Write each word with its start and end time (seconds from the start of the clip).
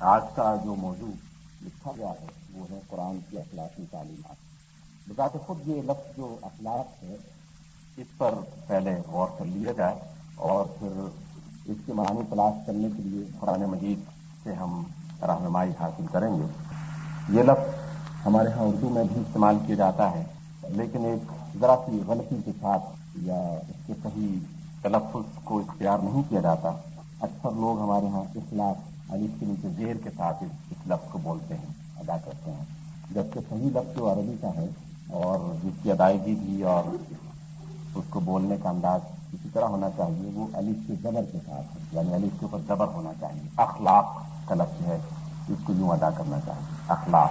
آج 0.00 0.22
کا 0.34 0.54
جو 0.64 0.74
موضوع 0.74 1.10
لکھا 1.62 1.92
گیا 1.96 2.10
ہے، 2.10 2.26
وہ 2.54 2.64
ہے 2.70 2.78
قرآن 2.88 3.18
کی 3.30 3.38
اخلاقی 3.38 3.84
تعلیمات۔ 3.90 4.36
بذات 5.08 5.36
خود 5.46 5.68
یہ 5.68 5.82
لفظ 5.82 6.16
جو 6.16 6.36
اخلاق 6.42 7.02
ہے، 7.02 7.16
اس 7.96 8.06
پر 8.18 8.34
پہلے 8.66 8.96
غور 9.06 9.28
کر 9.38 9.44
لیا 9.44 9.72
جائے 9.72 9.96
اور 10.36 10.64
پھر 10.78 11.00
اس 11.66 11.76
کے 11.86 11.92
معنی 11.92 12.20
تلاش 12.30 12.66
کرنے 12.66 12.88
کے 12.96 13.02
لیے 13.02 13.24
قرآن 13.40 13.64
مجید 13.64 14.08
سے 14.44 14.52
ہم 14.52 14.82
رہنمائی 15.22 15.70
حاصل 15.80 16.06
کریں 16.12 16.30
گے۔ 16.38 16.46
یہ 17.28 17.42
لفظ 17.42 18.26
ہمارے 18.26 18.52
ہاں 18.52 18.66
اردو 18.66 18.88
میں 18.88 19.04
بھی 19.04 19.20
استعمال 19.20 19.58
کیا 19.66 19.76
جاتا 19.76 20.10
ہے، 20.10 20.24
لیکن 20.68 21.04
ایک 21.04 21.32
ذرا 21.60 21.76
سی 21.86 22.00
غلطی 22.06 22.36
کے 22.44 22.52
ساتھ 22.60 23.16
یا 23.22 23.40
اس 23.68 23.86
کے 23.86 23.94
صحیح 24.02 24.38
تلفظ 24.82 25.38
کو 25.44 25.58
اختیار 25.58 25.98
نہیں 25.98 26.22
کیا 26.28 26.40
جاتا۔ 26.40 26.68
اکثر 27.20 27.50
لوگ 27.50 27.80
ہمارے 27.80 28.08
ہاں 28.08 28.24
اخلاق 28.36 28.88
علی 29.12 29.26
کے 29.40 29.46
نیچے 29.46 29.68
زیر 29.68 29.94
کے 30.04 30.10
ساتھ 30.16 30.42
اس 30.42 30.86
لفظ 30.86 31.12
کو 31.12 31.18
بولتے 31.18 31.54
ہیں، 31.54 32.00
ادا 32.00 32.16
کرتے 32.24 32.50
ہیں۔ 32.50 32.64
جبکہ 33.10 33.40
صحیح 33.48 33.70
لفظ 33.70 33.96
جو 33.96 34.12
عربی 34.12 34.36
کا 34.40 34.48
ہے 34.48 34.66
اور 35.10 35.54
جس 35.64 35.82
کی 35.82 35.92
ادائیگی 35.92 36.34
بھی 36.34 36.62
اور 36.62 36.82
اس 37.94 38.04
کو 38.10 38.20
بولنے 38.20 38.56
کا 38.62 38.70
انداز 38.70 39.00
اسی 39.32 39.48
طرح 39.52 39.64
ہونا 39.64 39.88
چاہیے، 39.96 40.30
وہ 40.34 40.46
علی 40.54 40.72
کے 40.86 40.94
زبر 41.02 41.22
کے 41.32 41.38
ساتھ 41.46 41.76
ہے۔ 41.76 41.82
یعنی 41.92 42.14
علی 42.14 42.28
کے 42.40 42.46
اوپر 42.46 42.58
زبر 42.66 42.86
ہونا 42.86 43.10
چاہیے۔ 43.20 43.48
اخلاق 43.56 44.22
کا 44.48 44.54
لفظ 44.54 44.86
ہے، 44.86 44.98
اس 45.48 45.58
کو 45.64 45.72
یوں 45.72 45.88
ادا 45.88 46.10
کرنا 46.10 46.36
چاہیے۔ 46.46 46.76
اخلاق، 46.88 47.30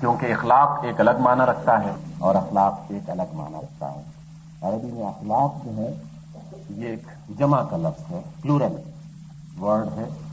کیونکہ 0.00 0.26
اخلاق 0.26 0.84
ایک 0.84 1.00
الگ 1.00 1.10
معنی 1.20 1.40
رکھتا 1.40 1.84
ہے 1.84 1.92
اور 2.18 2.34
اخلاق 2.34 2.80
ایک 2.88 3.10
الگ 3.10 3.22
معنی 3.32 3.54
رکھتا 3.54 3.94
ہے۔ 3.94 4.02
عربی 4.62 4.92
میں 4.92 5.06
اخلاق 5.06 5.64
جو 5.64 5.76
ہے، 5.76 5.94
یہ 6.70 6.88
ایک 6.88 7.06
جمع 7.38 7.62
کا 7.62 7.76
لفظ 7.76 8.12
ہے 8.12 8.20
پلورل 8.42 8.76
ورڈ 9.60 9.98
ہے۔ 9.98 10.27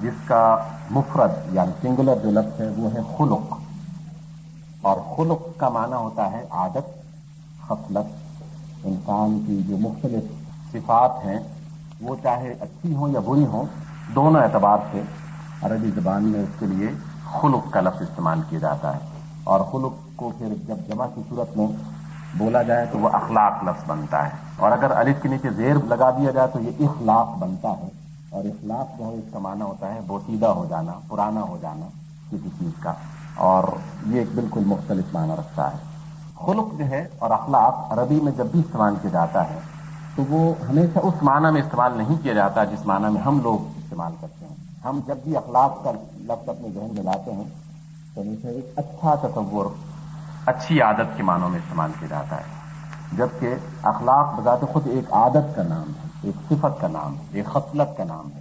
جس 0.00 0.28
کا 0.28 0.56
مفرد 0.90 1.54
یعنی 1.54 1.72
سنگولر 1.82 2.14
جو 2.22 2.30
لفظ 2.30 2.60
ہے، 2.60 2.68
وہ 2.76 2.90
ہے 2.94 3.00
خلق۔ 3.18 3.54
اور 4.82 5.16
خلق 5.16 5.42
کا 5.56 5.68
معنی 5.68 5.92
ہوتا 5.92 6.30
ہے 6.30 6.46
عادت 6.50 7.02
خفلت 7.68 8.26
انسان 8.84 9.44
کی 9.46 9.62
جو 9.62 9.76
مختلف 9.78 10.24
صفات 10.72 11.24
ہیں، 11.24 11.38
وہ 12.00 12.16
چاہے 12.22 12.54
اچھی 12.60 12.94
ہوں 12.94 13.08
یا 13.08 13.20
بری 13.20 13.46
ہوں، 13.46 13.64
دونوں 14.14 14.42
اعتبار 14.42 14.78
سے 14.92 15.02
عربی 15.62 15.90
زبان 15.90 16.24
میں 16.24 16.40
اس 16.40 16.48
کے 16.58 16.66
لیے 16.66 16.88
خلق 17.40 17.70
کا 17.70 17.80
لفظ 17.80 18.02
استعمال 18.02 18.40
کیا 18.48 18.58
جاتا 18.58 18.94
ہے۔ 18.94 19.00
اور 19.44 19.60
خلق 19.60 19.92
کو 20.16 20.32
پھر 20.38 20.54
جب 20.66 20.76
جمع 20.88 21.06
کی 21.14 21.22
صورت 21.28 21.56
میں 21.56 21.66
بولا 22.38 22.62
جائے 22.62 22.86
تو 22.92 22.98
وہ 22.98 23.08
اخلاق 23.12 23.52
لفظ 23.64 23.84
بنتا 23.86 24.24
ہے۔ 24.24 24.30
اور 24.56 24.72
اگر 24.72 24.90
الف 24.90 25.22
کے 25.22 25.28
نیچے 25.28 25.50
زیر 25.50 25.74
لگا 25.84 26.10
دیا 26.10 26.30
جائے 26.30 26.48
تو 26.52 26.60
یہ 26.60 26.70
اخلاق 26.80 27.38
بنتا 27.38 27.70
ہے۔ 27.70 28.05
اور 28.36 28.44
اخلاق 28.44 28.98
جو 28.98 29.04
ہے 29.04 29.10
اس 29.10 29.32
کا 29.32 29.38
معنی 29.38 29.62
ہوتا 29.62 29.92
ہے، 29.94 30.00
بوسیدہ 30.06 30.46
ہو 30.46 30.64
جانا، 30.70 30.92
پرانا 31.08 31.42
ہو 31.42 31.56
جانا 31.60 31.86
کسی 32.30 32.48
چیز 32.58 32.72
کا، 32.80 32.92
اور 33.44 33.64
یہ 34.06 34.18
ایک 34.18 34.34
بالکل 34.34 34.64
مختلف 34.66 35.14
معنی 35.14 35.32
رکھتا 35.38 35.70
ہے۔ 35.72 35.78
خلق 36.46 36.78
جو 36.78 36.84
ہے 36.84 37.06
اور 37.18 37.30
اخلاق 37.30 37.92
عربی 37.92 38.20
میں 38.20 38.32
جب 38.36 38.46
بھی 38.46 38.60
استعمال 38.60 38.94
کیا 39.02 39.10
جاتا 39.10 39.48
ہے، 39.50 39.58
تو 40.16 40.24
وہ 40.28 40.40
ہمیشہ 40.68 40.98
اس 41.02 41.22
معنی 41.22 41.52
میں 41.52 41.62
استعمال 41.62 41.96
نہیں 41.96 42.22
کیا 42.22 42.32
جاتا 42.32 42.64
جس 42.64 42.86
معنی 42.86 43.12
میں 43.12 43.22
ہم 43.22 43.40
لوگ 43.42 43.78
استعمال 43.78 44.12
کرتے 44.20 44.46
ہیں۔ 44.46 44.54
ہم 44.84 45.00
جب 45.06 45.16
بھی 45.24 45.36
اخلاق 45.36 45.82
کا 45.84 45.92
لفظ 46.20 46.48
اپنے 46.48 46.68
ذہن 46.74 46.94
میں 46.94 47.02
لاتے 47.02 47.32
ہیں، 47.32 47.48
تو 48.14 48.20
ہمیشہ 48.20 48.46
ایک 48.46 48.78
اچھا 48.78 49.14
تصور، 49.22 49.66
اچھی 50.46 50.80
عادت 50.82 51.16
کے 51.16 51.22
معنوں 51.22 51.48
میں 51.48 51.58
استعمال 51.58 51.92
کیا 51.98 52.08
جاتا 52.08 52.36
ہے۔ 52.36 53.16
جبکہ 53.16 53.54
اخلاق 53.82 54.34
بذات 54.34 54.60
خود 54.72 54.86
ایک 54.86 55.12
عادت 55.12 55.56
کا 55.56 55.62
نام 55.62 55.88
ہے۔ 55.90 56.05
ایک 56.26 56.52
صفت 56.52 56.80
کا 56.80 56.88
نام 56.88 57.14
ہے 57.14 57.20
ایک 57.32 57.46
خصلت 57.46 57.96
کا 57.96 58.04
نام 58.04 58.28
ہے۔ 58.34 58.40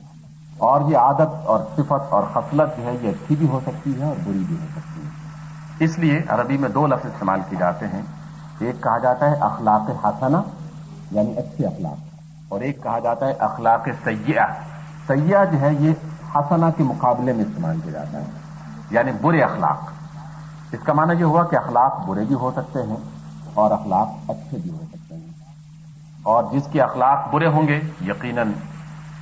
اور 0.58 0.82
یہ 0.82 0.98
عادت 0.98 1.46
اور 1.46 1.60
صفت 1.76 2.14
اور 2.14 2.24
خصلت 2.34 2.78
جو 2.78 2.86
ہے، 2.86 2.98
یہ 3.02 3.10
اچھی 3.10 3.36
بھی 3.36 3.48
ہو 3.48 3.60
سکتی 3.66 4.00
ہے 4.00 4.06
اور 4.06 4.16
بری 4.24 4.44
بھی 4.48 4.56
ہو 4.62 4.66
سکتی 4.76 5.02
ہے۔ 5.02 5.10
اس 5.80 6.00
لیے 6.00 6.22
عربی 6.28 6.58
میں 6.58 6.70
دو 6.70 6.88
لفظ 6.88 7.06
استعمال 7.06 7.40
کیے 7.50 7.60
جاتے 7.60 7.88
ہیں۔ 7.88 8.02
ایک 8.60 8.84
کہا 8.84 8.98
جاتا 8.98 9.30
ہے 9.30 9.36
اخلاق 9.36 10.06
حسنہ 10.06 10.38
یعنی 11.12 11.38
اچھے 11.38 11.66
اخلاق۔ 11.66 11.96
اور 12.50 12.62
ایک 12.62 12.84
کہا 12.84 13.00
جاتا 13.00 13.28
ہے 13.28 13.32
اخلاق 13.32 13.88
سیاح 14.04 14.48
سیاح 15.08 15.44
جو 15.44 15.60
ہے، 15.60 15.74
یہ 15.74 15.94
حسنہ 16.36 16.66
کے 16.78 16.84
مقابلے 16.84 17.34
میں 17.34 17.46
استعمال 17.46 17.80
کیا 17.84 17.92
جاتا 17.92 18.18
ہے 18.18 18.26
یعنی 18.92 19.12
برے 19.22 19.42
اخلاق۔ 19.42 19.78
اس 20.72 20.80
کا 20.84 20.94
معنی 20.94 21.20
یہ 21.20 21.24
ہوا 21.24 21.44
کہ 21.44 21.56
اخلاق 21.56 22.06
برے 22.06 22.26
بھی 22.26 22.36
ہو 22.36 22.52
سکتے 22.56 22.84
ہیں 22.84 22.98
اور 23.54 23.72
اخلاق 23.72 24.08
اچھے 24.28 24.58
بھی 24.58 24.72
ہو 24.72 24.76
سکتے 24.76 24.85
ہیں 24.85 24.85
اور 26.26 26.44
جس 26.52 26.64
کے 26.72 26.82
اخلاق 26.82 27.34
برے 27.34 27.48
ہوں 27.48 27.68
گے، 27.68 27.80
یقیناً 28.02 28.52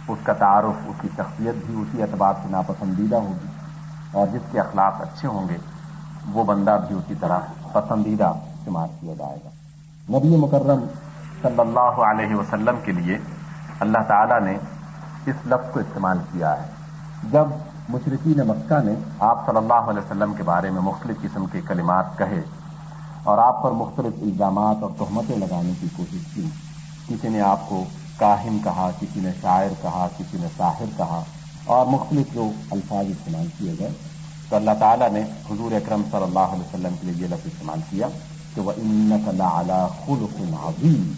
اس 0.08 0.18
کا 0.24 0.34
تعارف، 0.34 0.82
اس 0.88 0.96
کی 1.02 1.08
شخصیت 1.16 1.56
بھی 1.66 1.82
اسی 1.82 2.02
اعتبار 2.02 2.34
سے 2.44 2.48
ناپسندیدہ 2.50 3.16
ہوگی۔ 3.16 3.48
اور 4.12 4.28
جس 4.28 4.42
کے 4.52 4.60
اخلاق 4.60 5.02
اچھے 5.02 5.28
ہوں 5.28 5.50
گے، 5.50 5.58
وہ 6.32 6.44
بندہ 6.44 6.78
بھی 6.88 6.96
اسی 6.96 7.14
طرح 7.20 7.40
پسندیدہ 7.74 8.34
شمار 8.66 8.88
کیا 9.00 9.14
جائے 9.14 9.38
گا۔ 9.46 9.50
نبی 10.18 10.36
مکرم 10.36 10.86
صلی 11.42 11.60
اللہ 11.60 12.02
علیہ 12.04 12.36
وسلم 12.36 12.76
کے 12.84 12.92
لیے 12.92 13.18
اللہ 13.80 13.98
تعالی 14.08 14.46
نے 14.46 14.58
اس 15.26 15.36
لفظ 15.46 15.74
کو 15.74 15.80
استعمال 15.80 16.18
کیا 16.32 16.64
ہے۔ 16.64 16.68
جب 17.32 17.46
مشرقین 17.90 18.48
مکہ 18.48 18.84
نے 18.84 18.94
آپ 19.20 19.46
صلی 19.46 19.58
اللہ 19.58 19.90
علیہ 19.90 20.00
وسلم 20.00 20.34
کے 20.34 20.44
بارے 20.44 20.70
میں 20.70 20.82
مختلف 20.82 21.18
قسم 21.22 21.46
کے 21.46 21.62
کلمات 21.68 22.18
کہے 22.18 22.42
اور 23.24 23.38
آپ 23.38 23.64
پر 23.64 23.72
مختلف 23.72 24.14
الزامات 24.22 24.84
اور 24.84 24.92
تہمتیں 24.98 25.38
لگانے 25.38 25.72
کی 25.82 25.88
کوشش 25.98 26.36
کی 26.36 26.50
کسی 27.10 27.30
نے 27.30 27.42
آپ 27.42 27.70
کو 27.70 27.84
کاہن 28.18 28.58
کہا، 28.64 28.90
کسی 29.00 29.20
نے 29.20 29.32
شاعر 29.42 29.82
کہا، 29.82 30.08
کسی 30.18 30.38
نے 30.42 30.48
ساحر 30.58 30.98
کہا، 30.98 31.24
اور 31.66 31.86
مختلف 31.86 32.34
جو 32.34 32.52
الفاظ 32.72 33.06
استعمال 33.06 33.48
کیے 33.58 33.74
گئے۔ 33.80 33.90
تو 34.50 34.56
اللہ 34.56 34.72
تعالیٰ 34.80 35.12
نے 35.12 35.22
حضور 35.22 35.72
اکرم 35.72 36.02
صلی 36.12 36.24
اللہ 36.24 36.40
علیہ 36.40 36.62
وسلم 36.62 36.96
کے 37.02 37.08
لیے 37.08 37.22
یہ 37.22 37.28
لفظ 37.28 37.46
استعمال 37.46 37.80
کیا 37.90 38.08
کہ 38.56 38.62
وہ 38.62 38.72
ان 38.78 39.12
خلق 39.26 40.42
عظیم 40.68 41.14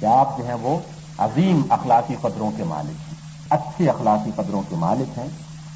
کہ 0.00 0.06
آپ 0.06 0.38
جو 0.38 0.46
ہیں 0.46 0.54
وہ 0.54 0.78
عظیم 1.18 1.62
اخلاقی 1.70 2.14
قدروں 2.20 2.50
کے 2.56 2.64
مالک 2.64 3.08
ہیں، 3.08 3.18
اچھے 3.50 3.88
اخلاقی 3.88 4.30
قدروں 4.36 4.62
کے 4.68 4.76
مالک 4.76 5.18
ہیں۔ 5.18 5.28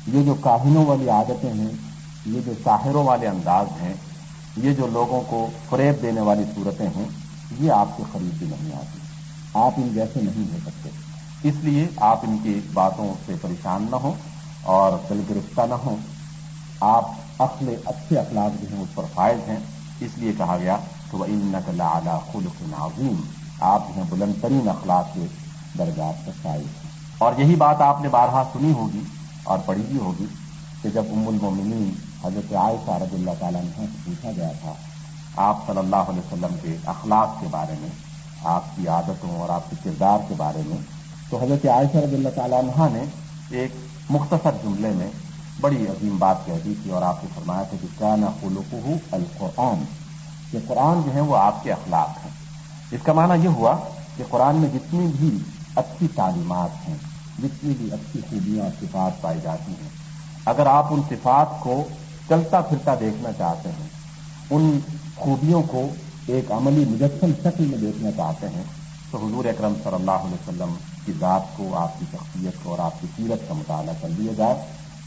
یہ 0.06 0.22
جو 0.22 0.34
کاہنوں 0.34 0.87
والی 0.87 1.09
عادتیں 1.09 1.53
ہیں، 1.53 1.72
یہ 2.27 2.41
جو 2.47 2.53
ساحروں 2.65 3.04
والے 3.04 3.28
انداز 3.28 3.83
ہیں، 3.83 3.94
یہ 4.56 4.75
جو 4.75 4.87
لوگوں 4.87 5.21
کو 5.27 5.49
فریب 5.69 6.03
دینے 6.03 6.21
والی 6.21 6.44
صورتیں 6.54 6.89
ہیں، 6.97 7.09
یہ 7.60 7.72
آپ 7.72 7.97
کے 7.97 8.03
قریب 8.12 8.39
بھی 8.39 8.47
نہیں 8.47 8.77
آتی۔ 8.77 8.99
آپ 9.55 9.73
ان 9.77 9.89
جیسے 9.95 10.21
نہیں 10.23 10.53
ہو 10.53 10.59
سکتے۔ 10.67 10.91
اس 11.49 11.55
لیے 11.63 11.87
آپ 11.97 12.21
ان 12.23 12.39
کی 12.43 12.61
باتوں 12.73 13.15
سے 13.27 13.35
پریشان 13.43 13.87
نہ 13.91 13.97
ہوں 13.97 14.13
اور 14.63 14.93
دل 15.11 15.23
گرفتہ 15.31 15.61
نہ 15.69 15.75
ہوں۔ 15.75 15.97
آپ 16.81 17.05
اصل 17.39 17.75
اچھے 17.85 18.19
اخلاق 18.19 18.63
جو 18.63 18.75
ہیں 18.75 18.83
اس 18.83 18.95
پر 18.95 19.05
فائد 19.15 19.49
ہیں۔ 19.49 19.57
اس 20.01 20.11
لیے 20.17 20.33
کہا 20.39 20.57
گیا 20.57 20.77
کہ 21.11 21.17
وہ 21.17 21.25
ان 21.25 21.41
نقل 21.45 21.81
اعلیٰ 21.81 22.19
خلق 22.33 22.63
نازیم 22.63 23.21
آپ 23.61 23.89
جو 23.89 23.95
ہیں 23.95 24.11
بلند 24.11 24.33
ترین 24.41 24.69
اخلاق 24.69 25.15
کے 25.15 25.27
درجات 25.79 26.27
کا 26.27 26.33
شائع 26.43 26.63
اور 27.19 27.33
یہی 27.39 27.55
بات 27.55 27.81
آپ 27.81 28.01
نے 28.01 28.09
بارہا 28.09 28.43
سنی 28.53 28.73
ہوگی 28.73 29.03
اور 29.45 29.59
پڑھی 29.67 29.83
بھی 29.83 29.99
ہوگی 29.99 30.27
کہ 30.83 30.89
جب 30.89 31.03
ام 31.11 31.29
المومنین 31.29 31.95
حضرت 32.25 32.53
عائشہ 32.53 32.91
رضی 32.91 33.17
اللہ 33.17 33.31
تعالیٰ 33.39 33.61
عنہ 33.61 33.71
سے 33.77 33.87
پوچھا 34.05 34.31
گیا 34.37 34.51
تھا، 34.61 34.73
آپ 35.37 35.67
صلی 35.67 35.79
اللہ 35.79 35.97
علیہ 35.97 36.19
وسلم 36.19 36.57
کے 36.63 36.77
اخلاق 36.87 37.41
کے 37.41 37.47
بارے 37.51 37.75
میں 37.81 37.89
آپ 38.44 38.76
کی 38.76 38.86
عادتوں 38.88 39.30
اور 39.41 39.48
آپ 39.48 39.70
کے 39.70 39.76
کردار 39.82 40.19
کے 40.28 40.34
بارے 40.36 40.62
میں 40.66 40.76
تو 41.30 41.42
حضرت 41.42 41.66
عائشہ 41.66 41.98
رضی 41.98 42.14
اللہ 42.14 42.34
تعالیٰ 42.34 42.58
عنہ 42.58 42.88
نے 42.92 43.04
ایک 43.58 43.75
مختصر 44.10 44.56
جملے 44.62 44.91
میں 44.91 45.08
بڑی 45.60 45.86
عظیم 45.86 46.16
بات 46.19 46.44
کہہ 46.47 46.58
دی 46.64 46.75
تھی 46.82 46.91
اور 46.91 47.03
آپ 47.03 47.20
کو 47.22 47.26
فرمایا 47.34 47.62
تھا 47.62 47.76
کہ 47.80 47.88
کیا 47.98 48.14
نہ 48.16 48.26
خلوق 48.41 48.75
القرآن، 49.12 49.84
کہ 50.53 50.58
قرآن 50.66 51.00
جو 51.04 51.14
ہے 51.14 51.20
وہ 51.20 51.36
آپ 51.36 51.62
کے 51.64 51.72
اخلاق 51.72 52.25
ہیں۔ 52.25 52.30
اس 52.92 53.00
کا 53.03 53.12
معنی 53.12 53.42
یہ 53.42 53.48
ہوا 53.48 53.75
کہ 54.16 54.25
قرآن 54.30 54.56
میں 54.56 54.69
جتنی 54.69 55.06
بھی 55.19 55.38
اچھی 55.76 56.06
تعلیمات 56.14 56.88
ہیں، 56.88 56.97
جتنی 57.38 57.74
بھی 57.78 57.92
اچھی 57.92 58.20
خوبیاں 58.30 58.64
اور 58.64 58.72
صفات 58.80 59.20
پائی 59.22 59.38
جاتی 59.42 59.72
ہیں، 59.72 59.88
اگر 60.44 60.66
آپ 60.66 60.92
ان 60.92 61.00
صفات 61.09 61.60
کو 61.60 61.83
چلتا 62.28 62.60
پھرتا 62.60 62.95
دیکھنا 63.00 63.33
چاہتے 63.33 63.68
ہیں، 63.68 63.88
ان 64.50 64.78
خوبیوں 65.16 65.62
کو 65.62 65.88
ایک 66.27 66.53
عملی 66.53 66.84
مجسم 66.89 67.33
شکل 67.42 67.65
میں 67.65 67.78
دیکھنا 67.78 68.10
چاہتے 68.16 68.48
ہیں، 68.48 68.63
تو 69.10 69.19
حضور 69.19 69.45
اکرم 69.45 69.74
صلی 69.84 69.95
اللہ 69.95 70.10
علیہ 70.10 70.34
وسلم 70.34 70.74
کی 71.04 71.13
ذات 71.21 71.57
کو 71.57 71.77
آپ 71.77 71.98
کی 71.98 72.04
شخصیت 72.13 72.63
کو 72.63 72.71
اور 72.71 72.78
آپ 72.78 73.01
کی 73.01 73.07
سیرت 73.16 73.48
کا 73.48 73.54
مطالعہ 73.54 73.95
کر 74.01 74.09
دیا 74.19 74.33
جائے، 74.36 74.54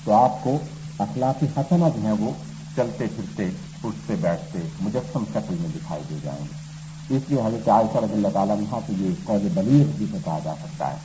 تو 0.06 0.14
آپ 0.14 0.44
کو 0.44 0.58
اخلاقی 1.00 1.46
حسنہ 1.58 1.86
جو 1.96 2.02
ہیں 2.02 2.12
وہ 2.12 2.32
چلتے 2.76 3.06
پھرتے، 3.16 3.50
اٹھتے 3.84 4.16
بیٹھتے 4.22 4.60
مجسم 4.82 5.24
شکل 5.34 5.56
میں 5.60 5.70
دکھائی 5.76 6.04
دے 6.10 6.16
جائیں 6.24 6.40
گے۔ 6.40 7.16
اس 7.16 7.22
لیے 7.28 7.42
حضرت 7.42 7.70
عائشہ 7.70 7.98
رضی 7.98 8.14
اللہ 8.14 8.28
تعالیٰ 8.34 8.60
یہاں 8.62 8.80
سے 8.88 8.94
یہ 8.98 9.14
قول 9.24 9.48
بلیغ 9.54 9.86
بھی 9.98 10.06
کہا 10.26 10.40
جا 10.44 10.54
سکتا 10.64 10.92
ہے۔ 10.92 10.98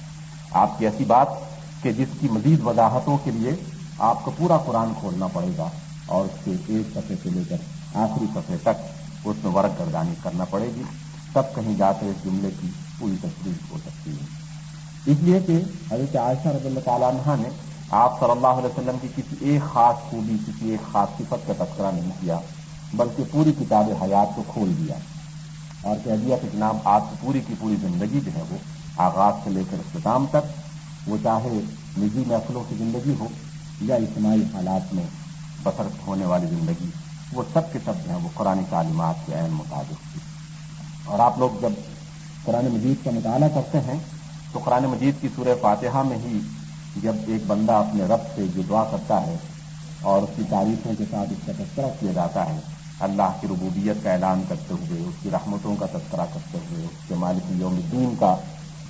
آپ 0.50 0.78
کی 0.78 0.86
ایسی 0.86 1.04
بات 1.04 1.28
کہ 1.82 1.92
جس 1.92 2.08
کی 2.20 2.28
مزید 2.30 2.60
وضاحتوں 2.64 3.18
کے 3.24 3.30
لیے 3.30 3.50
آپ 3.98 4.24
کو 4.24 4.30
پورا 4.36 4.56
قرآن 4.56 4.92
کھولنا 5.00 5.26
پڑے 5.26 5.50
گا 5.58 5.68
اور 6.06 6.24
اس 6.24 6.44
کے 6.44 6.54
ایک 6.66 6.94
صفحے 6.94 7.14
سے 7.22 7.30
لے 7.30 7.42
کر 7.48 7.56
آخری 7.94 8.26
صفحے 8.34 8.56
تک 8.62 8.99
اس 9.24 9.36
میں 9.44 9.52
ورق 9.52 9.80
گردانی 9.80 10.14
کرنا 10.22 10.44
پڑے 10.44 10.70
گی۔ 10.76 10.82
تب 11.32 11.42
کہیں 11.54 11.74
جا 11.74 11.92
کر 11.92 12.06
اس 12.06 12.24
جملے 12.24 12.50
کی 12.60 12.68
پوری 12.98 13.16
تصویر 13.20 13.72
ہو 13.72 13.78
سکتی 13.78 14.10
ہے۔ 14.10 14.40
اس 15.06 15.16
لیے 15.20 15.40
کہ 15.46 15.60
حضرت 15.92 16.16
عائشہ 16.16 16.48
رضی 16.48 16.66
اللہ 16.66 16.80
تعالیٰ 16.80 17.10
عنہ 17.10 17.42
نے 17.42 17.48
آپ 17.90 18.20
صلی 18.20 18.30
اللہ 18.30 18.46
علیہ 18.46 18.66
وسلم 18.66 18.96
کی 19.00 19.08
کسی 19.16 19.36
ایک 19.40 19.72
خاص 19.72 20.10
خوبی، 20.10 20.36
کسی 20.46 20.70
ایک 20.70 20.92
خاص 20.92 21.08
صفت 21.18 21.46
کا 21.46 21.64
تذکرہ 21.64 21.90
نہیں 21.92 22.10
کیا، 22.20 22.38
بلکہ 22.94 23.22
پوری 23.30 23.52
کتاب 23.52 23.84
حیات 24.02 24.36
کو 24.36 24.42
کھول 24.48 24.74
دیا۔ 24.78 24.94
اور 25.82 25.96
کہہ 26.04 26.16
دیا 26.24 26.36
کہ 26.36 26.48
جناب، 26.52 26.76
آپ 26.84 27.10
کی 27.10 27.16
پوری 27.20 27.40
کی 27.46 27.54
پوری 27.58 27.76
زندگی 27.80 28.20
جو 28.24 28.30
ہے 28.34 28.42
وہ 28.50 28.56
آغاز 28.96 29.34
سے 29.44 29.50
لے 29.50 29.62
کر 29.70 29.76
اختتام 29.78 30.26
تک، 30.30 30.60
وہ 31.08 31.16
چاہے 31.22 31.60
نجی 31.98 32.24
محفلوں 32.26 32.64
کی 32.68 32.74
زندگی 32.78 33.14
ہو 33.18 33.28
یا 33.80 33.94
اجتماعی 33.94 34.42
حالات 34.54 34.94
میں 34.94 35.04
بسر 35.62 35.86
ہونے 36.06 36.26
والی 36.26 36.46
زندگی۔ 36.46 36.88
وہ 37.32 37.42
سب 37.52 37.72
کے 37.72 37.78
سب 37.84 38.04
جو 38.04 38.10
ہیں 38.10 38.18
وہ 38.22 38.28
قرآن 38.34 38.62
تعلیمات 38.70 39.26
کے 39.26 39.34
عین 39.34 39.52
مطابق 39.52 40.12
تھی 40.12 40.20
اور 41.04 41.18
آپ 41.20 41.38
لوگ 41.38 41.60
جب 41.60 41.72
قرآن 42.44 42.66
مجید 42.72 43.04
کا 43.04 43.10
مطالعہ 43.10 43.48
کرتے 43.54 43.80
ہیں، 43.86 43.98
تو 44.52 44.58
قرآن 44.58 44.84
مجید 44.90 45.20
کی 45.20 45.28
سورہ 45.36 45.54
فاتحہ 45.60 46.02
میں 46.08 46.16
ہی 46.24 46.40
جب 46.96 47.16
ایک 47.26 47.42
بندہ 47.46 47.72
اپنے 47.74 48.04
رب 48.04 48.26
سے 48.34 48.46
جو 48.54 48.62
دعا 48.68 48.84
کرتا 48.90 49.20
ہے 49.26 49.36
اور 50.02 50.22
اس 50.22 50.30
کی 50.36 50.42
تعریفوں 50.50 50.92
کے 50.98 51.04
ساتھ 51.10 51.32
اس 51.32 51.46
کا 51.46 51.52
تذکرہ 51.58 51.90
کیا 52.00 52.12
جاتا 52.12 52.46
ہے، 52.46 52.58
اللہ 53.06 53.36
کی 53.40 53.46
ربوبیت 53.50 54.02
کا 54.04 54.12
اعلان 54.12 54.42
کرتے 54.48 54.74
ہوئے، 54.74 55.00
اس 55.00 55.22
کی 55.22 55.30
رحمتوں 55.32 55.74
کا 55.76 55.86
تذکرہ 55.92 56.26
کرتے 56.32 56.58
ہوئے، 56.70 56.84
اس 56.84 57.08
کے 57.08 57.14
مالک 57.18 57.52
یوم 57.60 57.74
الدین 57.74 58.14
کا 58.20 58.34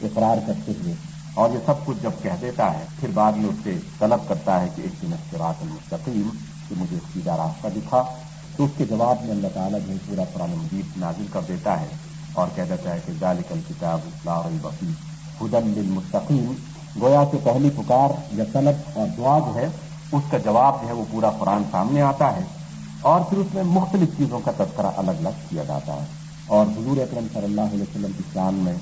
اقرار 0.02 0.46
کرتے 0.46 0.72
ہوئے، 0.80 0.94
اور 1.34 1.50
یہ 1.50 1.58
سب 1.66 1.84
کچھ 1.84 1.98
جب 2.02 2.22
کہہ 2.22 2.40
دیتا 2.40 2.72
ہے، 2.74 2.84
پھر 3.00 3.10
بعد 3.14 3.32
میں 3.32 3.48
اس 3.48 3.62
سے 3.64 3.78
طلب 3.98 4.28
کرتا 4.28 4.60
ہے 4.60 4.68
کہ 4.76 4.82
ایک 4.82 5.02
دن 5.02 5.12
اختراط 5.12 5.62
المستقیم، 5.62 6.28
کہ 6.68 6.74
مجھے 6.78 6.96
اس 6.96 7.12
کی 7.12 7.20
راستہ 7.26 7.68
دکھا 7.76 8.02
تو 8.60 8.64
اس 8.64 8.70
کے 8.76 8.84
جواب 8.84 9.22
میں 9.22 9.30
اللہ 9.30 9.46
تعالیٰ 9.54 9.80
جو 9.86 9.92
پورا 10.06 10.22
قرآن 10.32 10.50
مجید 10.50 10.84
نازل 10.96 11.26
کر 11.32 11.40
دیتا 11.48 11.80
ہے 11.80 11.86
اور 12.32 12.46
کہہ 12.54 12.62
دیتا 12.70 12.94
ہے 12.94 13.00
کہ 13.06 13.12
ذالک 13.20 13.52
الکتاب 13.52 14.00
لا 14.24 14.42
ریب 14.48 14.68
ہدن 15.40 15.72
للمستقیم 15.76 16.52
گویا 17.02 17.24
کہ 17.24 17.38
پہلی 17.44 17.70
پکار 17.70 18.08
یا 18.32 18.44
طلب 18.52 18.98
اور 18.98 19.06
دعا 19.16 19.38
جو 19.38 19.54
ہے، 19.54 19.68
اس 20.12 20.22
کا 20.30 20.38
جواب 20.38 20.82
جو 20.82 20.88
ہے 20.88 20.92
وہ 20.92 21.04
پورا 21.10 21.30
قرآن 21.30 21.62
سامنے 21.70 22.02
آتا 22.02 22.36
ہے۔ 22.36 22.40
اور 23.00 23.20
پھر 23.20 23.38
اس 23.38 23.54
میں 23.54 23.62
مختلف 23.62 24.08
چیزوں 24.18 24.40
کا 24.44 24.50
تذکرہ 24.56 24.90
الگ 24.96 25.10
الگ 25.10 25.28
کیا 25.48 25.64
جاتا 25.64 25.92
ہے۔ 25.92 26.06
اور 26.46 26.66
حضور 26.66 26.96
اکرم 26.96 27.26
صلی 27.32 27.44
اللہ 27.44 27.60
علیہ 27.60 27.82
وسلم 27.82 28.12
کی 28.16 28.22
شان 28.34 28.54
میں 28.54 28.74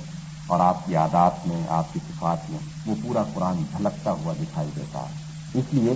اور 0.46 0.60
آپ 0.60 0.86
کی 0.86 0.96
عادات 0.96 1.48
میں، 1.48 1.60
آپ 1.68 1.92
کی 1.92 2.00
صفات 2.08 2.50
میں 2.50 2.58
وہ 2.86 2.94
پورا 3.02 3.22
قرآن 3.34 3.56
جھلکتا 3.56 4.10
ہوا 4.10 4.32
دکھائی 4.42 4.68
دیتا 4.76 4.98
ہے۔ 4.98 5.14
اس 5.54 5.64
لیے 5.72 5.94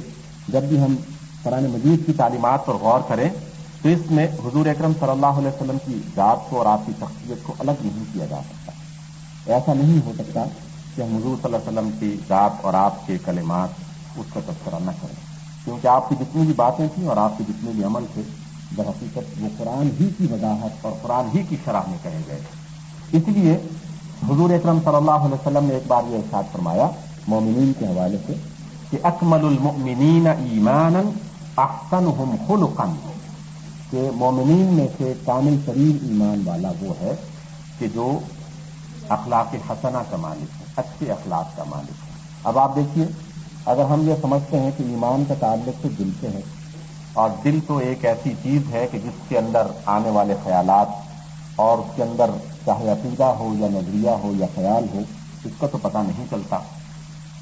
جب 0.49 0.62
بھی 0.62 0.81
ہم 0.81 0.96
قرآن 1.43 1.64
مجید 1.64 2.06
کی 2.06 2.12
تعلیمات 2.12 2.67
پر 2.67 2.75
غور 2.75 3.00
کریں 3.08 3.31
تو 3.82 3.88
اس 3.88 4.11
میں 4.11 4.26
حضور 4.26 4.67
اکرم 4.67 4.93
صلی 5.00 5.11
اللہ 5.11 5.26
علیہ 5.26 5.49
وسلم 5.49 5.76
کی 5.87 6.00
ذات 6.17 6.50
کو 6.50 6.58
اور 6.58 6.67
آپ 6.67 6.81
کی 6.87 6.93
شخصیت 6.99 7.38
کو 7.43 7.55
الگ 7.58 7.70
نہیں 7.82 8.05
کیا 8.12 8.26
جا 8.26 8.40
سکتا۔ 8.49 8.73
ایسا 9.52 9.75
نہیں 9.75 10.06
ہو 10.06 10.12
سکتا 10.19 10.44
کہ 10.96 11.02
ہم 11.02 11.17
حضور 11.17 11.37
صلی 11.43 11.55
اللہ 11.55 11.56
علیہ 11.56 11.79
وسلم 11.79 11.90
کی 12.00 12.17
ذات 12.29 12.64
اور 12.64 12.75
آپ 12.75 13.06
کے 13.06 13.19
کلمات 13.25 13.69
اس 14.17 14.26
کا 14.34 14.40
تذکرہ 14.40 14.79
نہ 14.84 14.90
کریں۔ 15.02 15.32
کیونکہ 15.64 15.88
آپ 15.88 16.08
کی 16.08 16.14
جتنی 16.20 16.43
بھی 16.43 16.55
باتیں 16.56 16.87
تھیں 16.94 17.08
اور 17.08 17.17
آپ 17.17 17.38
کے 17.38 17.44
جتنے 17.49 17.70
بھی 17.70 17.84
عمل 17.84 18.05
تھے، 18.14 18.23
در 18.76 18.88
حقیقت 18.88 19.43
وہ 19.43 19.49
قرآن 19.58 19.90
ہی 20.00 20.08
کی 20.19 20.26
وضاحت 20.31 20.87
اور 20.87 20.93
قرآن 21.02 21.38
ہی 21.38 21.43
کی 21.43 21.56
شرح 21.64 21.81
میں 21.88 21.99
کہے 22.02 22.20
گئے۔ 22.29 22.40
اس 23.12 23.29
لیے 23.29 23.58
حضور 24.29 24.50
اکرم 24.50 24.79
صلی 24.84 24.96
اللہ 24.96 25.11
علیہ 25.11 25.34
وسلم 25.34 25.64
نے 25.64 25.75
ایک 25.75 25.82
بار 25.87 26.02
یہ 26.08 26.17
احساس 26.17 26.52
فرمایا 26.52 26.88
مومنین 27.29 27.73
کے 27.79 27.87
حوالے 27.87 28.17
سے 28.26 28.32
کہ 28.90 28.99
اکمل 29.02 29.46
المؤمنین 29.46 30.26
ایمان 30.26 30.96
احسن 31.56 32.37
خلقا۔ 32.46 33.12
کہ 33.93 34.11
مومنین 34.15 34.73
میں 34.75 34.87
سے 34.99 35.12
کامل 35.25 35.56
ترین 35.65 35.97
ایمان 36.03 36.43
والا 36.44 36.71
وہ 36.81 36.93
ہے 37.00 37.15
کہ 37.79 37.87
جو 37.94 38.06
اخلاق 39.09 39.55
حسنہ 39.71 39.99
کا 40.11 40.17
مالک 40.17 40.61
ہے، 40.61 40.67
اچھے 40.77 41.11
اخلاق 41.12 41.56
کا 41.56 41.65
مالک 41.69 42.03
ہے۔ 42.03 42.11
اب 42.44 42.59
آپ 42.59 42.77
دیکھیے، 42.77 43.06
اگر 43.67 43.85
ہم 43.85 44.09
یہ 44.09 44.15
سمجھتے 44.23 44.61
ہیں 44.61 44.71
کہ 44.77 44.83
ایمان 44.83 45.25
کا 45.29 45.35
تعلق 45.41 45.83
تو 45.83 45.89
دل 45.99 46.11
سے 46.21 46.29
ہے، 46.29 46.41
اور 47.12 47.31
دل 47.44 47.59
تو 47.67 47.77
ایک 47.79 48.05
ایسی 48.05 48.33
چیز 48.43 48.73
ہے 48.73 48.87
کہ 48.93 48.99
جس 48.99 49.29
کے 49.29 49.39
اندر 49.39 49.67
آنے 49.94 50.11
والے 50.11 50.35
خیالات 50.44 51.61
اور 51.61 51.79
اس 51.79 51.97
کے 51.97 52.03
اندر 52.03 52.31
چاہے 52.65 52.91
عقیدہ 52.93 53.33
ہو 53.39 53.53
یا 53.59 53.69
نظریہ 53.71 54.11
ہو 54.23 54.33
یا 54.39 54.47
خیال 54.55 54.87
ہو، 54.94 55.00
اس 55.44 55.53
کا 55.61 55.67
تو 55.67 55.79
پتہ 55.79 55.99
نہیں 55.99 56.27
چلتا۔ 56.31 56.59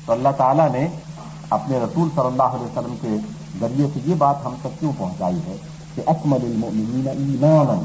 تو 0.06 0.12
اللہ 0.12 0.36
تعالیٰ 0.36 0.70
نے 0.72 0.86
اپنے 1.50 1.78
رسول 1.78 2.08
صلی 2.14 2.26
اللہ 2.26 2.56
علیہ 2.56 2.66
وسلم 2.66 2.96
کے 3.00 3.16
ذریعے 3.60 3.86
سے 3.94 4.00
یہ 4.04 4.14
بات 4.18 4.46
ہم 4.46 4.54
تک 4.60 4.80
کیوں 4.80 4.92
پہنچائی 4.98 5.40
ہے 5.46 5.56
کہ 5.94 6.02
اکمل 6.06 6.38
المؤمنین 6.42 7.08
ایمان 7.08 7.84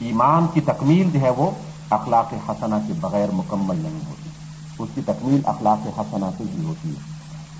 ایمان 0.00 0.46
کی 0.54 0.60
تکمیل 0.60 1.10
جو 1.10 1.20
ہے 1.20 1.30
وہ 1.30 1.50
اخلاق 1.90 2.32
حسنہ 2.48 2.74
کے 2.86 2.92
بغیر 3.00 3.28
مکمل 3.32 3.76
نہیں 3.76 4.06
ہوتی۔ 4.08 4.30
اس 4.78 4.88
کی 4.94 5.00
تکمیل 5.06 5.40
اخلاق 5.44 6.00
حسنہ 6.00 6.24
سے 6.38 6.44
ہی 6.58 6.64
ہوتی 6.64 6.88
ہے۔ 6.88 6.94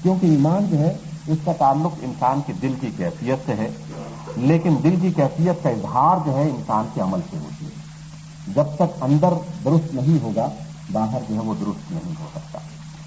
کیونکہ 0.02 0.26
ایمان 0.26 0.66
جو 0.70 0.78
ہے، 0.78 0.96
اس 1.26 1.38
کا 1.44 1.52
تعلق 1.52 1.98
انسان 2.02 2.40
کے 2.46 2.52
دل 2.62 2.74
کی 2.80 2.90
کیفیت 2.96 3.38
سے 3.46 3.54
ہے۔ 3.54 3.70
لیکن 4.36 4.76
دل 4.82 4.96
کی 5.02 5.12
کیفیت 5.12 5.62
کا 5.62 5.68
اظہار 5.68 6.16
جو 6.26 6.36
ہے، 6.36 6.42
انسان 6.42 6.86
کے 6.94 7.00
عمل 7.00 7.20
سے 7.30 7.38
ہوتی 7.38 7.66
ہے۔ 7.66 7.70
جب 8.54 8.64
تک 8.74 9.02
اندر 9.02 9.28
درست 9.64 9.94
نہیں 9.94 10.22
ہوگا، 10.22 10.48
باہر 10.92 11.18
جو 11.28 11.34
ہے 11.34 11.40
وہ 11.40 11.54
درست 11.54 11.92
نہیں 11.92 12.14
ہو 12.20 12.26
سکتا۔ 12.34 12.58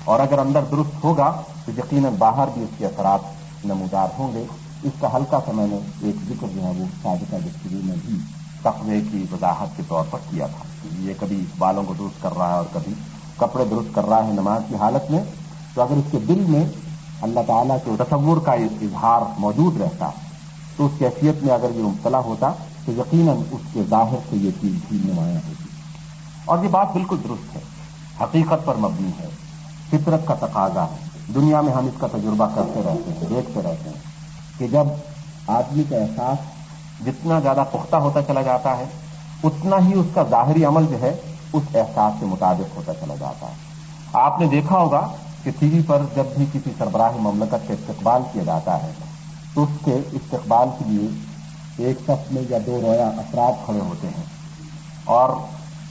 اور 0.06 0.20
اگر 0.20 0.40
اندر 0.40 0.64
درست 0.72 1.04
ہوگا، 1.04 1.42
تو 1.66 1.72
یقیناً 1.72 2.14
باہر 2.18 2.48
بھی 2.54 2.64
اس 2.64 2.70
کے 2.78 2.86
اثرات 2.86 3.20
نمودار 3.66 4.08
ہوں 4.18 4.34
گے۔ 4.34 4.46
اس 4.84 4.92
کا 5.00 5.18
ہلکا 5.18 5.40
سا 5.46 5.52
میں 5.52 5.68
نے 5.70 5.78
ایک 6.02 6.16
ذکر 6.30 6.48
جو 6.56 6.64
ہے 6.64 6.72
وہ 6.78 6.86
سابقہ 7.04 7.36
گفتگو 7.46 7.80
میں 7.84 7.96
بھی 8.06 8.18
تقوی 8.62 9.02
کی 9.12 9.26
وضاحت 9.32 9.78
کے 9.78 9.84
طور 9.88 10.04
پر 10.12 10.20
کیا 10.30 10.48
تھا۔ 10.48 10.64
یہ 11.00 11.14
کبھی 11.20 11.46
بالوں 11.58 11.84
کو 11.88 11.94
درست 12.00 12.22
کر 12.22 12.38
رہا 12.38 12.50
ہے 12.50 12.54
اور 12.54 12.66
کبھی 12.74 12.94
کپڑے 13.38 13.66
درست 13.66 13.96
کر 13.96 14.06
رہا 14.06 14.28
ہے 14.28 14.34
نماز 14.34 14.62
کی 14.70 14.76
حالت 14.76 15.12
میں۔ 15.12 15.24
تو 15.74 15.82
اگر 15.82 15.92
اس 15.92 16.04
کے 16.12 16.20
دل 16.20 16.46
میں 16.48 16.66
اللہ 17.22 17.40
تعالیٰ 17.48 17.78
کے 17.86 17.92
تصور 17.98 18.38
کا 18.38 18.52
اظہار 18.52 19.22
موجود 19.40 19.82
رہتا، 19.82 20.10
تو 20.78 20.86
اس 20.86 20.92
کیفیت 20.98 21.44
میں 21.44 21.54
اگر 21.54 21.68
یہ 21.76 21.84
مبتلا 21.84 22.20
ہوتا 22.20 22.54
تو 22.86 22.92
یقیناً 22.92 23.38
اس 23.52 23.62
کے 23.74 23.84
ظاہر 23.90 24.18
سے 24.30 24.36
یہ 24.36 24.52
چیز 24.62 24.72
بھی 24.90 24.98
نمایاں 25.06 25.42
ہوتی۔ 25.48 25.64
اور 26.46 26.64
یہ 26.64 26.70
بات 26.70 26.94
بالکل 26.94 27.18
درست 27.30 27.56
ہے۔ 27.56 27.62
حقیقت 28.22 28.66
پر 28.66 28.76
مبنی 28.76 29.10
ہے۔ 29.20 29.28
فطرت 29.90 30.28
کا 30.28 30.34
تقاضا 30.34 30.84
ہے۔ 30.84 30.96
دنیا 31.36 31.62
میں 31.62 31.74
ہم 31.74 31.86
اس 31.86 31.94
کا 31.98 32.08
تجربہ 32.08 32.48
کرتے 32.56 32.82
رہتے 32.86 33.12
ہیں، 33.12 33.30
دیکھتے 33.30 33.62
رہتے 33.62 33.90
ہیں۔ 33.90 34.07
کہ 34.58 34.68
جب 34.68 34.88
آدمی 35.48 35.84
کا 35.90 35.98
احساس 35.98 36.38
جتنا 37.06 37.40
زیادہ 37.40 37.64
پختہ 37.72 37.96
ہوتا 37.96 38.22
چلا 38.22 38.42
جاتا 38.42 38.78
ہے، 38.78 38.86
اتنا 39.44 39.76
ہی 39.88 39.94
اس 39.94 40.06
کا 40.14 40.24
ظاہری 40.30 40.66
عمل 40.66 40.86
جو 40.90 41.02
ہے، 41.02 41.16
اس 41.54 41.64
احساس 41.76 42.14
کے 42.20 42.26
مطابق 42.26 42.78
ہوتا 42.78 42.94
چلا 42.94 43.16
جاتا 43.20 43.48
ہے۔ 43.48 43.54
آپ 44.14 44.40
نے 44.40 44.46
دیکھا 44.46 44.78
ہوگا 44.78 45.08
کہ 45.44 45.52
ٹی 45.60 45.70
وی 45.70 45.82
پر 45.88 46.02
جب 46.16 46.24
بھی 46.38 46.46
کسی 46.54 46.70
سربراہ 46.78 47.12
مملکت 47.18 47.68
کا 47.68 47.74
استقبال 47.74 48.22
کیا 48.34 48.44
جاتا 48.44 48.84
ہے، 48.84 48.92
تو 49.54 49.64
اس 49.64 49.70
کے 49.86 49.96
استقبال 50.12 50.68
کے 50.78 50.86
لیے 50.88 51.08
ایک 51.88 51.98
سخت 52.00 52.34
میں 52.34 52.42
یا 52.50 52.58
دو 52.66 52.80
رویا 52.82 53.08
افراد 53.08 53.66
کھڑے 53.66 53.80
ہوتے 53.80 54.08
ہیں۔ 54.08 54.24
اور 55.06 55.30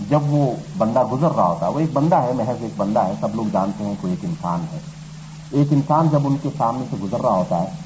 جب 0.08 0.20
وہ 0.22 0.52
بندہ 0.78 1.02
گزر 1.04 1.30
رہا 1.36 1.46
ہوتا 1.46 1.66
ہے 1.66 1.70
وہ 1.70 1.80
ایک 1.80 1.90
بندہ 1.92 2.16
ہے، 2.16 2.32
محض 2.32 2.62
ایک 2.62 2.72
بندہ 2.76 3.00
ہے، 3.00 3.12
سب 3.20 3.34
لوگ 3.34 3.44
جانتے 3.52 3.84
ہیں، 3.84 3.94
کوئی 4.00 4.12
ایک 4.12 4.24
انسان 4.24 4.64
ہے۔ 4.72 4.78
ایک 5.50 5.68
انسان 5.70 6.08
جب 6.08 6.26
ان 6.26 6.36
کے 6.42 6.48
سامنے 6.58 6.84
سے 6.90 6.96
گزر 7.02 7.20
رہا 7.20 7.30
ہوتا 7.30 7.58
ہے 7.58 7.85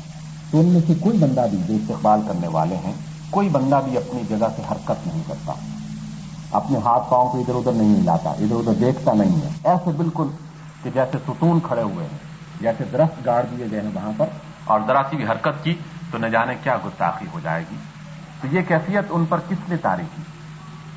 تو 0.51 0.61
ان 0.61 0.67
میں 0.67 0.81
سے 0.87 0.93
کوئی 1.01 1.19
بندہ 1.19 1.47
بھی 1.51 1.59
جو 1.67 1.75
استقبال 1.75 2.21
کرنے 2.29 2.49
والے 2.49 2.77
ہیں، 2.77 2.93
کوئی 3.31 3.49
بندہ 3.49 3.81
بھی 3.85 3.97
اپنی 3.97 4.23
جگہ 4.29 4.47
سے 4.57 4.63
حرکت 4.71 5.07
نہیں 5.07 5.23
کرتا۔ 5.27 5.53
اپنے 6.51 6.79
ہاتھ 6.85 7.11
پاؤں 7.11 7.33
کو 7.33 7.39
ادھر 7.39 7.55
ادھر 7.55 7.73
نہیں 7.73 8.01
ہلاتا 8.01 8.31
ادھر 8.31 8.57
ادھر 8.57 8.75
دیکھتا 8.75 9.13
نہیں 9.13 9.43
ہے۔ 9.43 9.49
ایسے 9.65 9.91
بالکل 9.91 10.27
کہ 10.83 10.91
جیسے 10.95 11.19
ستون 11.19 11.61
کھڑے 11.61 11.83
ہوئے 11.83 12.07
ہیں، 12.07 12.19
جیسے 12.61 12.85
درخت 12.93 13.27
گاڑ 13.27 13.47
دیے 13.51 13.67
گئے 13.71 13.81
ہیں 13.81 13.91
وہاں 13.95 14.13
پر۔ 14.17 14.27
اور 14.65 14.81
ذرا 14.87 15.03
سی 15.11 15.17
بھی 15.17 15.25
حرکت 15.25 15.65
کی 15.65 15.75
تو 16.11 16.19
نہ 16.19 16.27
جانے 16.27 16.55
کیا 16.63 16.77
گستاخی 16.87 17.27
ہو 17.35 17.41
جائے 17.43 17.65
گی۔ 17.71 17.77
تو 18.41 18.57
یہ 18.57 18.61
کیفیت 18.69 19.05
ان 19.11 19.25
پر 19.25 19.39
کس 19.49 19.69
نے 19.69 19.77
تاریخی 19.77 20.23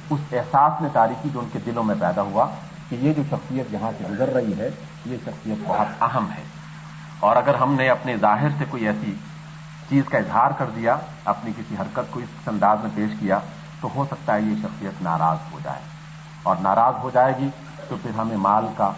اس 0.10 0.20
احساس 0.32 0.82
نے 0.82 0.88
تاریخی 0.94 1.30
جو 1.34 1.40
ان 1.40 1.46
کے 1.54 1.60
دلوں 1.66 1.84
میں 1.84 1.96
پیدا 2.00 2.22
ہوا 2.22 2.46
کہ 2.90 2.96
یہ 2.96 3.14
جو 3.14 3.24
شخصیت 3.30 3.74
یہاں 3.74 3.92
سے 3.98 4.04
گزر 4.12 4.30
رہی 4.30 4.54
ہے، 4.58 4.70
یہ 5.06 5.18
شخصیت 5.26 5.58
بہت 5.68 6.04
اہم 6.04 6.26
ہے۔ 6.38 6.44
اور 7.20 7.36
اگر 7.36 7.56
ہم 7.56 7.74
نے 7.74 7.90
اپنے 7.90 8.18
ظاہر 8.18 8.50
سے 8.58 8.66
کوئی 8.70 8.88
ایسی 8.88 9.14
چیز 9.94 10.04
کا 10.10 10.18
اظہار 10.18 10.52
کر 10.58 10.70
دیا، 10.76 10.96
اپنی 11.26 11.52
کسی 11.58 11.76
حرکت 11.80 12.12
کو 12.12 12.20
اس 12.20 12.48
انداز 12.48 12.78
میں 12.82 12.90
پیش 12.96 13.20
کیا، 13.20 13.40
تو 13.82 13.90
ہو 13.96 14.06
سکتا 14.12 14.36
ہے 14.36 14.42
یہ 14.42 14.56
شخصیت 14.62 15.02
ناراض 15.02 15.38
ہو 15.52 15.60
جائے۔ 15.64 15.82
اور 16.44 16.56
ناراض 16.62 16.94
ہو 17.04 17.10
جائے 17.14 17.34
گی 17.40 17.50
تو 17.88 17.96
پھر 18.02 18.12
ہمیں 18.18 18.38
مال 18.38 18.66
کا 18.78 18.92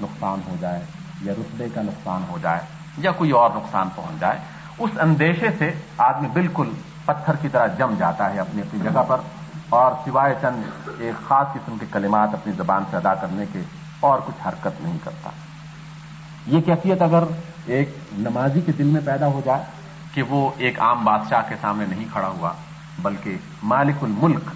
نقصان 0.00 0.40
ہو 0.48 0.56
جائے 0.60 0.82
یا 1.22 1.32
رتبے 1.38 1.68
کا 1.74 1.82
نقصان 1.82 2.22
ہو 2.28 2.38
جائے 2.42 2.60
یا 2.98 3.10
کوئی 3.12 3.30
اور 3.30 3.50
نقصان 3.54 3.88
پہنچ 3.94 4.20
جائے۔ 4.20 4.38
اس 4.78 4.90
اندیشے 5.00 5.48
سے 5.58 5.70
آدمی 5.98 6.28
بالکل 6.32 6.72
پتھر 7.04 7.36
کی 7.36 7.48
طرح 7.48 7.66
جم 7.78 7.94
جاتا 7.98 8.32
ہے 8.34 8.40
اپنی 8.40 8.62
اپنی 8.62 8.80
جگہ 8.80 9.02
پر، 9.08 9.20
اور 9.68 9.92
سوائے 10.04 10.34
چند 10.40 10.90
ایک 10.98 11.28
خاص 11.28 11.46
قسم 11.54 11.76
کے 11.78 11.86
کلمات 11.92 12.34
اپنی 12.34 12.52
زبان 12.52 12.84
سے 12.90 12.96
ادا 12.96 13.14
کرنے 13.14 13.44
کے 13.52 13.62
اور 14.00 14.18
کچھ 14.26 14.46
حرکت 14.48 14.80
نہیں 14.80 14.98
کرتا۔ 15.04 15.30
یہ 16.46 16.60
کیفیت 16.60 17.02
اگر 17.02 17.24
ایک 17.66 17.96
نمازی 18.18 18.60
کے 18.60 18.72
دل 18.72 18.84
میں 18.84 19.00
پیدا 19.04 19.26
ہو 19.26 19.40
جائے 19.44 19.62
کہ 20.14 20.22
وہ 20.22 20.50
ایک 20.56 20.80
عام 20.80 21.04
بادشاہ 21.04 21.42
کے 21.48 21.54
سامنے 21.60 21.86
نہیں 21.86 22.04
کھڑا 22.12 22.28
ہوا، 22.28 22.52
بلکہ 22.98 23.36
مالک 23.62 24.02
الملک 24.02 24.50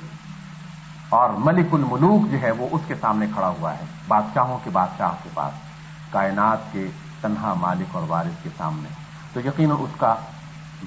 اور 1.09 1.31
ملک 1.31 1.75
الملوک 1.75 2.31
جو 2.31 2.43
ہے 2.43 2.51
وہ 2.51 2.69
اس 2.71 2.81
کے 2.87 2.95
سامنے 3.01 3.27
کھڑا 3.35 3.49
ہوا 3.49 3.73
ہے، 3.73 3.85
بادشاہوں 4.09 4.59
کے 4.65 4.71
بادشاہ 4.71 5.13
کے 5.23 5.29
پاس، 5.35 5.53
کائنات 6.13 6.73
کے 6.73 6.87
تنہا 7.21 7.55
مالک 7.55 7.97
اور 7.97 8.03
وارث 8.09 8.43
کے 8.43 8.49
سامنے۔ 8.57 8.89
تو 9.33 9.41
یقیناً 9.41 9.77
اس 9.81 9.91
کا 9.99 10.15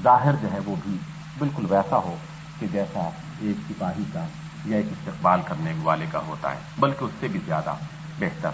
ظاہر 0.03 0.35
جو 0.41 0.51
ہے 0.51 0.59
وہ 0.65 0.75
بھی 0.83 0.97
بالکل 1.37 1.65
ویسا 1.69 1.97
ہو 1.97 2.15
کہ 2.59 2.67
جیسا 2.71 3.09
ایک 3.39 3.71
سپاہی 3.71 4.03
کا 4.13 4.23
یا 4.65 4.77
ایک 4.77 4.85
استقبال 4.85 5.41
کرنے 5.45 5.73
والے 5.83 6.05
کا 6.11 6.19
ہوتا 6.27 6.51
ہے، 6.51 6.57
بلکہ 6.79 7.03
اس 7.03 7.11
سے 7.19 7.27
بھی 7.27 7.39
زیادہ 7.45 7.73
بہتر۔ 8.19 8.49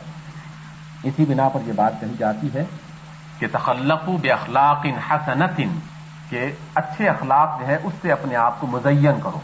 اسی 1.03 1.25
بنا 1.25 1.49
پر 1.49 1.59
یہ 1.65 1.73
بات 1.73 2.01
کہی 2.01 2.15
جاتی 2.17 2.47
ہے 2.53 2.65
کہ 3.39 3.47
تخلق 3.51 4.09
بے 4.21 4.31
اخلاق 4.31 4.79
ان 4.83 4.97
حسنت 5.11 5.61
کہ 6.33 6.51
اچھے 6.75 7.09
اخلاق 7.09 7.59
جو 7.59 7.67
ہے 7.67 7.77
اس 7.83 7.93
سے 8.01 8.11
اپنے 8.11 8.35
آپ 8.35 8.61
کو 8.61 8.67
مزین 8.67 9.21
کرو۔ 9.23 9.39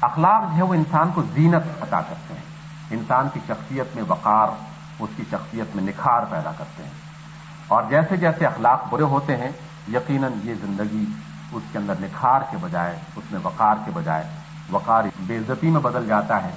اخلاق 0.00 0.42
جو 0.50 0.56
ہے 0.56 0.62
وہ 0.62 0.74
انسان 0.74 1.10
کو 1.14 1.22
زینت 1.22 1.82
عطا 1.82 2.00
کرتے 2.00 2.34
ہیں۔ 2.34 2.42
انسان 2.90 3.28
کی 3.32 3.40
شخصیت 3.46 3.96
میں 3.96 4.04
وقار، 4.08 4.48
اس 4.98 5.10
کی 5.16 5.22
شخصیت 5.30 5.76
میں 5.76 5.84
نکھار 5.84 6.22
پیدا 6.30 6.52
کرتے 6.58 6.82
ہیں۔ 6.82 6.90
اور 7.68 7.82
جیسے 7.88 8.16
جیسے 8.16 8.46
اخلاق 8.46 8.84
برے 8.90 9.02
ہوتے 9.02 9.36
ہیں، 9.36 9.48
یقیناً 9.88 10.32
یہ 10.44 10.54
زندگی 10.54 11.04
اس 11.52 11.62
کے 11.72 11.78
اندر 11.78 11.94
نکھار 12.00 12.40
کے 12.50 12.56
بجائے، 12.60 12.96
اس 13.16 13.32
میں 13.32 13.40
وقار 13.42 13.74
کے 13.84 13.90
بجائے، 13.94 14.24
وقار 14.70 15.04
بے 15.20 15.38
عزتی 15.38 15.70
میں 15.70 15.80
بدل 15.80 16.06
جاتا 16.06 16.42
ہے۔ 16.42 16.50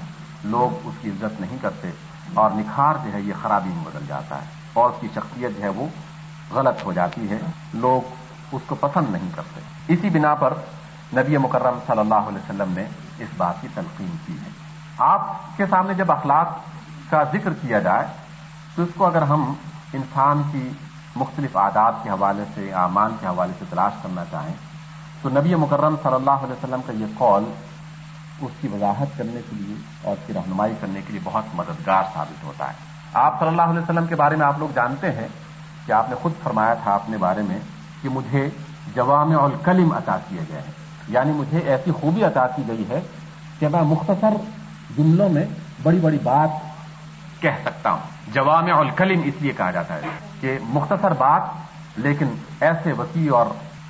لوگ 0.44 0.88
اس 0.88 0.94
کی 1.02 1.10
عزت 1.10 1.42
نہیں 1.42 1.58
کرتے 1.62 1.90
اور 2.34 2.52
نکھار 2.52 2.96
جو 3.04 3.14
ہے، 3.14 3.22
یہ 3.22 3.34
خرابی 3.42 3.70
میں 3.70 3.86
بدل 3.94 4.06
جاتا 4.08 4.38
ہے۔ 4.38 4.46
اور 4.74 4.90
اس 4.90 4.96
کی 5.00 5.08
شخصیت 5.16 5.58
جو 5.58 5.64
ہے، 5.64 5.70
وہ 5.70 5.86
غلط 6.52 6.84
ہو 6.84 6.94
جاتی 6.94 7.30
ہے۔ 7.30 7.38
لوگ 7.74 8.25
اس 8.56 8.62
کو 8.68 8.76
پسند 8.76 9.10
نہیں 9.10 9.30
کرتے۔ 9.36 9.62
اسی 9.94 10.10
بنا 10.10 10.36
پر 10.36 10.54
نبی 11.14 11.38
مکرم 11.38 11.80
صلی 11.88 12.00
اللہ 12.00 12.30
علیہ 12.30 12.38
وسلم 12.38 12.72
نے 12.72 12.86
اس 13.20 13.28
بات 13.38 13.62
کی 13.62 13.68
تلقین 13.74 14.16
کی 14.26 14.34
ہے۔ 14.34 14.50
آپ 14.98 15.58
کے 15.58 15.66
سامنے 15.70 15.94
جب 15.94 16.12
اخلاق 16.12 16.60
کا 17.10 17.24
ذکر 17.24 17.54
کیا 17.54 17.80
جائے، 17.80 18.06
تو 18.76 18.84
اس 18.84 18.90
کو 18.96 19.06
اگر 19.06 19.22
ہم 19.22 19.54
انسان 19.94 20.42
کی 20.52 20.70
مختلف 21.16 21.58
عادات 21.58 22.04
کے 22.04 22.10
حوالے 22.10 22.44
سے 22.56 22.72
اعمان 22.74 23.16
کے 23.20 23.28
حوالے 23.28 23.54
سے 23.60 23.66
تلاش 23.70 23.94
کرنا 24.04 24.24
چاہیں، 24.32 24.54
تو 25.22 25.30
نبی 25.30 25.56
مکرم 25.56 25.96
صلی 26.04 26.14
اللہ 26.14 26.44
علیہ 26.46 26.54
وسلم 26.54 26.82
کا 26.86 26.94
یہ 26.94 27.06
قول 27.18 27.44
اس 28.42 28.52
کی 28.62 28.68
وضاحت 28.68 29.18
کرنے 29.18 29.42
کے 29.50 29.56
لیے 29.56 29.76
اور 30.02 30.14
اس 30.14 30.28
کی 30.28 30.34
رہنمائی 30.34 30.74
کرنے 30.82 31.02
کے 31.08 31.12
لیے 31.12 31.22
بہت 31.24 31.44
مددگار 31.54 32.04
ثابت 32.14 32.44
ہوتا 32.44 32.68
ہے۔ 32.68 32.74
آپ 33.14 33.40
صلی 33.40 33.48
اللہ 33.48 33.62
علیہ 33.62 33.80
وسلم 33.80 34.08
کے 34.08 34.16
بارے 34.16 34.36
میں 34.36 34.46
آپ 34.46 34.60
لوگ 34.60 34.70
جانتے 34.76 35.12
ہیں 35.12 35.28
کہ 35.86 35.92
آپ 35.92 36.10
نے 36.10 36.16
خود 36.22 36.32
فرمایا 36.44 36.74
تھا 36.74 36.96
اپنے 36.96 37.18
بارے 37.18 37.42
میں 37.42 37.60
کہ 38.06 38.10
مجھے 38.10 38.50
جوام 38.96 39.40
الکلم 39.40 39.92
عطا 39.92 40.18
کیے 40.30 40.40
گئے 40.50 40.62
ہیں۔ 40.62 40.72
یعنی 41.08 41.32
مجھے 41.32 41.60
ایسی 41.60 41.92
خوبی 41.92 42.24
عطا 42.24 42.48
کی 42.48 42.64
گئی 42.68 42.90
ہے 42.90 43.02
کہ 43.60 43.68
میں 43.68 43.82
مختصر 43.82 44.34
جملوں 44.98 45.30
میں 45.30 45.46
بڑی 45.84 46.00
بڑی 46.00 46.18
بات 46.24 46.50
کہہ 47.42 47.62
سکتا 47.66 47.92
ہوں۔ 47.92 48.00
جوام 48.28 48.80
الکلم 48.80 49.22
اس 49.26 49.34
لیے 49.40 49.52
کہا 49.52 49.72
جاتا 49.72 49.94
ہے 49.94 50.02
کہ 50.42 50.58
مختصر 50.62 51.14
بات 51.14 51.42
لیکن 51.96 52.28
ایسے 52.62 52.92
وسیع 52.92 53.36
اور 53.36 53.46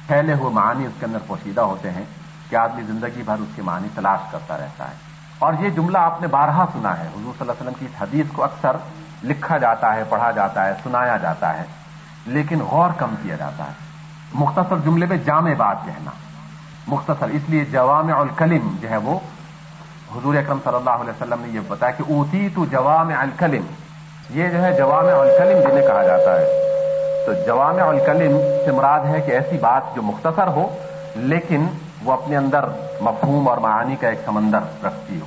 پھیلے 0.08 0.34
ہوئے 0.34 0.54
معنی 0.54 0.86
اس 0.86 0.92
کے 1.00 1.06
اندر 1.06 1.18
پوشیدہ 1.28 1.62
ہوتے 1.62 1.92
ہیں 1.92 2.04
کہ 2.50 2.56
آدمی 2.56 2.82
زندگی 2.82 3.22
بھر 3.26 3.36
اس 3.40 3.56
کے 3.56 3.62
معنی 3.62 3.88
تلاش 3.96 4.20
کرتا 4.32 4.58
رہتا 4.58 4.88
ہے۔ 4.88 4.96
اور 5.40 5.54
یہ 5.60 5.70
جملہ 5.70 5.98
آپ 5.98 6.22
نے 6.22 6.28
بارہا 6.28 6.66
سنا 6.74 6.98
ہے۔ 6.98 7.04
حضور 7.04 7.34
صلی 7.38 7.40
اللہ 7.40 7.52
علیہ 7.52 7.62
وسلم 7.62 7.74
کی 7.80 7.86
اس 7.86 8.02
حدیث 8.02 8.26
کو 8.34 8.44
اکثر 8.44 8.78
لکھا 9.24 9.58
جاتا 9.58 9.96
ہے، 9.96 10.04
پڑھا 10.10 10.32
جاتا 10.32 10.66
ہے، 10.66 10.74
سنایا 10.84 11.18
جاتا 11.18 11.58
ہے، 11.58 11.64
لیکن 12.26 12.60
غور 12.60 12.90
کم 12.98 13.16
کیا 13.24 13.36
جاتا 13.36 13.64
ہے۔ 13.64 13.85
مختصر 14.40 14.78
جملے 14.78 15.06
میں 15.06 15.18
جامع 15.18 15.54
بات 15.58 15.86
کہنا۔ 15.86 16.12
مختصر، 16.88 17.28
اس 17.28 17.42
لیے 17.48 17.66
جوام 17.66 18.12
الکلم 18.20 18.76
جو 18.82 18.90
ہے 18.90 18.98
وہ 18.98 19.20
حضور 20.16 20.36
اکرم 20.36 20.58
صلی 20.64 20.76
اللہ 20.76 20.90
علیہ 20.90 21.10
وسلم 21.10 21.42
نے 21.42 21.48
یہ 21.48 21.60
بتایا 21.68 21.92
کہ 21.92 22.04
اوتی 22.08 22.50
تو 22.56 22.66
جوام 22.66 23.12
الکلم، 23.18 23.64
یہ 24.30 24.48
جو 24.48 24.64
ہے 24.64 24.74
جوام 24.78 25.06
الکلم 25.06 25.70
جنہیں 25.70 25.88
کہا 25.88 26.04
جاتا 26.04 26.40
ہے۔ 26.42 26.46
تو 27.26 27.34
جوام 27.46 27.76
الکلم 27.88 28.38
سے 28.66 28.72
مراد 28.72 29.00
ہے 29.00 29.22
کہ 29.22 29.32
ایسی 29.32 29.58
بات 29.58 29.96
جو 29.96 30.02
مختصر 30.02 30.48
ہو، 30.48 30.76
لیکن 31.16 31.68
وہ 32.04 32.14
اپنے 32.14 32.38
اندر 32.38 32.66
مفہوم 33.02 33.48
اور 33.48 33.58
معانی 33.58 33.96
کا 33.96 34.08
ایک 34.08 34.22
سمندر 34.26 34.86
رکھتی 34.86 35.20
ہو۔ 35.22 35.26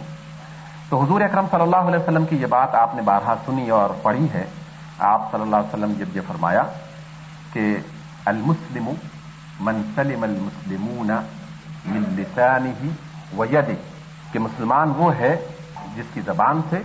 تو 0.88 1.04
حضور 1.04 1.20
اکرم 1.20 1.46
صلی 1.50 1.62
اللہ 1.62 1.76
علیہ 1.76 1.98
وسلم 1.98 2.24
کی 2.24 2.36
یہ 2.36 2.46
بات 2.46 2.74
آپ 2.74 2.94
نے 2.94 3.02
بارہا 3.02 3.34
سنی 3.46 3.70
اور 3.70 3.90
پڑھی 4.02 4.26
ہے۔ 4.34 4.44
آپ 4.98 5.32
صلی 5.32 5.42
اللہ 5.42 5.56
علیہ 5.56 5.74
وسلم 5.74 5.92
جب 5.98 6.16
یہ 6.16 6.20
فرمایا 6.26 6.62
کہ 7.52 7.76
المسلم 8.28 8.88
من 9.66 9.82
سلم 9.94 10.22
المسلمون 10.22 11.10
من 11.86 12.02
لسانه 12.16 12.90
ویده 13.38 13.76
کہ 14.32 14.38
مسلمان 14.38 14.92
وہ 14.96 15.14
ہے 15.18 15.34
جس 15.94 16.12
کی 16.14 16.20
زبان 16.26 16.60
سے 16.70 16.80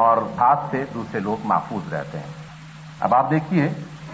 اور 0.00 0.22
ہاتھ 0.38 0.64
سے 0.70 0.84
دوسرے 0.94 1.20
لوگ 1.20 1.46
محفوظ 1.48 1.92
رہتے 1.92 2.18
ہیں۔ 2.18 2.32
اب 3.00 3.14
آپ 3.14 3.30
دیکھیے 3.30 3.68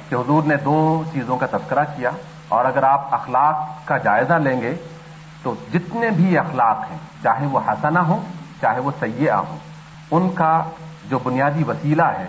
کہ 0.09 0.15
حضور 0.15 0.43
نے 0.53 0.57
دو 0.65 0.77
چیزوں 1.13 1.37
کا 1.37 1.47
تذکرہ 1.51 1.85
کیا 1.97 2.11
اور 2.57 2.65
اگر 2.65 2.83
آپ 2.83 3.15
اخلاق 3.15 3.57
کا 3.89 3.97
جائزہ 4.07 4.39
لیں 4.47 4.61
گے 4.61 4.75
تو 5.43 5.55
جتنے 5.73 6.11
بھی 6.17 6.39
اخلاق 6.39 6.85
ہیں، 6.91 6.99
چاہے 7.23 7.47
وہ 7.53 7.61
حسنہ 7.69 7.99
ہوں، 8.09 8.21
چاہے 8.61 8.81
وہ 8.81 8.91
سیاح 9.01 9.41
ہوں، 9.49 9.59
ان 10.11 10.31
کا 10.35 10.53
جو 11.11 11.19
بنیادی 11.19 11.65
وسیلہ 11.69 12.09
ہے، 12.19 12.27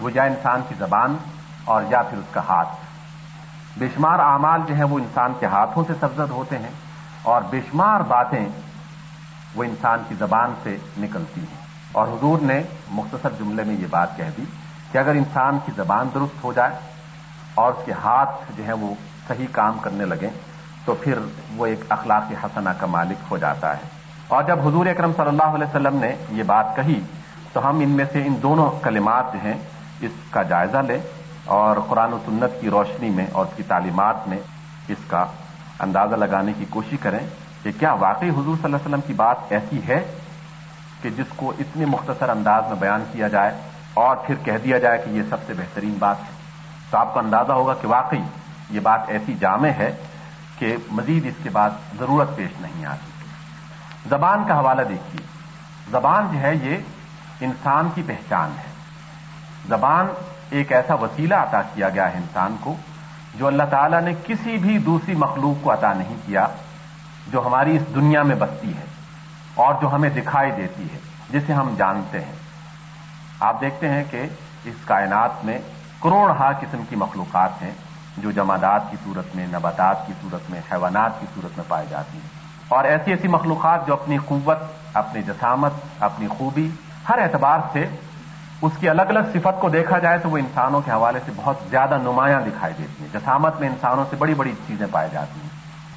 وہ 0.00 0.10
یا 0.14 0.24
انسان 0.32 0.60
کی 0.68 0.74
زبان 0.78 1.16
اور 1.64 1.82
یا 1.90 2.02
پھر 2.02 2.18
اس 2.18 2.32
کا 2.32 2.40
ہاتھ۔ 2.48 2.74
بے 3.76 3.86
شمار 3.94 4.18
اعمال 4.18 4.60
جو 4.66 4.74
ہیں 4.74 4.84
وہ 4.84 4.98
انسان 4.98 5.32
کے 5.40 5.46
ہاتھوں 5.46 5.84
سے 5.86 5.92
سبزد 6.00 6.30
ہوتے 6.30 6.58
ہیں 6.58 6.70
اور 7.22 7.42
بے 7.42 7.60
شمار 7.70 8.00
باتیں 8.00 8.46
وہ 9.54 9.64
انسان 9.64 9.98
کی 10.08 10.14
زبان 10.18 10.54
سے 10.62 10.76
نکلتی 10.98 11.40
ہیں۔ 11.40 11.66
اور 11.92 12.08
حضور 12.08 12.38
نے 12.42 12.62
مختصر 12.90 13.28
جملے 13.38 13.64
میں 13.64 13.74
یہ 13.74 13.86
بات 13.90 14.16
کہہ 14.16 14.24
دی 14.36 14.44
کہ 14.92 14.98
اگر 14.98 15.10
انسان 15.10 15.58
کی 15.64 15.72
زبان 15.76 16.08
درست 16.14 16.44
ہو 16.44 16.52
جائے 16.52 16.70
اور 17.54 17.72
اس 17.72 17.82
کے 17.84 17.92
ہاتھ 17.92 18.52
جو 18.56 18.66
ہے 18.66 18.72
وہ 18.72 18.94
صحیح 19.28 19.46
کام 19.52 19.78
کرنے 19.78 20.04
لگیں 20.04 20.30
تو 20.84 20.94
پھر 20.94 21.18
وہ 21.56 21.66
ایک 21.66 21.80
اخلاق 21.88 22.44
حسنہ 22.44 22.70
کا 22.78 22.86
مالک 22.86 23.16
ہو 23.30 23.38
جاتا 23.38 23.72
ہے۔ 23.72 23.88
اور 24.28 24.42
جب 24.42 24.68
حضور 24.68 24.86
اکرم 24.86 25.12
صلی 25.16 25.28
اللہ 25.28 25.42
علیہ 25.42 25.66
وسلم 25.66 25.96
نے 25.96 26.16
یہ 26.30 26.42
بات 26.42 26.76
کہی 26.76 27.00
تو 27.52 27.70
ہم 27.70 27.80
ان 27.80 27.90
میں 27.90 28.04
سے 28.12 28.22
ان 28.26 28.34
دونوں 28.42 28.70
کلمات 28.82 29.32
جو 29.32 29.38
ہیں 29.44 29.54
اس 30.00 30.10
کا 30.30 30.42
جائزہ 30.42 30.78
لیں۔ 30.78 30.98
اور 31.46 31.76
قرآن 31.88 32.12
و 32.12 32.18
سنت 32.26 32.60
کی 32.60 32.70
روشنی 32.70 33.10
میں 33.10 33.26
اور 33.32 33.46
اس 33.46 33.56
کی 33.56 33.62
تعلیمات 33.62 34.28
میں 34.28 34.38
اس 34.88 34.98
کا 35.06 35.26
اندازہ 35.80 36.14
لگانے 36.14 36.52
کی 36.58 36.64
کوشش 36.70 36.96
کریں 37.00 37.26
کہ 37.62 37.70
کیا 37.78 37.92
واقعی 37.92 38.30
حضور 38.30 38.44
صلی 38.44 38.64
اللہ 38.64 38.76
علیہ 38.76 38.86
وسلم 38.86 39.00
کی 39.06 39.12
بات 39.12 39.36
ایسی 39.50 39.80
ہے 39.88 40.18
کہ 41.02 41.10
جس 41.10 41.26
کو 41.36 41.52
اتنے 41.58 41.84
مختصر 41.84 42.28
انداز 42.28 42.64
میں 42.66 42.76
بیان 42.80 43.04
کیا 43.12 43.28
جائے 43.28 43.58
اور 43.94 44.16
پھر 44.16 44.34
کہہ 44.34 44.58
دیا 44.64 44.78
جائے 44.78 44.98
کہ 44.98 45.10
یہ 45.10 45.22
سب 45.30 45.36
سے 45.46 45.52
بہترین 45.52 45.94
بات 45.98 46.16
ہے؟ 46.20 46.36
تو 46.90 46.98
آپ 46.98 47.12
کو 47.14 47.18
اندازہ 47.18 47.52
ہوگا 47.52 47.74
کہ 47.74 47.88
واقعی 47.88 48.22
یہ 48.70 48.80
بات 48.80 49.00
ایسی 49.08 49.34
جامع 49.34 49.68
ہے 49.68 49.96
کہ 50.58 50.76
مزید 50.90 51.26
اس 51.26 51.34
کے 51.42 51.50
بعد 51.50 51.70
ضرورت 51.98 52.36
پیش 52.36 52.60
نہیں 52.60 52.86
آتی۔ 52.86 53.10
زبان 54.08 54.44
کا 54.48 54.58
حوالہ 54.58 54.82
دیکھیے۔ 54.82 55.26
زبان 55.90 56.28
جو 56.32 56.38
ہے 56.38 56.54
یہ 56.54 56.76
انسان 57.40 57.88
کی 57.94 58.02
پہچان 58.06 58.50
ہے۔ 58.58 58.72
زبان 59.68 60.06
ایک 60.50 60.72
ایسا 60.72 60.94
وسیلہ 60.94 61.34
عطا 61.34 61.62
کیا 61.62 61.88
گیا 61.88 62.12
ہے 62.12 62.18
انسان 62.18 62.56
کو 62.60 62.76
جو 63.34 63.46
اللہ 63.46 63.62
تعالیٰ 63.70 64.00
نے 64.00 64.12
کسی 64.26 64.56
بھی 64.56 64.78
دوسری 64.78 65.14
مخلوق 65.14 65.64
کو 65.64 65.72
عطا 65.72 65.92
نہیں 65.92 66.16
کیا، 66.26 66.46
جو 67.28 67.46
ہماری 67.46 67.76
اس 67.76 67.94
دنیا 67.94 68.22
میں 68.22 68.36
بستی 68.36 68.76
ہے 68.76 68.84
اور 69.54 69.74
جو 69.80 69.94
ہمیں 69.94 70.10
دکھائی 70.10 70.50
دیتی 70.50 70.84
ہے، 70.94 70.98
جسے 71.30 71.52
ہم 71.52 71.74
جانتے 71.78 72.20
ہیں۔ 72.20 72.32
آپ 73.40 73.60
دیکھتے 73.60 73.88
ہیں 73.88 74.04
کہ 74.10 74.26
اس 74.64 74.74
کائنات 74.84 75.44
میں 75.44 75.58
کروڑ 76.02 76.30
ہا 76.30 76.52
قسم 76.60 76.82
کی 76.88 76.96
مخلوقات 76.96 77.62
ہیں 77.62 77.70
جو 78.18 78.30
جمادات 78.30 78.90
کی 78.90 78.96
صورت 79.04 79.36
میں، 79.36 79.46
نباتات 79.46 80.06
کی 80.06 80.12
صورت 80.22 80.50
میں، 80.50 80.60
حیوانات 80.72 81.20
کی 81.20 81.26
صورت 81.34 81.58
میں 81.58 81.64
پائی 81.68 81.86
جاتی 81.90 82.18
ہیں۔ 82.18 82.28
اور 82.68 82.84
ایسی 82.84 83.10
ایسی 83.10 83.28
مخلوقات 83.28 83.86
جو 83.86 83.92
اپنی 83.92 84.18
قوت، 84.18 84.58
اپنی 84.94 85.22
جسامت، 85.22 85.72
اپنی 86.00 86.26
خوبی 86.28 86.70
ہر 87.08 87.18
اعتبار 87.18 87.58
سے 87.72 87.86
اس 88.62 88.72
کی 88.80 88.88
الگ 88.88 89.02
الگ 89.02 89.18
صفت 89.32 89.60
کو 89.60 89.68
دیکھا 89.68 89.98
جائے 89.98 90.18
تو 90.18 90.30
وہ 90.30 90.38
انسانوں 90.38 90.80
کے 90.80 90.90
حوالے 90.90 91.20
سے 91.24 91.32
بہت 91.36 91.56
زیادہ 91.70 91.98
نمایاں 92.02 92.40
دکھائی 92.40 92.74
دیتی 92.78 93.04
ہیں 93.04 93.08
جسامت 93.12 93.60
میں 93.60 93.68
انسانوں 93.68 94.04
سے 94.10 94.16
بڑی 94.16 94.34
بڑی 94.34 94.52
چیزیں 94.66 94.86
پائی 94.90 95.10
جاتی 95.12 95.40
ہیں۔ 95.40 95.48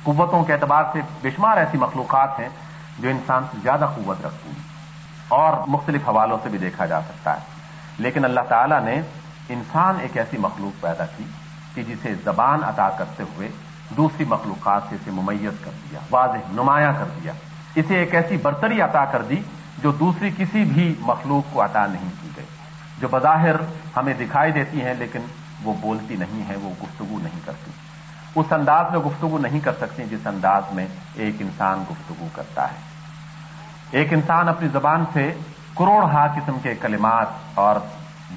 قوتوں 0.03 0.43
کے 0.43 0.53
اعتبار 0.53 0.83
سے 0.93 0.99
بشمار 1.21 1.57
ایسی 1.57 1.77
مخلوقات 1.77 2.39
ہیں 2.39 2.49
جو 2.99 3.09
انسان 3.09 3.43
سے 3.51 3.57
زیادہ 3.63 3.87
قوت 3.95 4.25
رکھتی 4.25 4.49
ہیں۔ 4.49 4.63
اور 5.27 5.53
مختلف 5.67 6.09
حوالوں 6.09 6.37
سے 6.43 6.49
بھی 6.49 6.59
دیکھا 6.59 6.85
جا 6.85 7.01
سکتا 7.01 7.33
ہے۔ 7.33 7.41
لیکن 7.97 8.25
اللہ 8.25 8.39
تعالیٰ 8.49 8.81
نے 8.81 9.01
انسان 9.49 9.95
ایک 10.01 10.17
ایسی 10.17 10.37
مخلوق 10.37 10.81
پیدا 10.81 11.05
کی 11.17 11.23
کہ 11.73 11.83
جسے 11.83 12.13
زبان 12.23 12.63
عطا 12.63 12.89
کرتے 12.89 13.23
ہوئے 13.23 13.49
دوسری 13.97 14.25
مخلوقات 14.25 14.81
سے 14.89 14.95
اسے 14.95 15.11
ممیز 15.11 15.51
کر 15.61 15.71
دیا، 15.89 15.99
واضح، 16.11 16.37
نمایاں 16.51 16.93
کر 16.99 17.05
دیا۔ 17.05 17.31
اسے 17.75 17.97
ایک 17.97 18.15
ایسی 18.15 18.37
برتری 18.37 18.81
عطا 18.81 19.05
کر 19.05 19.21
دی 19.21 19.41
جو 19.81 19.91
دوسری 19.91 20.29
کسی 20.37 20.63
بھی 20.63 20.95
مخلوق 20.99 21.53
کو 21.53 21.65
عطا 21.65 21.87
نہیں 21.87 22.09
کی 22.21 22.29
گئی۔ 22.37 22.45
جو 22.99 23.07
بظاہر 23.11 23.55
ہمیں 23.97 24.13
دکھائی 24.13 24.51
دیتی 24.51 24.81
ہیں 24.81 24.93
لیکن 24.93 25.19
وہ 25.63 25.73
بولتی 25.81 26.15
نہیں 26.15 26.49
ہے 26.49 26.55
وہ 26.55 26.69
گفتگو 26.83 27.19
نہیں 27.23 27.39
کرتی۔ 27.45 27.71
اس 28.35 28.45
انداز 28.51 28.85
میں 28.91 28.99
گفتگو 28.99 29.37
نہیں 29.37 29.59
کر 29.59 29.71
سکتی 29.73 30.03
جس 30.03 30.27
انداز 30.27 30.63
میں 30.71 30.87
ایک 31.13 31.35
انسان 31.39 31.83
گفتگو 31.91 32.27
کرتا 32.33 32.63
ہے۔ 32.63 32.77
ایک 33.91 34.13
انسان 34.13 34.49
اپنی 34.49 34.67
زبان 34.67 35.03
سے 35.13 35.33
کروڑ 35.77 36.03
ہا 36.03 36.27
قسم 36.27 36.57
کے 36.63 36.75
کلمات 36.75 37.27
اور 37.55 37.75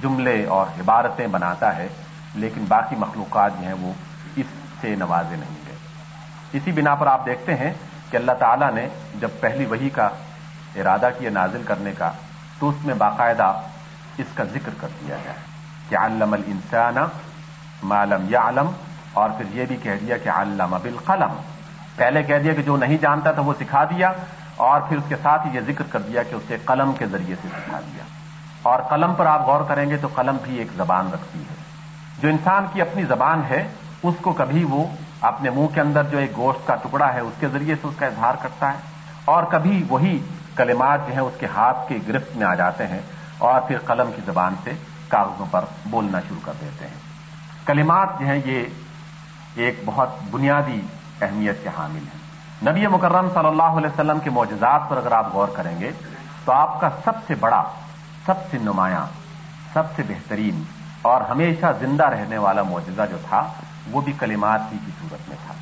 جملے 0.02 0.46
اور 0.46 0.66
عبارتیں 0.80 1.26
بناتا 1.26 1.76
ہے، 1.76 1.88
لیکن 2.34 2.64
باقی 2.68 2.96
مخلوقات 2.96 3.52
جو 3.60 3.66
ہیں 3.66 3.74
وہ 3.80 3.92
اس 4.36 4.46
سے 4.80 4.94
نوازے 4.94 5.36
نہیں 5.36 5.66
گئے۔ 5.66 5.76
اسی 6.52 6.72
بنا 6.72 6.94
پر 6.94 7.06
آپ 7.06 7.26
دیکھتے 7.26 7.54
ہیں 7.54 7.72
کہ 8.10 8.16
اللہ 8.16 8.32
تعالیٰ 8.32 8.72
نے 8.72 8.88
جب 9.20 9.28
پہلی 9.40 9.64
وہی 9.64 9.90
کا 9.90 10.08
ارادہ 10.76 11.08
کیا 11.18 11.30
نازل 11.30 11.62
کرنے 11.62 11.92
کا 11.98 12.10
تو 12.58 12.68
اس 12.68 12.84
میں 12.84 12.94
باقاعدہ 12.94 13.52
اس 14.18 14.34
کا 14.34 14.44
ذکر 14.44 14.70
کر 14.80 14.88
دیا 15.00 15.16
جائے 15.24 15.36
کہ 15.88 15.96
علم 15.96 16.32
الانسان 16.32 16.96
معلم 17.82 18.26
یا 18.28 18.48
علم 18.48 18.70
اور 19.12 19.30
پھر 19.30 19.54
یہ 19.54 19.64
بھی 19.68 19.76
کہہ 19.76 19.98
دیا 20.00 20.16
کہ 20.16 20.28
علم 20.28 20.76
بالقلم۔ 20.82 21.32
پہلے 21.96 22.22
کہہ 22.22 22.38
دیا 22.38 22.52
کہ 22.54 22.62
جو 22.62 22.76
نہیں 22.76 22.98
جانتا 23.00 23.32
تھا 23.32 23.42
وہ 23.42 23.54
سکھا 23.60 23.84
دیا، 23.84 24.12
اور 24.56 24.80
پھر 24.80 24.96
اس 24.96 25.04
کے 25.08 25.16
ساتھ 25.22 25.46
یہ 25.52 25.60
ذکر 25.66 25.84
کر 25.90 26.00
دیا 26.00 26.22
کہ 26.22 26.34
اسے 26.34 26.56
قلم 26.64 26.92
کے 26.98 27.06
ذریعے 27.06 27.34
سے 27.42 27.48
سکھا 27.48 27.80
دیا۔ 27.80 28.04
اور 28.62 28.82
قلم 28.90 29.14
پر 29.14 29.26
آپ 29.26 29.46
غور 29.46 29.64
کریں 29.68 29.88
گے 29.90 29.96
تو 29.96 30.08
قلم 30.14 30.36
بھی 30.42 30.56
ایک 30.58 30.68
زبان 30.76 31.10
رکھتی 31.12 31.40
ہے۔ 31.40 31.54
جو 32.18 32.28
انسان 32.28 32.66
کی 32.72 32.80
اپنی 32.80 33.04
زبان 33.04 33.42
ہے، 33.50 33.62
اس 34.02 34.14
کو 34.20 34.32
کبھی 34.32 34.64
وہ 34.64 34.84
اپنے 35.20 35.50
منہ 35.50 35.74
کے 35.74 35.80
اندر 35.80 36.04
جو 36.04 36.18
ایک 36.18 36.36
گوشت 36.36 36.66
کا 36.66 36.74
ٹکڑا 36.74 37.12
ہے، 37.14 37.20
اس 37.20 37.40
کے 37.40 37.48
ذریعے 37.48 37.74
سے 37.74 37.86
اس 37.88 37.94
کا 37.98 38.06
اظہار 38.06 38.34
کرتا 38.42 38.72
ہے، 38.72 38.78
اور 39.24 39.42
کبھی 39.50 39.82
وہی 39.88 40.18
کلمات 40.56 40.98
جو 41.06 41.12
ہیں 41.12 41.20
اس 41.20 41.34
کے 41.40 41.46
ہاتھ 41.46 41.88
کی 41.88 41.98
گرفت 42.08 42.36
میں 42.36 42.46
آ 42.46 42.54
جاتے 42.54 42.86
ہیں 42.86 43.00
اور 43.38 43.60
پھر 43.60 43.78
قلم 43.78 44.10
کی 44.16 44.22
زبان 44.26 44.54
سے 44.64 44.70
کاغذوں 45.08 45.46
پر 45.50 45.64
بولنا 45.86 46.20
شروع 46.20 46.40
کر 46.44 46.52
دیتے 46.60 46.86
ہیں۔ 46.86 46.94
کلمات 47.66 48.08
جو 48.20 48.26
ہیں 48.26 48.40
یہ 48.44 48.64
ایک 49.54 49.80
بہت 49.84 50.08
بنیادی 50.30 50.80
اہمیت 51.20 51.62
کے 51.62 51.68
حامل 51.68 51.98
ہیں۔ 51.98 52.22
نبی 52.70 52.86
مکرم 52.86 53.28
صلی 53.34 53.46
اللہ 53.46 53.62
علیہ 53.62 53.86
وسلم 53.86 54.20
کے 54.20 54.30
معجزات 54.30 54.80
پر 54.88 54.96
اگر 54.96 55.12
آپ 55.12 55.34
غور 55.34 55.48
کریں 55.48 55.80
گے 55.80 55.90
تو 56.44 56.52
آپ 56.52 56.80
کا 56.80 56.88
سب 57.04 57.12
سے 57.26 57.34
بڑا، 57.34 57.64
سب 58.26 58.34
سے 58.50 58.58
نمایاں، 58.58 59.06
سب 59.72 59.82
سے 59.96 60.02
بہترین 60.08 60.62
اور 61.02 61.20
ہمیشہ 61.20 61.66
زندہ 61.80 62.04
رہنے 62.04 62.38
والا 62.38 62.62
معجزہ 62.62 63.02
جو 63.10 63.16
تھا، 63.28 63.48
وہ 63.90 64.00
بھی 64.00 64.12
کلمات 64.12 64.60
ہی 64.72 64.78
کی 64.86 64.90
صورت 65.00 65.28
میں 65.28 65.36
تھا۔ 65.46 65.54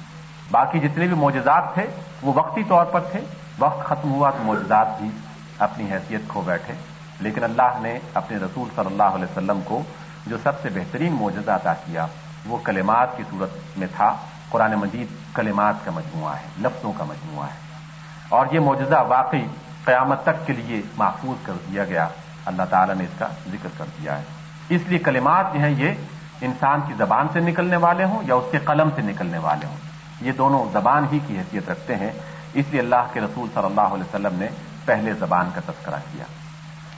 باقی 0.51 0.79
جتنے 0.79 1.07
بھی 1.07 1.15
معجزات 1.15 1.75
تھے، 1.75 1.87
وہ 2.23 2.33
وقتی 2.37 2.65
طور 2.65 2.85
پر 2.85 3.01
تھے 3.01 3.21
وقت 3.61 3.87
ختم 3.87 4.13
ہوا 4.13 4.31
تو 4.31 4.43
معجزات 4.43 4.87
بھی 4.99 5.11
اپنی 5.59 5.93
حیثیت 5.93 6.21
کھو 6.29 6.41
بیٹھے۔ 6.41 6.75
لیکن 7.21 7.45
اللہ 7.45 7.79
نے 7.81 7.99
اپنے 8.15 8.37
رسول 8.37 8.69
صلی 8.77 8.87
اللہ 8.87 9.03
علیہ 9.03 9.25
وسلم 9.25 9.61
کو 9.65 9.83
جو 10.27 10.37
سب 10.43 10.61
سے 10.63 10.69
بہترین 10.75 11.13
معجزہ 11.13 11.51
عطا 11.51 11.75
کیا، 11.75 12.07
وہ 12.47 12.57
کلمات 12.57 13.17
کی 13.17 13.23
صورت 13.31 13.79
میں 13.79 13.87
تھا۔ 13.97 14.17
قرآن 14.51 14.75
مجید 14.75 15.35
کلمات 15.35 15.75
کا 15.85 15.91
مجموعہ 15.91 16.35
ہے، 16.35 16.47
لفظوں 16.59 16.93
کا 16.93 17.05
مجموعہ 17.05 17.47
ہے۔ 17.47 17.85
اور 18.29 18.47
یہ 18.53 18.61
معجزہ 18.61 19.05
واقعی 19.09 19.47
قیامت 19.85 20.23
تک 20.23 20.47
کے 20.47 20.53
لیے 20.53 20.83
محفوظ 20.97 21.47
کر 21.47 21.53
دیا 21.53 21.85
گیا۔ 21.85 22.09
اللہ 22.47 22.63
تعالیٰ 22.71 22.95
نے 22.95 23.05
اس 23.05 23.19
کا 23.19 23.27
ذکر 23.51 23.69
کر 23.79 23.85
دیا 24.03 24.19
ہے۔ 24.19 24.23
اس 24.69 24.83
لیے 24.87 24.99
کلمات 24.99 25.55
جو 25.55 25.61
ہیں، 25.61 25.71
یہ 25.71 25.93
انسان 26.41 26.81
کی 26.87 26.95
زبان 26.99 27.27
سے 27.33 27.41
نکلنے 27.41 27.77
والے 27.77 28.05
ہوں 28.05 28.23
یا 28.23 28.35
اس 28.35 28.45
کے 28.51 28.59
قلم 28.59 28.89
سے 28.95 29.03
نکلنے 29.03 29.39
والے 29.39 29.67
ہوں؟ 29.67 29.77
یہ 30.21 30.33
دونوں 30.33 30.65
زبان 30.73 31.07
ہی 31.13 31.19
کی 31.27 31.39
حیثیت 31.39 31.71
رکھتے 31.71 31.97
ہیں۔ 31.97 32.11
اس 32.55 32.65
لیے 32.71 32.81
اللہ 32.81 33.07
کے 33.13 33.21
رسول 33.21 33.49
صلی 33.55 33.65
اللہ 33.65 33.81
علیہ 33.81 34.05
وسلم 34.05 34.39
نے 34.39 34.49
پہلے 34.85 35.13
زبان 35.13 35.51
کا 35.55 35.61
تذکرہ 35.61 35.97
کیا 36.13 36.25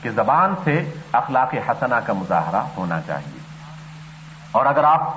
کہ 0.02 0.10
زبان 0.10 0.54
سے 0.64 0.92
اخلاق 1.12 1.54
حسنہ 1.68 1.94
کا 1.94 2.12
مظاہرہ 2.12 2.62
ہونا 2.76 3.00
چاہیے۔ 3.06 3.38
اور 4.52 4.66
اگر 4.66 4.84
آپ 4.84 5.14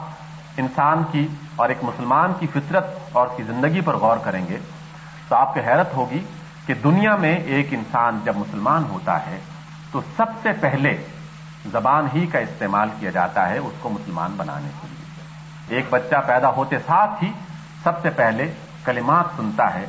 انسان 0.58 1.04
کی 1.12 1.28
اور 1.56 1.70
ایک 1.70 1.78
مسلمان 1.84 2.34
کی 2.40 2.48
فطرت 2.48 2.86
اور 3.12 3.28
کی 3.38 3.44
زندگی 3.44 3.82
پر 3.82 3.96
غور 3.96 4.18
کریں 4.18 4.48
گے 4.48 4.58
تو 5.28 5.36
آپ 5.36 5.54
کو 5.54 5.60
حیرت 5.60 5.94
ہوگی 5.94 6.24
کہ 6.66 6.74
دنیا 6.74 7.16
میں 7.16 7.36
ایک 7.36 7.68
انسان 7.72 8.20
جب 8.24 8.38
مسلمان 8.38 8.84
ہوتا 8.84 9.26
ہے 9.26 9.40
تو 9.92 10.02
سب 10.18 10.26
سے 10.44 10.50
پہلے 10.62 11.06
زبان 11.72 12.08
ہی 12.14 12.28
کا 12.28 12.40
استعمال 12.40 12.90
کیا 13.00 13.12
جاتا 13.12 13.50
ہے 13.50 13.58
اس 13.58 13.74
کو 13.80 13.90
مسلمان 13.90 14.34
بنانے 14.38 14.70
کے 14.82 14.88
لیے۔ 14.90 15.76
ایک 15.76 15.86
بچہ 15.90 16.16
پیدا 16.28 16.50
ہوتے 16.50 16.80
ساتھ 16.80 17.24
ہی 17.24 17.32
سب 17.84 17.92
سے 18.02 18.10
پہلے 18.10 18.54
کلمات 18.84 19.26
سنتا 19.38 19.74
ہے 19.74 19.86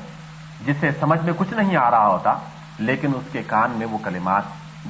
جسے 0.66 0.90
سمجھ 1.00 1.20
میں 1.24 1.32
کچھ 1.36 1.52
نہیں 1.54 1.76
آ 1.76 1.90
رہا 1.90 2.06
ہوتا، 2.06 2.34
لیکن 2.78 3.14
اس 3.14 3.32
کے 3.32 3.42
کان 3.46 3.70
میں 3.70 3.86
وہ 3.86 3.98
کلمات 4.04 4.42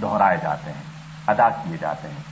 دہرائے 0.02 0.36
جاتے 0.42 0.72
ہیں، 0.72 0.82
ادا 1.26 1.48
کیے 1.62 1.76
جاتے 1.80 2.08
ہیں۔ 2.08 2.22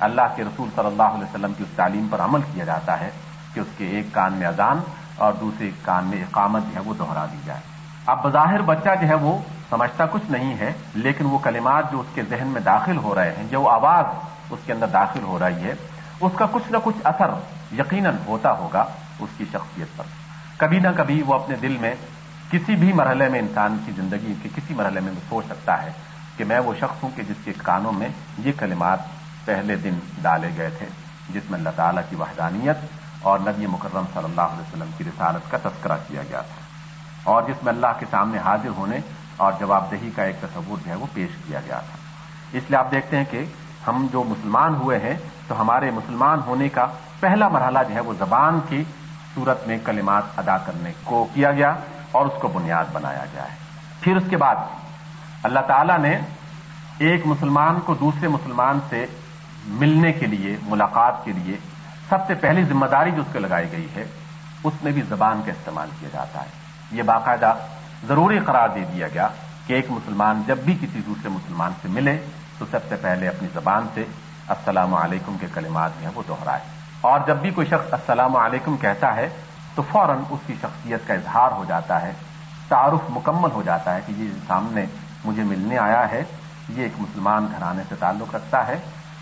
اللہ 0.00 0.34
کے 0.36 0.44
رسول 0.44 0.68
صلی 0.76 0.86
اللہ 0.86 1.10
علیہ 1.14 1.24
وسلم 1.24 1.52
کی 1.54 1.62
اس 1.62 1.76
تعلیم 1.76 2.06
پر 2.10 2.20
عمل 2.20 2.40
کیا 2.52 2.64
جاتا 2.64 2.98
ہے 3.00 3.10
کہ 3.54 3.60
اس 3.60 3.66
کے 3.78 3.86
ایک 3.86 4.06
کان 4.12 4.32
میں 4.32 4.46
اذان 4.46 4.80
اور 5.16 5.32
دوسرے 5.32 5.70
کان 5.82 6.04
میں 6.04 6.22
اقامت 6.22 6.62
جو 6.62 6.74
ہے 6.74 6.80
وہ 6.80 6.94
دوہرا 6.94 7.24
دی 7.32 7.40
جائے۔ 7.44 7.60
اب 8.06 8.22
بظاہر 8.22 8.62
بچہ 8.62 8.94
جو 9.00 9.08
ہے 9.08 9.14
وہ 9.14 9.36
سمجھتا 9.70 10.06
کچھ 10.06 10.30
نہیں 10.30 10.58
ہے، 10.58 10.72
لیکن 10.94 11.26
وہ 11.26 11.38
کلمات 11.38 11.90
جو 11.92 12.00
اس 12.00 12.14
کے 12.14 12.22
ذہن 12.30 12.46
میں 12.46 12.60
داخل 12.60 12.96
ہو 12.96 13.14
رہے 13.14 13.34
ہیں 13.36 13.46
جو 13.50 13.68
آواز 13.68 14.04
اس 14.50 14.58
کے 14.66 14.72
اندر 14.72 14.86
داخل 14.86 15.22
ہو 15.22 15.38
رہی 15.38 15.62
ہے، 15.62 15.74
اس 16.20 16.32
کا 16.36 16.46
کچھ 16.52 16.72
نہ 16.72 16.76
کچھ 16.84 16.96
اثر 17.04 17.30
یقیناً 17.78 18.16
ہوتا 18.26 18.52
ہوگا 18.52 18.84
اس 19.18 19.30
کی 19.36 19.44
شخصیت 19.52 19.96
پر۔ 19.96 20.04
کبھی 20.56 20.78
نہ 20.78 20.88
کبھی 20.96 21.22
وہ 21.22 21.34
اپنے 21.34 21.56
دل 21.56 21.76
میں 21.80 21.94
کسی 22.54 22.76
بھی 22.76 22.92
مرحلے 22.92 23.28
میں 23.28 23.38
انسان 23.40 23.78
کی 23.84 23.92
زندگی 23.92 24.34
کے 24.42 24.48
کسی 24.56 24.74
مرحلے 24.74 25.00
میں 25.00 25.12
سوچ 25.28 25.46
سکتا 25.46 25.82
ہے 25.82 25.92
کہ 26.36 26.44
میں 26.44 26.58
وہ 26.58 26.74
شخص 26.80 27.02
ہوں 27.02 27.10
کہ 27.16 27.22
جس 27.22 27.44
کے 27.44 27.52
کانوں 27.62 27.92
میں 27.92 28.08
یہ 28.38 28.52
کلمات 28.58 28.98
پہلے 29.44 29.76
دن 29.76 29.94
ڈالے 30.22 30.48
گئے 30.56 30.70
تھے، 30.78 30.86
جس 31.30 31.50
میں 31.50 31.58
اللہ 31.58 31.68
تعالیٰ 31.76 32.02
کی 32.10 32.16
وحدانیت 32.16 32.76
اور 33.22 33.38
نبی 33.38 33.66
مکرم 33.66 34.04
صلی 34.14 34.24
اللہ 34.24 34.40
علیہ 34.40 34.60
وسلم 34.60 34.90
کی 34.96 35.04
رسالت 35.04 35.50
کا 35.50 35.58
تذکرہ 35.62 35.96
کیا 36.08 36.22
گیا 36.22 36.40
تھا۔ 36.40 36.62
اور 37.24 37.42
جس 37.42 37.64
میں 37.64 37.72
اللہ 37.72 37.86
کے 37.98 38.06
سامنے 38.10 38.38
حاضر 38.38 38.68
ہونے 38.68 38.96
اور 39.36 39.52
جواب 39.58 39.90
دہی 39.90 40.10
کا 40.16 40.22
ایک 40.22 40.36
تصور 40.40 40.76
جو 40.84 40.90
ہے 40.90 40.94
وہ 40.94 41.06
پیش 41.14 41.30
کیا 41.46 41.60
گیا 41.66 41.78
تھا۔ 41.78 41.96
اس 42.52 42.62
لیے 42.68 42.76
آپ 42.76 42.90
دیکھتے 42.90 43.16
ہیں 43.16 43.24
کہ 43.30 43.44
ہم 43.86 44.06
جو 44.12 44.24
مسلمان 44.24 44.74
ہوئے 44.74 44.98
ہیں، 44.98 45.14
تو 45.48 45.60
ہمارے 45.60 45.90
مسلمان 45.90 46.40
ہونے 46.46 46.68
کا 46.68 46.86
پہلا 47.20 47.48
مرحلہ 47.48 47.78
جو 47.88 47.94
ہے 47.94 48.00
وہ 48.00 48.12
زبان 48.18 48.60
کی 48.68 48.84
صورت 49.34 49.66
میں 49.66 49.78
کلمات 49.84 50.22
ادا 50.36 50.58
کرنے 50.58 50.92
کو 51.04 51.26
کیا 51.34 51.52
گیا۔ 51.52 51.74
اور 52.14 52.26
اس 52.26 52.40
کو 52.40 52.48
بنیاد 52.48 52.92
بنایا 52.92 53.24
گیا 53.32 53.42
ہے۔ 53.42 53.56
پھر 54.00 54.16
اس 54.16 54.24
کے 54.30 54.36
بعد 54.36 54.56
اللہ 55.42 55.60
تعالی 55.66 55.96
نے 55.98 56.14
ایک 56.98 57.26
مسلمان 57.26 57.80
کو 57.80 57.94
دوسرے 57.94 58.28
مسلمان 58.28 58.80
سے 58.88 59.06
ملنے 59.80 60.12
کے 60.12 60.26
لیے، 60.26 60.56
ملاقات 60.62 61.24
کے 61.24 61.32
لیے 61.32 61.56
سب 62.08 62.26
سے 62.26 62.34
پہلی 62.34 62.64
ذمہ 62.64 62.86
داری 62.86 63.10
جو 63.10 63.22
اس 63.22 63.32
کو 63.32 63.38
لگائی 63.38 63.72
گئی 63.72 63.86
ہے، 63.96 64.04
اس 64.64 64.82
میں 64.82 64.92
بھی 64.92 65.02
زبان 65.08 65.40
کا 65.46 65.52
استعمال 65.52 65.88
کیا 66.00 66.08
جاتا 66.12 66.40
ہے۔ 66.40 66.50
یہ 66.92 67.02
باقاعدہ 67.02 67.54
ضروری 68.08 68.38
قرار 68.38 68.68
دے 68.68 68.84
دیا 68.92 69.08
گیا 69.08 69.28
کہ 69.66 69.72
ایک 69.72 69.90
مسلمان 69.90 70.42
جب 70.46 70.58
بھی 70.58 70.76
کسی 70.80 71.00
دوسرے 71.06 71.28
مسلمان 71.28 71.72
سے 71.82 71.88
ملے 71.88 72.16
تو 72.58 72.64
سب 72.70 72.80
سے 72.88 72.96
پہلے 72.96 73.28
اپنی 73.28 73.48
زبان 73.54 73.86
سے 73.94 74.04
السلام 74.48 74.94
علیکم 74.94 75.36
کے 75.40 75.46
کلمات 75.54 75.90
جو 75.94 76.06
ہیں 76.06 76.14
وہ 76.14 76.22
دوہرائے 76.28 76.60
اور 77.00 77.20
جب 77.26 77.36
بھی 77.36 77.50
کوئی 77.50 77.66
شخص 77.66 77.92
السلام 77.92 78.36
علیکم 78.36 78.76
کہتا 78.76 79.14
ہے 79.16 79.28
تو 79.74 79.82
فوراً 79.92 80.18
اس 80.30 80.40
کی 80.46 80.54
شخصیت 80.60 81.06
کا 81.06 81.14
اظہار 81.14 81.52
ہو 81.52 81.64
جاتا 81.68 82.02
ہے، 82.02 82.12
تعارف 82.68 83.10
مکمل 83.10 83.50
ہو 83.50 83.62
جاتا 83.62 83.94
ہے 83.94 84.00
کہ 84.06 84.12
یہ 84.12 84.28
سامنے 84.46 84.84
مجھے 85.24 85.42
ملنے 85.42 85.78
آیا 85.78 86.10
ہے، 86.10 86.22
یہ 86.68 86.82
ایک 86.82 86.92
مسلمان 86.98 87.46
گھرانے 87.58 87.82
سے 87.88 87.94
تعلق 87.98 88.34
رکھتا 88.34 88.66
ہے 88.66 88.76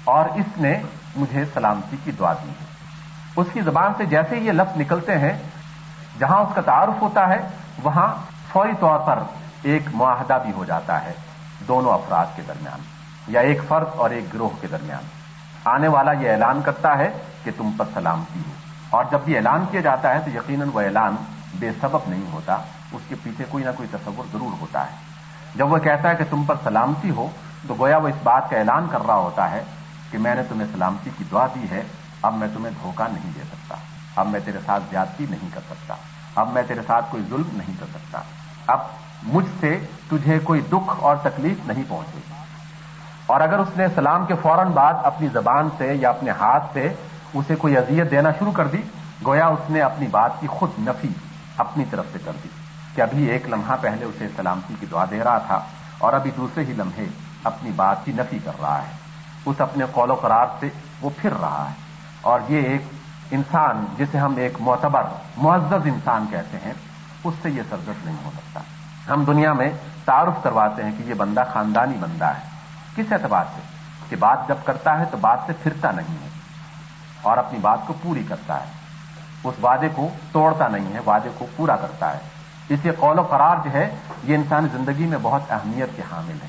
اور 0.05 0.25
اس 0.25 0.59
نے 0.59 0.83
مجھے 1.17 1.45
سلامتی 1.55 1.97
کی 2.05 2.11
دعا 2.11 2.33
دی 2.33 2.49
ہے۔ 2.49 2.65
اس 3.37 3.47
کی 3.53 3.61
زبان 3.61 3.93
سے 3.97 4.07
جیسے 4.07 4.39
یہ 4.39 4.53
لفظ 4.53 4.81
نکلتے 4.81 5.19
ہیں، 5.19 5.39
جہاں 6.19 6.39
اس 6.39 6.55
کا 6.55 6.61
تعارف 6.61 7.03
ہوتا 7.03 7.29
ہے، 7.29 7.39
وہاں 7.83 8.15
فوری 8.53 8.73
طور 8.81 8.99
پر 8.99 9.19
ایک 9.63 9.83
معاہدہ 9.95 10.39
بھی 10.43 10.53
ہو 10.53 10.65
جاتا 10.65 11.05
ہے 11.05 11.13
دونوں 11.69 11.93
افراد 11.93 12.27
کے 12.37 12.43
درمیان، 12.49 12.81
یا 13.29 13.41
ایک 13.41 13.61
فرد 13.69 13.87
اور 13.97 14.11
ایک 14.11 14.35
گروہ 14.35 14.61
کے 14.61 14.67
درمیان۔ 14.67 15.05
آنے 15.65 15.89
والا 15.89 16.13
یہ 16.13 16.31
اعلان 16.31 16.63
کرتا 16.63 16.99
ہے 16.99 17.11
کہ 17.45 17.51
تم 17.57 17.71
پر 17.77 17.85
سلامتی 17.95 18.41
ہو۔ 18.47 18.72
اور 18.93 19.05
جب 19.11 19.29
یہ 19.29 19.37
اعلان 19.37 19.65
کیا 19.71 19.81
جاتا 19.81 20.15
ہے 20.15 20.21
تو 20.21 20.31
یقیناً 20.31 20.69
وہ 20.73 20.81
اعلان 20.81 21.15
بے 21.59 21.71
سبب 21.81 21.99
نہیں 22.07 22.33
ہوتا۔ 22.33 22.57
اس 22.93 23.03
کے 23.09 23.15
پیچھے 23.23 23.45
کوئی 23.49 23.65
نہ 23.65 23.71
کوئی 23.77 23.89
تصور 23.93 24.25
ضرور 24.33 24.61
ہوتا 24.61 24.87
ہے۔ 24.87 24.97
جب 25.55 25.73
وہ 25.73 25.79
کہتا 25.79 26.11
ہے 26.11 26.15
کہ 26.17 26.25
تم 26.31 26.45
پر 26.45 26.55
سلامتی 26.65 27.11
ہو، 27.11 27.29
تو 27.69 27.75
گویا 27.79 27.97
وہ 27.97 28.09
اس 28.09 28.15
بات 28.23 28.51
کا 28.51 28.59
اعلان 28.59 28.87
کر 28.91 28.99
رہا 29.07 29.15
ہوتا 29.15 29.51
ہے 29.51 29.65
کہ 30.11 30.19
میں 30.19 30.35
نے 30.35 30.43
تمہیں 30.43 30.69
سلامتی 30.73 31.11
کی 31.19 31.25
دعا 31.33 31.47
دی 31.47 31.71
ہے، 31.71 31.83
اب 32.23 32.35
میں 32.35 32.49
تمہیں 32.55 32.75
دھوکہ 32.83 33.05
نہیں 33.13 33.33
دے 33.35 33.41
سکتا۔ 33.41 33.77
اب 34.17 34.27
میں 34.27 34.41
تیرے 34.45 34.59
ساتھ 34.67 34.83
زیادتی 34.91 35.27
نہیں 35.31 35.49
کر 35.55 35.61
سکتا۔ 35.71 35.95
اب 36.35 36.49
میں 36.53 36.63
تیرے 36.63 36.81
ساتھ 36.87 37.05
کوئی 37.11 37.23
ظلم 37.29 37.49
نہیں 37.53 37.81
کر 37.81 37.87
سکتا۔ 37.91 38.19
اب 38.67 38.81
مجھ 39.23 39.47
سے 39.61 39.87
تجھے 40.11 40.39
کوئی 40.39 40.61
دکھ 40.61 40.95
اور 41.01 41.17
تکلیف 41.17 41.67
نہیں 41.67 41.83
پہنچے۔ 41.89 42.21
اور 43.27 43.41
اگر 43.41 43.59
اس 43.59 43.69
نے 43.77 43.87
سلام 43.95 44.27
کے 44.27 44.35
فوراً 44.43 44.73
بعد 44.73 44.95
اپنی 45.03 45.29
زبان 45.29 45.69
سے 45.79 45.95
یا 45.95 46.11
اپنے 46.11 46.31
ہاتھ 46.31 46.65
سے 46.73 46.95
اسے 47.35 47.55
کوئی 47.55 47.77
اذیت 47.77 48.11
دینا 48.11 48.29
شروع 48.39 48.53
کر 48.53 48.67
دی، 48.67 48.83
گویا 49.27 49.47
اس 49.47 49.71
نے 49.71 49.81
اپنی 49.81 50.07
بات 50.07 50.41
کی 50.41 50.47
خود 50.47 50.71
نفی 50.79 51.09
اپنی 51.57 51.85
طرف 51.91 52.05
سے 52.13 52.19
کر 52.25 52.33
دی 52.45 52.49
کہ 52.95 53.01
ابھی 53.01 53.25
ایک 53.25 53.49
لمحہ 53.49 53.77
پہلے 53.81 54.05
اسے 54.05 54.29
سلامتی 54.37 54.75
کی 54.81 54.87
دعا 54.87 55.05
دے 55.11 55.25
رہا 55.25 55.39
تھا 55.39 55.61
اور 55.99 56.13
ابھی 56.13 56.31
دوسرے 56.37 56.65
ہی 56.65 56.73
لمحے 56.73 57.05
اپنی 57.45 57.71
بات 57.71 58.05
کی 58.05 58.13
نفی 58.13 58.39
کر 58.45 58.53
رہا 58.61 58.83
ہے۔ 58.83 58.93
اس 59.47 59.61
اپنے 59.61 59.85
قول 59.93 60.11
و 60.11 60.15
قرار 60.15 60.47
سے 60.61 60.69
وہ 61.01 61.11
پھر 61.17 61.33
رہا 61.41 61.67
ہے۔ 61.69 61.75
اور 62.21 62.41
یہ 62.49 62.61
ایک 62.61 62.83
انسان 63.31 63.85
جسے 63.99 64.19
ہم 64.19 64.37
ایک 64.37 64.53
معتبر، 64.61 65.03
معزز 65.37 65.87
انسان 65.87 66.27
کہتے 66.31 66.59
ہیں، 66.65 66.73
اس 67.25 67.35
سے 67.43 67.51
یہ 67.51 67.63
سرزد 67.71 68.07
نہیں 68.07 68.17
ہو 68.25 68.31
سکتا۔ 68.37 68.61
ہم 69.13 69.25
دنیا 69.25 69.53
میں 69.53 69.71
تعارف 70.05 70.43
کرواتے 70.43 70.85
ہیں 70.85 70.93
کہ 70.99 71.03
یہ 71.03 71.15
بندہ 71.15 71.45
خاندانی 71.53 71.97
بندہ 72.01 72.25
ہے۔ 72.25 72.43
کس 72.97 73.13
اعتبار 73.13 73.45
سے؟ 73.55 73.61
کہ 74.09 74.17
بات 74.17 74.49
جب 74.49 74.55
کرتا 74.65 74.99
ہے 74.99 75.05
تو 75.11 75.17
بات 75.17 75.39
سے 75.47 75.53
پھرتا 75.63 75.91
نہیں 75.91 76.15
ہے۔ 76.23 76.29
اور 77.23 77.37
اپنی 77.37 77.59
بات 77.59 77.79
کو 77.87 77.95
پوری 78.03 78.23
کرتا 78.29 78.61
ہے۔ 78.61 78.67
اس 79.45 79.55
وعدے 79.63 79.89
کو 79.95 80.09
توڑتا 80.33 80.69
نہیں 80.69 80.95
ہے، 80.95 80.99
وعدے 81.07 81.29
کو 81.39 81.47
پورا 81.57 81.77
کرتا 81.77 82.13
ہے۔ 82.13 82.19
اس 82.69 82.79
لیے 82.83 82.93
قول 82.99 83.19
و 83.19 83.23
قرار 83.23 83.57
جو 83.65 83.73
ہے، 83.73 83.95
یہ 84.25 84.35
انسانی 84.35 84.69
زندگی 84.73 85.07
میں 85.07 85.19
بہت 85.23 85.51
اہمیت 85.51 85.97
کے 85.97 86.03
حامل 86.13 86.39
ہے۔ 86.43 86.49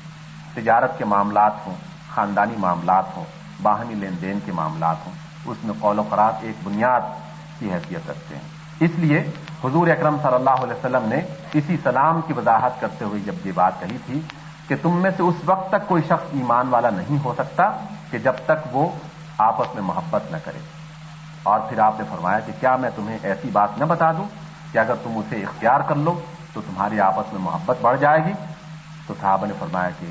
تجارت 0.54 0.98
کے 0.98 1.04
معاملات 1.04 1.52
ہوں، 1.66 1.74
خاندانی 2.14 2.54
معاملات 2.58 3.04
ہوں، 3.16 3.24
باہمی 3.62 3.94
لین 3.94 4.16
دین 4.22 4.38
کے 4.44 4.52
معاملات 4.52 4.96
ہوں، 5.06 5.12
اس 5.44 5.56
میں 5.64 5.74
قول 5.80 5.98
و 5.98 6.02
قرار 6.02 6.32
ایک 6.40 6.54
بنیاد 6.64 7.00
کی 7.58 7.72
حیثیت 7.72 8.10
رکھتے 8.10 8.36
ہیں۔ 8.36 8.42
اس 8.80 8.90
لیے 8.94 9.30
حضور 9.64 9.88
اکرم 9.88 10.16
صلی 10.22 10.34
اللہ 10.34 10.50
علیہ 10.50 10.72
وسلم 10.72 11.02
نے 11.04 11.20
اسی 11.52 11.76
سلام 11.82 12.20
کی 12.26 12.32
وضاحت 12.32 12.80
کرتے 12.80 13.04
ہوئے 13.04 13.20
جب 13.20 13.46
یہ 13.46 13.52
بات 13.54 13.80
کہی 13.80 13.98
تھی 14.06 14.20
کہ 14.68 14.74
تم 14.82 14.96
میں 14.96 15.10
سے 15.16 15.22
اس 15.22 15.34
وقت 15.44 15.68
تک 15.68 15.88
کوئی 15.88 16.02
شخص 16.02 16.24
ایمان 16.32 16.68
والا 16.68 16.90
نہیں 16.90 17.24
ہو 17.24 17.34
سکتا 17.38 17.70
کہ 18.10 18.18
جب 18.18 18.32
تک 18.46 18.76
وہ 18.76 18.88
آپس 19.38 19.74
میں 19.74 19.82
محبت 19.82 20.32
نہ 20.32 20.36
کرے 20.44 20.58
اور 21.42 21.60
پھر 21.60 21.78
آپ 21.78 21.94
نے 21.98 22.04
فرمایا 22.10 22.40
کہ 22.40 22.52
کیا 22.60 22.76
میں 22.76 22.90
تمہیں 22.96 23.18
ایسی 23.22 23.50
بات 23.50 23.68
نہ 23.78 23.84
بتا 23.84 24.12
دوں 24.12 24.24
کہ 24.72 24.78
اگر 24.78 24.94
تم 24.94 25.18
اسے 25.18 25.36
اختیار 25.36 25.80
کر 25.80 25.94
لو 25.94 26.20
تو 26.52 26.60
تمہاری 26.60 27.00
آپس 27.00 27.32
میں 27.32 27.40
محبت 27.40 27.76
بڑھ 27.80 28.00
جائے 28.00 28.24
گی۔ 28.24 28.32
تو 29.06 29.14
صحابہ 29.20 29.46
نے 29.46 29.52
فرمایا 29.58 29.90
کہ 30.00 30.06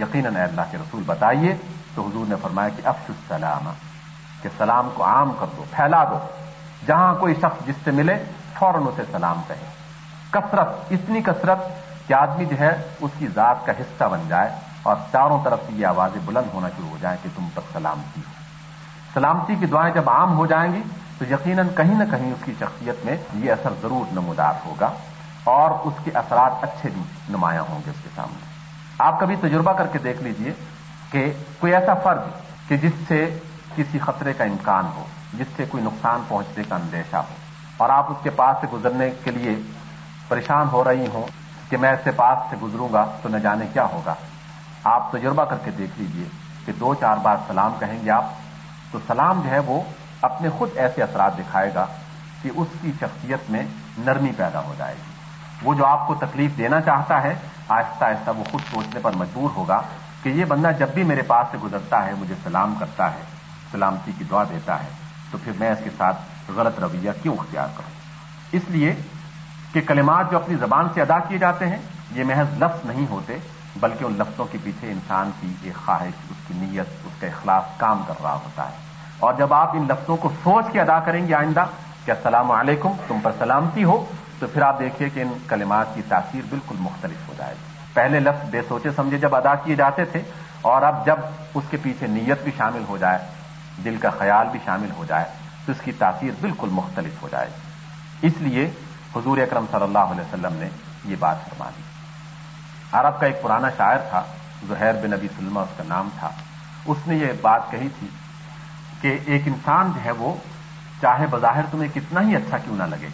یقیناً 0.00 0.36
اللہ 0.36 0.60
کے 0.70 0.78
رسول 0.78 1.02
بتائیے۔ 1.06 1.56
تو 1.94 2.06
حضور 2.06 2.26
نے 2.28 2.36
فرمایا 2.42 2.68
کہ 2.68 2.88
افش 2.88 3.10
السلام 3.10 3.70
کہ 4.42 4.48
سلام 4.58 4.88
کو 4.94 5.04
عام 5.04 5.32
کر 5.40 5.46
دو، 5.56 5.64
پھیلا 5.70 6.04
دو۔ 6.04 6.18
جہاں 6.86 7.14
کوئی 7.14 7.34
شخص 7.34 7.66
جس 7.66 7.74
سے 7.84 7.90
ملے 7.90 8.24
فوراً 8.58 8.82
اسے 8.82 9.02
سلام 9.12 9.40
کہے۔ 9.48 9.66
کثرت، 10.30 10.68
اتنی 10.90 11.22
کثرت 11.22 11.58
کہ 12.06 12.14
آدمی 12.14 12.44
جو 12.44 12.58
ہے 12.58 12.82
اس 13.00 13.10
کی 13.18 13.26
ذات 13.26 13.66
کا 13.66 13.72
حصہ 13.80 14.04
بن 14.04 14.20
جائے 14.28 14.50
اور 14.82 14.96
چاروں 15.12 15.44
طرف 15.44 15.60
سے 15.66 15.72
یہ 15.72 15.86
آوازیں 15.86 16.20
بلند 16.24 16.54
ہونا 16.54 16.68
شروع 16.68 16.88
ہو 16.88 16.96
جائیں 17.00 17.18
کہ 17.22 17.28
تم 17.36 17.48
پر 17.54 17.62
سلامتی 17.72 18.20
ہو۔ 18.20 18.45
سلامتی 19.16 19.54
کی 19.60 19.66
دعائیں 19.66 19.92
جب 19.94 20.08
عام 20.10 20.36
ہو 20.38 20.46
جائیں 20.46 20.72
گی، 20.72 20.82
تو 21.18 21.24
یقیناً 21.24 21.68
کہیں 21.76 21.94
نہ 21.94 22.04
کہیں 22.10 22.30
اس 22.32 22.44
کی 22.44 22.52
شخصیت 22.58 23.04
میں 23.04 23.16
یہ 23.34 23.52
اثر 23.52 23.74
ضرور 23.82 24.12
نمودار 24.12 24.54
ہوگا 24.64 24.90
اور 25.44 25.70
اس 25.84 26.04
کے 26.04 26.10
اثرات 26.14 26.64
اچھے 26.64 26.88
بھی 26.94 27.02
نمایاں 27.28 27.62
ہوں 27.68 27.80
گے 27.86 27.90
اس 27.90 28.02
کے 28.02 28.10
سامنے۔ 28.14 28.44
آپ 28.98 29.20
کبھی 29.20 29.36
تجربہ 29.40 29.72
کر 29.72 29.86
کے 29.86 29.98
دیکھ 29.98 30.22
لیجیے 30.22 30.52
کہ 31.10 31.24
کوئی 31.60 31.74
ایسا 31.74 31.94
فرض 32.04 32.68
کہ 32.68 32.76
جس 32.76 32.92
سے 33.08 33.18
کسی 33.76 33.98
خطرے 33.98 34.32
کا 34.32 34.44
امکان 34.44 34.86
ہو، 34.96 35.04
جس 35.34 35.56
سے 35.56 35.64
کوئی 35.68 35.84
نقصان 35.84 36.22
پہنچنے 36.28 36.64
کا 36.68 36.76
اندیشہ 36.76 37.16
ہو، 37.16 37.34
اور 37.76 37.90
آپ 37.90 38.10
اس 38.10 38.22
کے 38.22 38.30
پاس 38.36 38.56
سے 38.60 38.66
گزرنے 38.72 39.10
کے 39.24 39.30
لیے 39.30 39.58
پریشان 40.28 40.68
ہو 40.72 40.84
رہی 40.84 41.06
ہوں 41.12 41.26
کہ 41.68 41.76
میں 41.76 41.90
اس 41.90 42.04
سے 42.04 42.10
پاس 42.16 42.50
سے 42.50 42.56
گزروں 42.62 42.92
گا 42.92 43.04
تو 43.22 43.28
نہ 43.28 43.36
جانے 43.38 43.66
کیا 43.72 43.86
ہوگا۔ 43.92 44.14
آپ 44.84 45.12
تجربہ 45.12 45.44
کر 45.44 45.58
کے 45.64 45.70
دیکھ 45.78 45.98
لیجیے 45.98 46.28
کہ 46.66 46.72
دو 46.80 46.94
چار 47.00 47.16
بار 47.22 47.36
سلام 47.46 47.72
کہیں 47.78 47.98
گے 48.04 48.10
آپ 48.10 48.24
تو 48.96 49.00
سلام 49.06 49.40
جو 49.40 49.50
ہے 49.50 49.58
وہ 49.58 49.80
اپنے 50.22 50.48
خود 50.48 50.68
ایسے 50.76 51.02
اثرات 51.02 51.38
دکھائے 51.38 51.70
گا 51.74 51.86
کہ 52.42 52.50
اس 52.54 52.68
کی 52.82 52.92
شخصیت 53.00 53.50
میں 53.50 53.62
نرمی 53.98 54.30
پیدا 54.36 54.60
ہو 54.60 54.74
جائے 54.78 54.94
گی۔ 54.94 55.12
وہ 55.62 55.74
جو 55.74 55.86
آپ 55.86 56.06
کو 56.06 56.14
تکلیف 56.14 56.58
دینا 56.58 56.80
چاہتا 56.80 57.22
ہے، 57.22 57.34
آہستہ 57.68 58.04
آہستہ 58.04 58.30
وہ 58.30 58.44
خود 58.50 58.60
سوچنے 58.74 59.00
پر 59.02 59.12
مجبور 59.16 59.50
ہوگا 59.56 59.82
کہ 60.22 60.28
یہ 60.28 60.44
بندہ 60.44 60.70
جب 60.78 60.88
بھی 60.88 61.02
میرے 61.02 61.22
پاس 61.22 61.46
سے 61.50 61.58
گزرتا 61.62 62.06
ہے، 62.06 62.12
مجھے 62.18 62.34
سلام 62.44 62.74
کرتا 62.80 63.10
ہے، 63.10 63.22
سلامتی 63.72 64.12
کی 64.18 64.24
دعا 64.30 64.44
دیتا 64.44 64.82
ہے، 64.82 64.88
تو 65.30 65.38
پھر 65.44 65.52
میں 65.58 65.70
اس 65.70 65.78
کے 65.84 65.90
ساتھ 65.96 66.16
غلط 66.56 66.78
رویہ 66.78 67.10
کیوں 67.22 67.36
اختیار 67.38 67.68
کروں؟ 67.76 67.90
اس 68.52 68.62
لیے 68.68 68.94
کہ 69.72 69.80
کلمات 69.80 70.30
جو 70.30 70.36
اپنی 70.36 70.54
زبان 70.54 70.88
سے 70.94 71.02
ادا 71.02 71.18
کیے 71.18 71.38
جاتے 71.38 71.66
ہیں، 71.66 71.78
یہ 72.10 72.24
محض 72.24 72.62
لفظ 72.62 72.86
نہیں 72.86 73.06
ہوتے، 73.10 73.38
بلکہ 73.76 74.04
ان 74.04 74.12
لفظوں 74.18 74.44
کے 74.44 74.58
پیچھے 74.64 74.92
انسان 74.92 75.30
کی 75.40 75.54
ایک 75.62 75.86
خواہش، 75.86 76.30
اس 76.30 76.36
کی 76.48 76.54
نیت، 76.54 77.06
اس 77.06 77.20
کا 77.20 77.26
اخلاق 77.26 77.80
کام 77.80 78.02
کر 78.08 78.14
رہا 78.22 78.34
ہوتا 78.34 78.68
ہے۔ 78.68 78.85
اور 79.18 79.34
جب 79.34 79.52
آپ 79.54 79.76
ان 79.76 79.86
لفظوں 79.88 80.16
کو 80.16 80.30
سوچ 80.42 80.66
کے 80.72 80.80
ادا 80.80 80.98
کریں 81.00 81.26
گے 81.28 81.34
آئندہ 81.34 81.64
کہ 82.04 82.10
السلام 82.10 82.50
علیکم، 82.50 82.92
تم 83.06 83.18
پر 83.22 83.32
سلامتی 83.38 83.84
ہو، 83.84 84.04
تو 84.38 84.46
پھر 84.46 84.62
آپ 84.62 84.78
دیکھیے 84.78 85.08
کہ 85.08 85.20
ان 85.20 85.32
کلمات 85.48 85.94
کی 85.94 86.02
تاثیر 86.08 86.42
بالکل 86.50 86.76
مختلف 86.78 87.28
ہو 87.28 87.34
جائے 87.38 87.54
گی۔ 87.54 87.64
پہلے 87.94 88.20
لفظ 88.20 88.50
بے 88.50 88.60
سوچے 88.68 88.90
سمجھے 88.96 89.18
جب 89.18 89.34
ادا 89.34 89.54
کیے 89.54 89.74
جاتے 89.74 90.04
تھے، 90.04 90.22
اور 90.62 90.82
اب 90.82 91.04
جب 91.06 91.18
اس 91.54 91.64
کے 91.70 91.76
پیچھے 91.82 92.06
نیت 92.06 92.42
بھی 92.42 92.52
شامل 92.56 92.84
ہو 92.88 92.96
جائے، 92.96 93.18
دل 93.84 93.96
کا 93.96 94.10
خیال 94.10 94.48
بھی 94.52 94.60
شامل 94.64 94.90
ہو 94.96 95.04
جائے، 95.04 95.24
تو 95.66 95.72
اس 95.72 95.80
کی 95.84 95.92
تاثیر 95.92 96.32
بالکل 96.40 96.68
مختلف 96.72 97.22
ہو 97.22 97.28
جائے 97.32 97.48
گی۔ 97.48 98.26
اس 98.26 98.40
لیے 98.40 98.70
حضور 99.16 99.38
اکرم 99.38 99.64
صلی 99.70 99.82
اللہ 99.82 100.12
علیہ 100.12 100.20
وسلم 100.20 100.56
نے 100.56 100.68
یہ 101.04 101.16
بات 101.18 101.44
فرما 101.44 101.70
دی۔ 101.76 101.82
عرب 102.92 103.20
کا 103.20 103.26
ایک 103.26 103.42
پرانا 103.42 103.70
شاعر 103.76 103.98
تھا، 104.10 104.22
زہیر 104.68 104.92
بن 105.02 105.10
نبی 105.10 105.28
سلمہ، 105.36 105.60
اس 105.60 105.76
کا 105.76 105.84
نام 105.88 106.08
تھا۔ 106.18 106.30
اس 106.86 107.06
نے 107.06 107.16
یہ 107.16 107.32
بات 107.40 107.70
کہی 107.70 107.88
تھی 107.98 108.08
کہ 109.06 109.18
ایک 109.26 109.42
انسان 109.46 109.90
جو 109.94 110.04
ہے 110.04 110.10
وہ 110.10 110.34
چاہے 111.00 111.26
بظاہر 111.26 111.62
تمہیں 111.70 111.88
کتنا 111.94 112.20
ہی 112.20 112.36
اچھا 112.36 112.58
کیوں 112.58 112.76
نہ 112.76 112.82
لگے، 112.82 113.08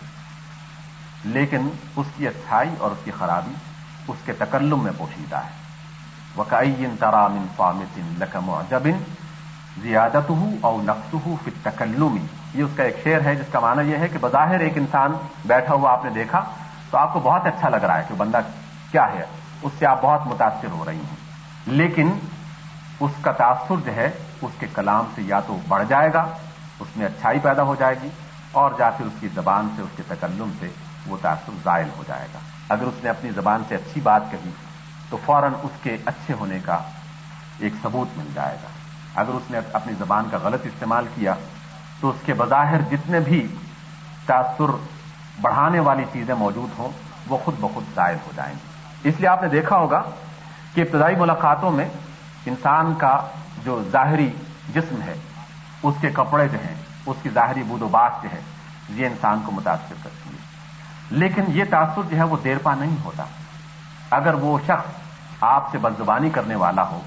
لیکن 1.25 1.69
اس 1.97 2.07
کی 2.17 2.29
اچھائی 2.29 2.71
اور 2.79 2.91
اس 2.91 3.05
کی 3.05 3.11
خرابی 3.11 3.55
اس 4.09 4.17
کے 4.25 4.33
تکلم 4.33 4.83
میں 4.83 4.93
پوشیدہ 4.99 5.37
ہے۔ 5.37 5.51
وکائی 6.37 6.87
ترام 7.01 7.47
فامت 7.57 7.99
لکم 8.21 8.61
جبن 8.71 9.03
زیادت 9.83 10.31
ہوں 10.31 10.57
اور 10.61 10.83
نقص 10.83 11.15
ہوں 11.15 11.37
پھر 11.45 11.69
یہ 12.55 12.63
اس 12.63 12.71
کا 12.77 12.83
ایک 12.83 12.97
شعر 13.05 13.21
ہے 13.21 13.35
جس 13.37 13.53
کا 13.53 13.61
معنی 13.61 13.91
یہ 13.91 13.97
ہے 13.97 14.09
کہ 14.09 14.19
بظاہر 14.21 14.61
ایک 14.61 14.77
انسان 14.77 15.13
بیٹھا 15.45 15.75
ہوا 15.75 15.93
آپ 15.93 16.05
نے 16.05 16.11
دیکھا 16.11 16.43
تو 16.91 16.99
آپ 16.99 17.13
کو 17.13 17.21
بہت 17.21 17.47
اچھا 17.47 17.69
لگ 17.69 17.77
رہا 17.77 17.99
ہے 17.99 18.05
کہ 18.09 18.15
بندہ 18.15 18.41
کیا 18.91 19.13
ہے، 19.13 19.25
اس 19.63 19.73
سے 19.79 19.87
آپ 19.87 20.03
بہت 20.03 20.27
متاثر 20.27 20.71
ہو 20.71 20.85
رہی 20.85 20.97
ہیں۔ 20.97 21.17
لیکن 21.67 22.13
اس 23.01 23.11
کا 23.21 23.33
تاثر 23.33 23.75
جو 23.85 23.95
ہے 23.95 24.11
اس 24.43 24.53
کے 24.59 24.67
کلام 24.75 25.05
سے 25.15 25.23
یا 25.23 25.41
تو 25.41 25.59
بڑھ 25.69 25.85
جائے 25.89 26.13
گا، 26.13 26.27
اس 26.81 26.97
میں 26.97 27.07
اچھائی 27.07 27.39
پیدا 27.39 27.63
ہو 27.63 27.75
جائے 27.75 27.95
گی، 28.03 28.09
اور 28.53 28.71
جا 28.79 28.91
پھر 28.91 29.07
اس 29.07 29.13
کی 29.21 29.29
زبان 29.29 29.69
سے، 29.77 29.83
اس 29.83 29.97
کے 29.97 30.03
تکلم 30.09 30.51
سے 30.59 30.69
وہ 31.07 31.17
تاثر 31.23 31.53
زائل 31.65 31.89
ہو 31.97 32.05
جائے 32.07 32.27
گا۔ 32.35 32.39
اگر 32.69 32.83
اس 32.83 32.95
نے 33.03 33.11
اپنی 33.11 33.31
زبان 33.31 33.63
سے 33.69 33.75
اچھی 33.75 34.01
بات 34.01 34.23
کہی، 34.31 34.51
تو 35.11 35.17
فوراً 35.25 35.53
اس 35.63 35.71
کے 35.83 35.97
اچھے 36.07 36.35
ہونے 36.35 36.59
کا 36.65 36.79
ایک 37.59 37.73
ثبوت 37.83 38.19
مل 38.19 38.29
جائے 38.35 38.57
گا۔ 38.63 38.69
اگر 39.21 39.29
اس 39.29 39.51
نے 39.51 39.61
اپنی 39.73 39.93
زبان 39.99 40.29
کا 40.31 40.39
غلط 40.43 40.61
استعمال 40.65 41.07
کیا، 41.15 41.35
تو 42.01 42.11
اس 42.11 42.17
کے 42.25 42.35
بظاہر 42.35 42.81
جتنے 42.91 43.21
بھی 43.21 43.47
تاثر 44.27 44.71
بڑھانے 45.41 45.81
والی 45.81 46.05
چیزیں 46.13 46.35
موجود 46.35 46.79
ہوں، 46.79 46.89
وہ 47.27 47.39
خود 47.45 47.55
بخود 47.61 47.85
زائل 47.95 48.17
ہو 48.27 48.31
جائیں 48.35 48.55
گی۔ 48.55 49.09
اس 49.09 49.15
لیے 49.19 49.29
آپ 49.29 49.43
نے 49.43 49.49
دیکھا 49.49 49.77
ہوگا 49.77 50.03
کہ 50.75 50.81
ابتدائی 50.81 51.17
ملاقاتوں 51.17 51.71
میں 51.71 51.89
انسان 52.47 52.95
کا 52.95 53.27
جو 53.65 53.83
ظاہری 53.93 54.33
جسم 54.75 55.03
ہے، 55.03 55.15
اس 55.83 55.95
کے 56.01 56.11
کپڑے 56.11 56.49
جو 56.49 56.59
ہیں، 56.59 56.75
اس 57.07 57.17
کی 57.23 57.29
ظاہری 57.31 57.63
بود 57.63 57.83
و 57.83 57.89
بات 57.89 58.13
جو 58.23 58.29
ہے، 58.33 58.41
یہ 58.89 59.07
انسان 59.07 59.43
کو 59.47 59.53
متاثر 59.53 59.95
کرتی 60.03 60.31
ہے۔ 60.31 60.39
لیکن 61.11 61.43
یہ 61.49 61.65
تاثر 61.71 62.03
جو 62.11 62.17
ہے، 62.17 62.23
وہ 62.23 62.37
دیر 62.45 62.57
پا 62.63 62.75
نہیں 62.75 62.97
ہوتا۔ 63.05 63.25
اگر 64.11 64.35
وہ 64.35 64.59
شخص 64.67 64.93
آپ 65.41 65.73
سے 65.73 65.79
بدزبانی 65.79 66.31
کرنے 66.31 66.55
والا 66.55 66.89
ہو، 66.89 67.01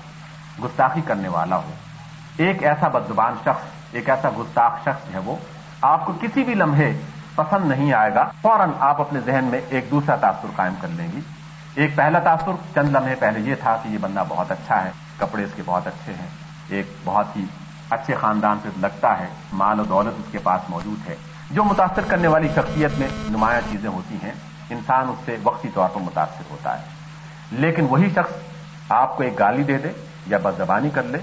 گستاخی 0.64 1.02
کرنے 1.02 1.28
والا 1.28 1.56
ہو، 1.56 1.72
ایک 2.38 2.64
ایسا 2.64 2.88
بدزبان 2.88 3.34
شخص، 3.42 3.64
ایک 3.92 4.10
ایسا 4.10 4.30
گستاخ 4.38 4.72
شخص 4.82 5.14
ہے، 5.14 5.20
وہ 5.20 5.36
آپ 5.82 6.06
کو 6.06 6.14
کسی 6.22 6.44
بھی 6.44 6.54
لمحے 6.54 7.02
پسند 7.36 7.70
نہیں 7.70 7.94
آئے 7.94 8.16
گا، 8.16 8.32
فوراً 8.42 8.70
آپ 8.80 9.02
اپنے 9.02 9.20
ذہن 9.20 9.46
میں 9.46 9.62
ایک 9.70 9.92
دوسرا 9.92 10.16
تاثر 10.16 10.48
قائم 10.56 10.74
کر 10.82 10.88
لیں 10.88 11.08
گی۔ 11.14 11.20
ایک 11.76 11.96
پہلا 11.96 12.20
تاثر 12.20 12.52
چند 12.74 12.90
لمحے 12.90 13.16
پہلے 13.16 13.40
یہ 13.40 13.56
تھا 13.56 13.78
کہ 13.84 13.90
یہ 13.90 13.98
بندہ 13.98 14.24
بہت 14.28 14.52
اچھا 14.52 14.84
ہے، 14.84 14.92
کپڑے 15.18 15.44
اس 15.44 15.52
کے 15.56 15.62
بہت 15.66 15.88
اچھے 15.88 16.14
ہیں۔ 16.14 16.45
ایک 16.70 16.86
بہت 17.04 17.26
ہی 17.36 17.46
اچھے 17.90 18.16
خاندان 18.16 18.58
سے 18.64 18.70
لگتا 18.78 19.20
ہے، 19.20 19.28
مال 19.54 19.80
و 19.80 19.84
دولت 19.84 20.14
اس 20.18 20.26
کے 20.32 20.38
پاس 20.38 20.70
موجود 20.70 21.10
ہے۔ 21.10 21.16
جو 21.52 21.64
متاثر 21.64 22.02
کرنے 22.08 22.28
والی 22.28 22.48
شخصیت 22.56 22.92
میں 22.98 23.08
نمایاں 23.30 23.62
چیزیں 23.72 23.90
ہوتی 23.90 24.16
ہیں، 24.24 24.32
انسان 24.70 25.10
اس 25.10 25.18
سے 25.26 25.38
وقتی 25.44 25.70
طور 25.74 25.90
پر 25.94 26.02
متاثر 26.02 26.44
ہوتا 26.50 26.80
ہے۔ 26.80 26.86
لیکن 27.52 27.88
وہی 27.90 28.10
شخص 28.10 28.34
آپ 28.90 29.18
کو 29.18 29.24
ایک 29.24 29.40
گالی 29.40 29.64
دے 29.64 29.78
دے 29.78 29.90
یا 30.28 30.38
بد 30.44 30.58
زبانی 30.58 30.90
کر 30.90 31.04
لے، 31.04 31.18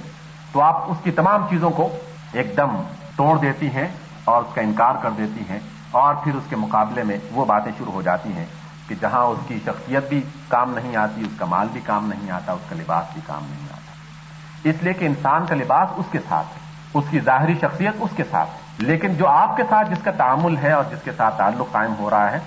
تو 0.52 0.60
آپ 0.60 0.90
اس 0.90 0.96
کی 1.02 1.10
تمام 1.10 1.46
چیزوں 1.50 1.70
کو 1.70 1.96
ایک 2.32 2.56
دم 2.56 2.82
توڑ 3.16 3.38
دیتی 3.38 3.66
ہیں 3.66 3.88
اور 4.24 4.42
اس 4.42 4.54
کا 4.54 4.60
انکار 4.60 4.94
کر 5.02 5.10
دیتی 5.10 5.44
ہیں 5.50 5.60
اور 5.90 6.14
پھر 6.14 6.34
اس 6.34 6.44
کے 6.48 6.56
مقابلے 6.56 7.02
میں 7.02 7.16
وہ 7.32 7.44
باتیں 7.44 7.72
شروع 7.78 7.92
ہو 7.92 8.02
جاتی 8.02 8.32
ہیں 8.32 8.46
کہ 8.88 8.94
جہاں 9.00 9.20
اس 9.20 9.38
کی 9.48 9.58
شخصیت 9.64 10.08
بھی 10.08 10.22
کام 10.48 10.74
نہیں 10.74 10.96
آتی، 10.96 11.20
اس 11.20 11.38
کا 11.38 11.44
مال 11.44 11.66
بھی 11.72 11.80
کام 11.80 12.06
نہیں 12.08 12.30
آتا، 12.30 12.52
اس 12.52 12.70
کا 12.70 12.76
لباس 12.76 13.04
بھی 13.12 13.20
کام 13.26 13.42
نہیں 13.50 13.64
آتا۔ 13.64 13.71
اس 14.64 14.74
لیے 14.80 14.92
کہ 14.92 15.04
انسان 15.04 15.46
کا 15.46 15.54
لباس 15.54 15.88
اس 15.96 16.06
کے 16.10 16.18
ساتھ 16.28 16.46
ہے، 16.46 16.60
اس 16.94 17.04
کی 17.10 17.20
ظاہری 17.20 17.54
شخصیت 17.54 17.94
اس 18.00 18.10
کے 18.16 18.22
ساتھ 18.30 18.50
ہے۔ 18.50 18.62
لیکن 18.78 19.14
جو 19.14 19.28
آپ 19.28 19.56
کے 19.56 19.62
ساتھ 19.70 19.90
جس 19.90 20.02
کا 20.04 20.10
تعامل 20.10 20.56
ہے 20.56 20.72
اور 20.72 20.84
جس 20.90 20.98
کے 21.04 21.10
ساتھ 21.16 21.38
تعلق 21.38 21.72
قائم 21.72 21.94
ہو 21.98 22.10
رہا 22.10 22.32
ہے، 22.32 22.38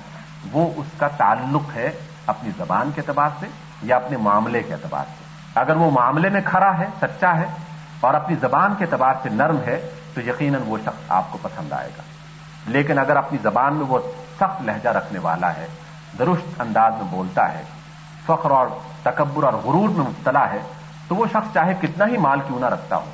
وہ 0.51 0.73
اس 0.75 0.85
کا 0.97 1.07
تعلق 1.07 1.75
ہے 1.75 1.91
اپنی 2.27 2.49
زبان 2.57 2.91
کے 2.95 3.01
اعتبار 3.01 3.29
سے 3.39 3.45
یا 3.81 3.95
اپنے 3.95 4.17
معاملے 4.17 4.63
کے 4.63 4.73
اعتبار 4.73 5.05
سے۔ 5.17 5.23
اگر 5.55 5.75
وہ 5.75 5.91
معاملے 5.91 6.29
میں 6.29 6.41
کھڑا 6.45 6.77
ہے، 6.77 6.85
سچا 7.01 7.37
ہے 7.37 7.45
اور 7.99 8.13
اپنی 8.13 8.35
زبان 8.41 8.73
کے 8.77 8.85
اعتبار 8.85 9.13
سے 9.23 9.29
نرم 9.29 9.57
ہے، 9.65 9.89
تو 10.13 10.21
یقیناً 10.21 10.61
وہ 10.65 10.77
شخص 10.85 11.03
آپ 11.09 11.23
کو 11.31 11.37
پسند 11.41 11.73
آئے 11.73 11.89
گا۔ 11.97 12.01
لیکن 12.67 12.99
اگر 12.99 13.15
اپنی 13.15 13.37
زبان 13.41 13.73
میں 13.73 13.85
وہ 13.85 13.99
سخت 14.35 14.61
لہجہ 14.61 14.89
رکھنے 14.89 15.19
والا 15.19 15.55
ہے، 15.55 15.67
درست 16.19 16.61
انداز 16.61 16.93
میں 16.93 17.11
بولتا 17.11 17.53
ہے، 17.53 17.63
فخر 18.25 18.51
اور 18.51 18.67
تکبر 19.03 19.43
اور 19.43 19.53
غرور 19.53 19.89
میں 19.89 20.05
مبتلا 20.05 20.49
ہے 20.49 20.59
تو 21.07 21.15
وہ 21.15 21.25
شخص 21.31 21.53
چاہے 21.53 21.73
کتنا 21.81 22.07
ہی 22.07 22.17
مال 22.17 22.39
کیوں 22.47 22.59
نہ 22.59 22.65
رکھتا 22.65 22.95
ہو، 22.95 23.05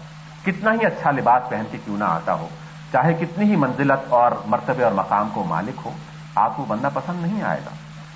کتنا 0.45 0.73
ہی 0.73 0.85
اچھا 0.85 1.11
لباس 1.11 1.49
پہن 1.49 1.63
کے 1.71 1.77
کیوں 1.85 1.97
نہ 1.97 2.03
آتا 2.03 2.33
ہو، 2.33 2.47
چاہے 2.91 3.13
کتنی 3.13 3.51
ہی 3.51 3.55
منزلت 3.55 4.05
اور 4.09 4.31
مرتبے 4.45 4.83
اور 4.83 4.91
مقام 4.91 5.29
کو 5.33 5.43
مالک 5.43 5.81
ہو، 5.85 5.91
آپ 6.35 6.57
کو 6.57 6.65
بننا 6.67 6.89
پسند 6.89 7.21
نہیں 7.21 7.43
آئے 7.43 7.61
گا۔ 7.65 7.69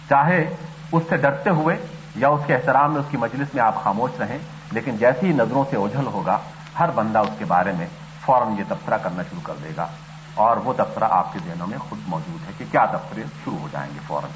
چاہے 0.09 0.55
اس 0.91 1.03
سے 1.09 1.17
ڈرتے 1.17 1.49
ہوئے 1.49 1.75
یا 2.15 2.27
اس 2.27 2.41
کے 2.47 2.55
احترام 2.55 2.91
میں، 2.91 2.99
اس 2.99 3.05
کی 3.09 3.17
مجلس 3.17 3.53
میں 3.53 3.63
آپ 3.63 3.83
خاموش 3.83 4.11
رہیں، 4.19 4.37
لیکن 4.71 4.97
جیسی 4.97 5.27
ہی 5.27 5.33
نظروں 5.33 5.63
سے 5.69 5.75
اوجھل 5.75 6.07
ہوگا، 6.07 6.37
ہر 6.79 6.89
بندہ 6.95 7.19
اس 7.19 7.35
کے 7.37 7.45
بارے 7.45 7.71
میں 7.77 7.87
فوراً 8.25 8.57
یہ 8.57 8.63
تبصرہ 8.67 8.97
کرنا 8.97 9.23
شروع 9.23 9.41
کر 9.43 9.53
دے 9.63 9.69
گا۔ 9.77 9.87
اور 10.35 10.57
وہ 10.57 10.73
تبصرہ 10.77 11.03
آپ 11.09 11.33
کے 11.33 11.39
ذہنوں 11.45 11.67
میں 11.67 11.77
خود 11.77 11.99
موجود 12.07 12.47
ہے 12.47 12.53
کہ 12.57 12.65
کیا 12.71 12.85
تبصرے 12.85 13.23
شروع 13.43 13.57
ہو 13.57 13.67
جائیں 13.71 13.91
گے 13.93 13.99
فوراً۔ 14.07 14.29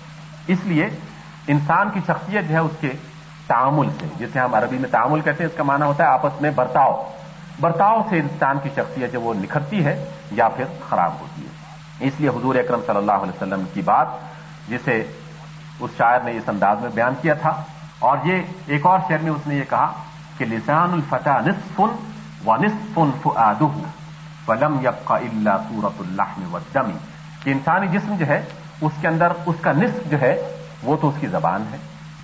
اس 0.48 0.60
لیے 0.64 0.90
انسان 1.48 1.90
کی 1.90 2.00
شخصیت 2.08 2.50
جو 2.50 2.54
ہے، 2.54 2.60
اس 2.60 2.72
کے 2.82 2.92
تعامل 3.50 3.90
سے، 4.00 4.06
جسے 4.18 4.40
ہم 4.40 4.56
عربی 4.56 4.78
میں 4.78 4.90
تعامل 4.90 5.22
کہتے 5.22 5.44
ہیں، 5.44 5.52
اس 5.52 5.58
کا 5.58 5.64
معنی 5.64 5.84
ہوتا 5.84 6.04
ہے 6.04 6.10
آپس 6.10 6.42
میں 6.42 6.52
برتاؤ۔ 6.52 7.12
برتاؤ 7.60 8.02
سے 8.10 8.20
انسان 8.20 8.60
کی 8.64 8.70
شخصیت 8.76 9.14
جو 9.14 9.22
وہ 9.22 9.34
نکھرتی 9.34 9.86
ہے 9.86 10.06
یا 10.32 10.50
پھر 10.50 10.66
خراب 10.90 11.12
ہوتی 11.22 11.42
ہے۔ 11.44 11.50
اس 12.08 12.14
لیے 12.20 12.30
حضور 12.30 12.56
اکرم 12.56 12.80
صلی 12.88 12.98
اللہ 12.98 13.12
علیہ 13.12 13.32
وسلم 13.32 13.64
کی 13.74 13.82
بات، 13.82 14.08
جسے 14.68 15.12
اس 15.80 15.92
شاعر 15.98 16.20
نے 16.20 16.32
اس 16.32 16.50
انداز 16.50 16.78
میں 16.82 16.90
بیان 16.94 17.14
کیا 17.22 17.34
تھا۔ 17.34 17.64
اور 18.00 18.18
یہ 18.24 18.42
ایک 18.66 18.86
اور 18.86 19.00
شعر 19.10 19.18
میں 19.18 19.32
اس 19.32 19.48
نے 19.48 19.56
یہ 19.56 19.64
کہا 19.70 19.94
کہ 20.38 20.46
لسان 20.46 20.94
الفتح 20.94 21.40
نصف 21.46 21.82
و 22.46 22.56
نصف 22.56 23.00
فعدہ 23.24 23.64
ولم 24.48 24.80
یبقى 24.80 25.28
الا 25.28 25.58
صورت 25.58 26.02
اللحم 26.02 26.54
والدم۔ 26.54 26.98
کہ 27.44 27.50
انسانی 27.50 27.88
جسم 27.88 28.16
جو 28.16 28.28
ہے، 28.28 28.46
اس 28.82 28.92
کے 29.02 29.08
اندر، 29.08 29.28
اس 29.46 29.56
کا 29.62 29.72
نصف 29.72 30.12
جو 30.12 30.22
ہے، 30.22 30.56
وہ 30.84 30.98
تو 31.02 31.10
اس 31.10 31.16
کی 31.20 31.28
زبان 31.28 31.64
ہے۔ 31.72 31.78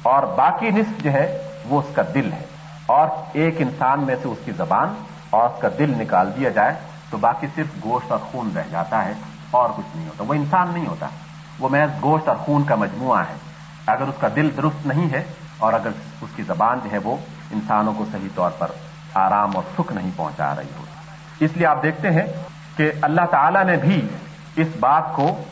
اور 0.06 0.24
باقی 0.24 0.70
نصف 0.70 1.04
جو 1.04 1.14
ہے 1.14 1.42
وہ 1.66 1.80
اس 1.80 1.96
کا 1.96 2.02
دل 2.14 2.34
ہے۔ 2.34 2.46
اور 2.86 3.08
ایک 3.34 3.56
انسان 3.60 4.00
میں 4.00 4.16
سے 4.22 4.28
اس 4.28 4.38
کی 4.46 4.52
زبان 4.52 5.04
اور 5.30 5.50
اس 5.50 5.62
کا 5.62 5.68
دل 5.80 5.94
نکال 5.98 6.32
دیا 6.38 6.50
جائے 6.50 6.74
تو 7.10 7.18
باقی 7.18 7.48
صرف 7.56 7.68
گوشت 7.84 8.12
اور 8.12 8.20
خون 8.32 8.50
رہ 8.56 8.64
جاتا 8.72 9.06
ہے، 9.06 9.14
اور 9.52 9.70
کچھ 9.78 9.98
نہیں 9.98 10.08
ہوتا۔ 10.08 10.24
وہ 10.28 10.34
انسان 10.34 10.68
نہیں 10.74 10.88
ہوتا۔ 10.88 11.08
وہ 11.60 11.70
محض 11.70 12.04
گوشت 12.04 12.28
اور 12.28 12.36
خون 12.36 12.64
کا 12.64 12.76
مجموعہ 12.76 13.20
ہے۔ 13.20 13.34
اگر 13.86 14.02
اس 14.02 14.16
کا 14.20 14.28
دل 14.36 14.50
درست 14.58 14.88
نہیں 14.88 15.14
ہے 15.14 15.24
اور 15.58 15.74
اگر 15.74 15.90
اس 16.22 16.30
کی 16.36 16.44
زبان 16.44 16.80
جو 16.84 16.92
ہے 16.92 16.98
وہ 16.98 17.16
انسانوں 17.52 17.94
کو 17.98 18.06
صحیح 18.12 18.30
طور 18.36 18.52
پر 18.52 18.68
آرام 19.14 19.52
اور 19.56 19.64
سکھ 19.78 19.94
نہیں 19.94 20.12
پہنچا 20.16 20.56
رہی 20.56 20.72
ہوتی 20.80 21.46
اس 21.46 21.58
لیے 21.58 21.66
آپ 21.66 21.84
دیکھتے 21.84 22.12
ہیں 22.12 22.28
کہ 22.76 22.92
اللہ 23.02 23.26
تعالی 23.32 23.64
نے 23.64 23.78
بھی 23.78 24.08
اس 24.56 24.68
بات 24.80 25.16
کو 25.16 25.44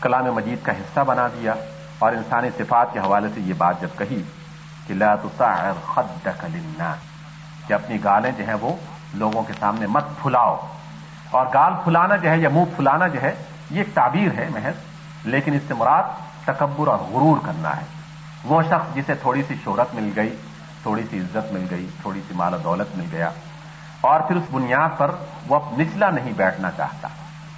کلام 0.00 0.24
مجید 0.24 0.66
کا 0.66 0.72
حصہ 0.72 1.00
بنا 1.00 1.26
دیا۔ 1.26 1.54
اور 2.00 2.12
انسانی 2.12 2.48
صفات 2.58 2.92
کے 2.92 2.98
حوالے 2.98 3.28
سے 3.34 3.40
یہ 3.40 3.54
بات 3.58 3.80
جب 3.80 3.98
کہی 3.98 4.22
کہ 4.86 4.94
لا 4.94 5.14
تصعر 5.14 5.72
خدك 5.86 6.44
للناس، 6.44 7.68
کہ 7.68 7.74
اپنی 7.74 8.04
گالیں 8.04 8.30
جو 8.38 8.44
ہیں 8.46 8.54
وہ 8.54 8.74
لوگوں 9.14 9.42
کے 9.42 9.52
سامنے 9.60 9.86
مت 9.86 10.04
پھلاؤ۔ 10.22 10.56
اور 11.30 11.46
گال 11.54 11.72
پھلانا 11.84 12.16
جو 12.16 12.30
ہے 12.30 12.38
یا 12.38 12.48
منہ 12.48 12.64
پھلانا 12.76 13.06
جو 13.06 13.22
ہے، 13.22 13.34
یہ 13.70 13.78
ایک 13.78 13.94
تعبیر 13.94 14.38
ہے 14.38 14.48
محض، 14.50 15.26
لیکن 15.26 15.54
اس 15.54 15.62
سے 15.68 15.74
مراد 15.74 16.02
تکبر 16.44 16.88
اور 16.88 16.98
غرور 16.98 17.44
کرنا 17.44 17.76
ہے۔ 17.76 17.84
وہ 18.44 18.62
شخص 18.62 18.94
جسے 18.94 19.14
تھوڑی 19.14 19.42
سی 19.48 19.54
شہرت 19.64 19.94
مل 19.94 20.10
گئی، 20.16 20.36
تھوڑی 20.82 21.02
سی 21.10 21.18
عزت 21.18 21.52
مل 21.52 21.66
گئی، 21.70 21.86
تھوڑی 22.02 22.20
سی 22.28 22.34
مال 22.34 22.54
و 22.54 22.58
دولت 22.64 22.96
مل 22.96 23.06
گیا، 23.12 23.30
اور 24.00 24.20
پھر 24.20 24.36
اس 24.36 24.44
بنیاد 24.50 24.98
پر 24.98 25.10
وہ 25.48 25.60
نچلا 25.78 26.10
نہیں 26.10 26.32
بیٹھنا 26.36 26.70
چاہتا۔ 26.70 27.08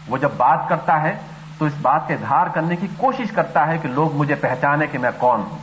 وہ 0.09 0.19
جب 0.19 0.31
بات 0.37 0.69
کرتا 0.69 1.01
ہے 1.03 1.13
تو 1.59 1.65
اس 1.65 1.73
بات 1.83 2.09
کا 2.09 2.15
اظہار 2.15 2.47
کرنے 2.47 2.77
کی 2.77 2.87
کوشش 2.97 3.31
کرتا 3.31 3.67
ہے 3.67 3.79
کہ 3.79 3.89
لوگ 3.89 4.15
مجھے 4.15 4.35
پہچانے 4.35 4.87
کہ 4.87 4.99
میں 4.99 5.11
کون 5.19 5.41
ہوں۔ 5.51 5.59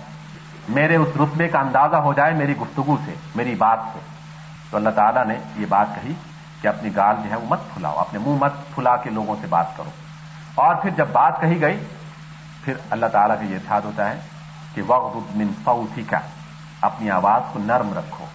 میرے 0.69 0.95
اس 0.95 1.07
رتبے 1.15 1.47
کا 1.47 1.59
اندازہ 1.59 1.95
ہو 1.95 2.13
جائے 2.13 2.33
میری 2.33 2.57
گفتگو 2.57 2.97
سے، 3.05 3.13
میری 3.35 3.55
بات 3.55 3.79
سے۔ 3.93 3.99
تو 4.69 4.77
اللہ 4.77 4.89
تعالیٰ 4.89 5.25
نے 5.25 5.35
یہ 5.55 5.65
بات 5.69 5.87
کہی 5.95 6.13
کہ 6.61 6.67
اپنی 6.67 6.95
گال 6.95 7.15
جو 7.23 7.29
ہے 7.29 7.35
وہ 7.35 7.45
مت 7.49 7.59
پھلاؤ، 7.73 7.95
اپنے 7.97 8.19
منہ 8.19 8.37
مت 8.41 8.51
پھلا 8.75 8.95
کے 8.95 9.09
لوگوں 9.09 9.35
سے 9.41 9.47
بات 9.47 9.77
کرو۔ 9.77 9.89
اور 10.55 10.75
پھر 10.75 10.89
جب 10.89 11.07
بات 11.11 11.41
کہی 11.41 11.61
گئی، 11.61 11.85
پھر 12.63 12.73
اللہ 12.89 13.05
تعالیٰ 13.05 13.35
کا 13.39 13.45
یہ 13.45 13.55
ارشاد 13.55 13.81
ہوتا 13.81 14.09
ہے 14.09 14.19
کہ 14.73 14.81
وقت 14.87 15.35
من 15.35 15.47
فوسی 15.63 16.03
کا 16.03 16.19
اپنی 16.81 17.11
آواز 17.11 17.41
کو 17.53 17.59
نرم 17.59 17.93
رکھو۔ 17.97 18.25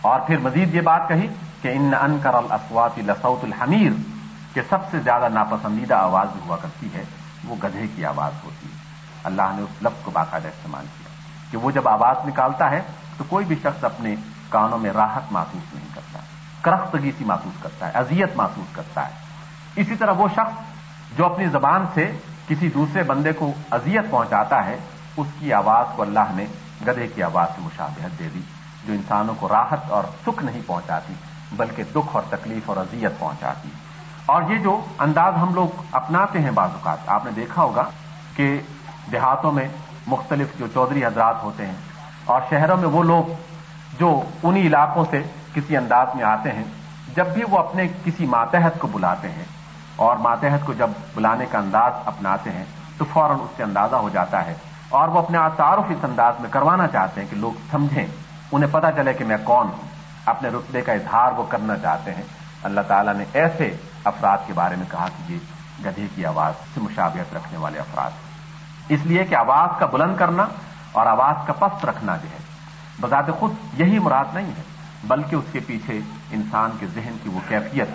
اور 0.00 0.20
پھر 0.20 0.38
مزید 0.38 0.74
یہ 0.74 0.80
بات 0.80 1.08
کہی 1.08 1.26
کہ 1.62 1.68
ان 1.68 1.92
انکر 2.00 2.34
الاسوات 2.34 2.98
لسوت 2.98 3.44
الحمیر 3.44 4.15
کہ 4.56 4.62
سب 4.70 4.78
سے 4.90 5.00
زیادہ 5.00 5.28
ناپسندیدہ 5.28 5.94
آواز 5.94 6.28
جو 6.34 6.40
ہوا 6.46 6.56
کرتی 6.56 6.88
ہے، 6.94 7.04
وہ 7.44 7.56
گدھے 7.64 7.86
کی 7.96 8.04
آواز 8.04 8.32
ہوتی 8.44 8.66
ہے۔ 8.66 8.76
اللہ 9.24 9.42
نے 9.54 9.62
اس 9.62 9.82
لفظ 9.82 10.04
کو 10.04 10.10
باقاعدہ 10.10 10.48
استعمال 10.48 10.84
کیا۔ 10.98 11.08
کہ 11.50 11.58
وہ 11.58 11.70
جب 11.70 11.88
آواز 11.88 12.16
نکالتا 12.26 12.70
ہے، 12.70 12.82
تو 13.16 13.24
کوئی 13.28 13.46
بھی 13.46 13.56
شخص 13.62 13.84
اپنے 13.84 14.14
کانوں 14.48 14.78
میں 14.78 14.90
راحت 14.90 15.32
محسوس 15.32 15.74
نہیں 15.74 15.88
کرتا۔ 15.94 16.18
کرختگی 16.62 17.12
سی 17.18 17.24
محسوس 17.24 17.62
کرتا 17.62 17.86
ہے، 17.86 17.92
اذیت 17.98 18.36
محسوس 18.36 18.76
کرتا 18.76 19.08
ہے۔ 19.08 19.12
اسی 19.76 19.96
طرح 19.96 20.10
وہ 20.10 20.28
شخص 20.28 20.60
جو 21.16 21.26
اپنی 21.26 21.46
زبان 21.46 21.86
سے 21.94 22.18
کسی 22.48 22.70
دوسرے 22.70 23.02
بندے 23.02 23.32
کو 23.32 23.52
اذیت 23.70 24.10
پہنچاتا 24.10 24.66
ہے، 24.66 24.76
اس 25.16 25.26
کی 25.38 25.52
آواز 25.52 25.86
کو 25.96 26.02
اللہ 26.02 26.30
نے 26.30 26.46
گدھے 26.88 27.06
کی 27.06 27.22
آواز 27.22 27.48
سے 27.48 27.60
مشابہت 27.60 28.18
دے 28.18 28.28
دی، 28.34 28.40
جو 28.86 28.92
انسانوں 28.92 29.34
کو 29.38 29.48
راحت 29.48 29.90
اور 29.90 30.04
سکھ 30.26 30.44
نہیں 30.44 30.60
پہنچاتی، 30.66 31.14
بلکہ 31.52 31.82
دکھ 31.82 32.08
اور 32.12 32.22
تکلیف 32.30 32.70
اور 32.70 32.76
اذیت 32.76 33.12
پہنچاتی۔ 33.18 33.68
اور 34.26 34.42
یہ 34.48 34.58
جو 34.58 34.80
انداز 34.98 35.34
ہم 35.36 35.54
لوگ 35.54 35.82
اپناتے 35.92 36.38
ہیں 36.38 36.50
بعض 36.50 36.70
اوقات، 36.72 37.08
آپ 37.08 37.24
نے 37.24 37.30
دیکھا 37.36 37.62
ہوگا 37.62 37.84
کہ 38.36 38.46
دیہاتوں 39.12 39.52
میں 39.52 39.66
مختلف 40.06 40.58
جو 40.58 40.66
چودھری 40.74 41.04
حضرات 41.04 41.42
ہوتے 41.42 41.66
ہیں 41.66 41.74
اور 42.24 42.40
شہروں 42.50 42.76
میں 42.76 42.88
وہ 42.88 43.02
لوگ 43.02 43.32
جو 43.98 44.08
انہی 44.42 44.66
علاقوں 44.66 45.04
سے 45.10 45.22
کسی 45.54 45.76
انداز 45.76 46.14
میں 46.14 46.24
آتے 46.24 46.52
ہیں، 46.52 46.64
جب 47.14 47.26
بھی 47.26 47.42
وہ 47.50 47.58
اپنے 47.58 47.86
کسی 48.04 48.26
ماتحت 48.26 48.78
کو 48.78 48.88
بلاتے 48.92 49.28
ہیں 49.28 49.44
اور 49.96 50.16
ماتحت 50.16 50.66
کو 50.66 50.72
جب 50.72 50.90
بلانے 51.14 51.46
کا 51.50 51.58
انداز 51.58 51.92
اپناتے 52.04 52.50
ہیں 52.50 52.64
تو 52.98 53.04
فوراً 53.12 53.40
اس 53.40 53.56
سے 53.56 53.62
اندازہ 53.62 53.96
ہو 53.96 54.08
جاتا 54.08 54.44
ہے 54.46 54.54
اور 54.88 55.08
وہ 55.08 55.18
اپنے 55.18 55.38
تعارف 55.56 55.90
اس 55.90 56.04
انداز 56.04 56.40
میں 56.40 56.50
کروانا 56.50 56.86
چاہتے 56.86 57.20
ہیں 57.20 57.28
کہ 57.30 57.36
لوگ 57.36 57.52
سمجھیں، 57.70 58.06
انہیں 58.52 58.72
پتا 58.72 58.92
چلے 58.92 59.12
کہ 59.12 59.24
میں 59.24 59.36
کون 59.44 59.66
ہوں، 59.66 59.88
اپنے 60.26 60.48
رتبے 60.48 60.80
کا 60.80 60.92
اظہار 60.92 61.32
وہ 61.32 61.44
کرنا 61.48 61.76
چاہتے 61.76 62.14
ہیں۔ 62.14 62.22
اللہ 62.62 62.80
تعالیٰ 62.80 63.14
نے 63.14 63.24
ایسے 63.32 63.76
افراد 64.06 64.38
کے 64.46 64.52
بارے 64.52 64.76
میں 64.76 64.86
کہا 64.90 65.08
کہ 65.16 65.32
یہ 65.32 65.38
گدھے 65.84 66.06
کی 66.14 66.26
آواز 66.26 66.52
سے 66.74 66.80
مشابہت 66.80 67.34
رکھنے 67.34 67.58
والے 67.58 67.78
افراد 67.78 68.10
اس 68.88 69.00
لیے 69.04 69.24
کہ 69.24 69.34
آواز 69.34 69.78
کا 69.78 69.86
بلند 69.86 70.16
کرنا 70.16 70.46
اور 70.92 71.06
آواز 71.06 71.46
کا 71.46 71.52
پست 71.52 71.84
رکھنا 71.84 72.16
جو 72.16 72.28
ہے، 72.32 72.38
بذات 73.00 73.26
خود 73.40 73.80
یہی 73.80 73.98
مراد 73.98 74.24
نہیں 74.34 74.46
ہے، 74.46 74.62
بلکہ 75.04 75.36
اس 75.36 75.44
کے 75.52 75.60
پیچھے 75.66 76.00
انسان 76.30 76.70
کے 76.80 76.86
ذہن 76.94 77.16
کی 77.22 77.28
وہ 77.28 77.40
کیفیت 77.48 77.88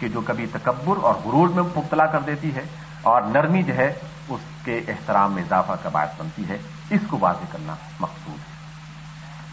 کہ 0.00 0.08
جو 0.08 0.20
کبھی 0.20 0.46
تکبر 0.46 0.96
اور 1.02 1.14
غرور 1.14 1.48
میں 1.48 1.62
مبتلا 1.62 2.06
کر 2.06 2.20
دیتی 2.20 2.54
ہے 2.54 2.62
اور 3.02 3.22
نرمی 3.22 3.62
جو 3.62 3.76
ہے، 3.76 3.94
اس 4.28 4.40
کے 4.64 4.80
احترام 4.88 5.32
میں 5.32 5.42
اضافہ 5.42 5.72
کا 5.82 5.88
باعث 5.88 6.08
بنتی 6.18 6.48
ہے۔ 6.48 6.58
اس 6.90 7.00
کو 7.10 7.18
واضح 7.20 7.52
کرنا 7.52 7.74
مقصود 8.00 8.38
ہے۔ 8.38 8.52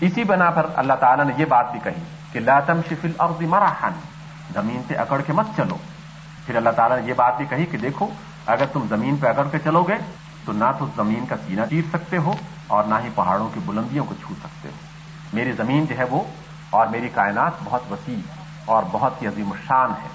اسی 0.07 0.23
بنا 0.23 0.49
پر 0.49 0.65
اللہ 0.75 0.93
تعالیٰ 0.93 1.25
نے 1.25 1.33
یہ 1.37 1.45
بات 1.45 1.71
بھی 1.71 1.79
کہی 1.83 2.03
کہ 2.31 2.39
لاتم 2.39 2.79
شفل 2.89 3.11
اور 3.17 3.43
مراحن 3.43 3.99
زمین 4.53 4.81
سے 4.87 4.95
اکڑ 4.95 5.21
کے 5.21 5.33
مت 5.33 5.45
چلو۔ 5.57 5.77
پھر 6.49 6.57
اللہ 6.57 6.69
تعالیٰ 6.69 6.99
نے 6.99 7.07
یہ 7.07 7.13
بات 7.13 7.37
بھی 7.37 7.45
کہی 7.45 7.65
کہ 7.65 7.77
دیکھو، 7.77 8.07
اگر 8.45 8.65
تم 8.73 8.85
زمین 8.89 9.15
پہ 9.15 9.27
اکڑ 9.27 9.47
کے 9.51 9.59
چلو 9.63 9.83
گے، 9.83 9.93
تو 10.45 10.51
نہ 10.51 10.63
تو 10.79 10.85
زمین 10.95 11.25
کا 11.25 11.35
سینہ 11.47 11.61
چیر 11.69 11.81
سکتے 11.93 12.17
ہو 12.17 12.33
اور 12.67 12.83
نہ 12.83 12.95
ہی 13.03 13.09
پہاڑوں 13.15 13.49
کی 13.53 13.59
بلندیوں 13.65 14.05
کو 14.05 14.15
چھو 14.15 14.33
سکتے 14.43 14.69
ہو۔ 14.69 14.73
میری 15.33 15.51
زمین 15.51 15.85
جو 15.85 15.97
ہے 15.97 16.03
وہ 16.03 16.23
اور 16.69 16.87
میری 16.87 17.09
کائنات 17.09 17.51
بہت 17.63 17.91
وسیع 17.91 18.17
اور 18.65 18.83
بہت 18.91 19.21
ہی 19.21 19.27
عظیم 19.27 19.51
الشان 19.51 19.91
ہے۔ 19.91 20.07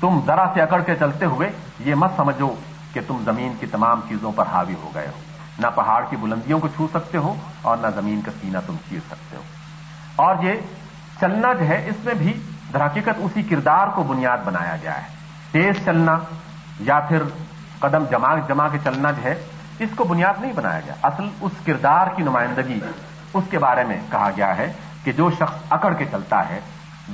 تم 0.00 0.20
ذرا 0.26 0.44
سے 0.54 0.62
اکڑ 0.62 0.82
کے 0.82 0.96
چلتے 0.96 1.24
ہوئے 1.24 1.50
یہ 1.78 1.94
مت 1.94 2.10
سمجھو 2.16 2.54
کہ 2.92 3.00
تم 3.06 3.22
زمین 3.24 3.52
کی 3.60 3.66
تمام 3.66 4.00
چیزوں 4.08 4.32
پر 4.36 4.44
حاوی 4.46 4.74
ہو 4.82 4.90
گئے 4.94 5.06
ہو۔ 5.06 5.20
نہ 5.58 5.66
پہاڑ 5.74 6.04
کی 6.10 6.16
بلندیوں 6.16 6.58
کو 6.58 6.68
چھو 6.68 6.88
سکتے 6.94 7.18
ہو 7.18 7.34
اور 7.62 7.76
نہ 7.76 7.86
زمین 7.94 8.20
کا 8.20 8.30
سینہ 8.40 8.58
تم 8.66 8.76
چیر 8.88 9.00
سکتے 9.06 9.36
ہو۔ 9.36 9.42
اور 10.16 10.36
یہ 10.42 10.52
چلنا 11.20 11.52
جو 11.52 11.68
ہے، 11.68 11.88
اس 11.88 12.04
میں 12.04 12.14
بھی 12.14 12.40
در 12.72 12.86
حقیقت 12.86 13.18
اسی 13.18 13.42
کردار 13.42 13.86
کو 13.86 14.02
بنیاد 14.02 14.38
بنایا 14.44 14.76
گیا 14.82 15.02
ہے۔ 15.02 15.19
تیز 15.52 15.84
چلنا 15.84 16.18
یا 16.80 17.00
پھر 17.00 17.22
قدم 17.78 18.04
جما 18.10 18.34
جما 18.38 18.68
کے 18.68 18.78
چلنا 18.84 19.10
جو 19.10 19.22
ہے، 19.24 19.34
اس 19.78 19.88
کو 19.96 20.04
بنیاد 20.04 20.40
نہیں 20.40 20.52
بنایا 20.52 20.80
گیا۔ 20.86 20.94
اصل 21.02 21.28
اس 21.40 21.52
کردار 21.66 22.06
کی 22.16 22.22
نمائندگی 22.22 22.80
اس 23.34 23.44
کے 23.50 23.58
بارے 23.58 23.84
میں 23.84 23.96
کہا 24.10 24.30
گیا 24.36 24.56
ہے 24.56 24.72
کہ 25.04 25.12
جو 25.12 25.30
شخص 25.30 25.72
اکڑ 25.72 25.92
کے 25.94 26.04
چلتا 26.10 26.48
ہے، 26.48 26.60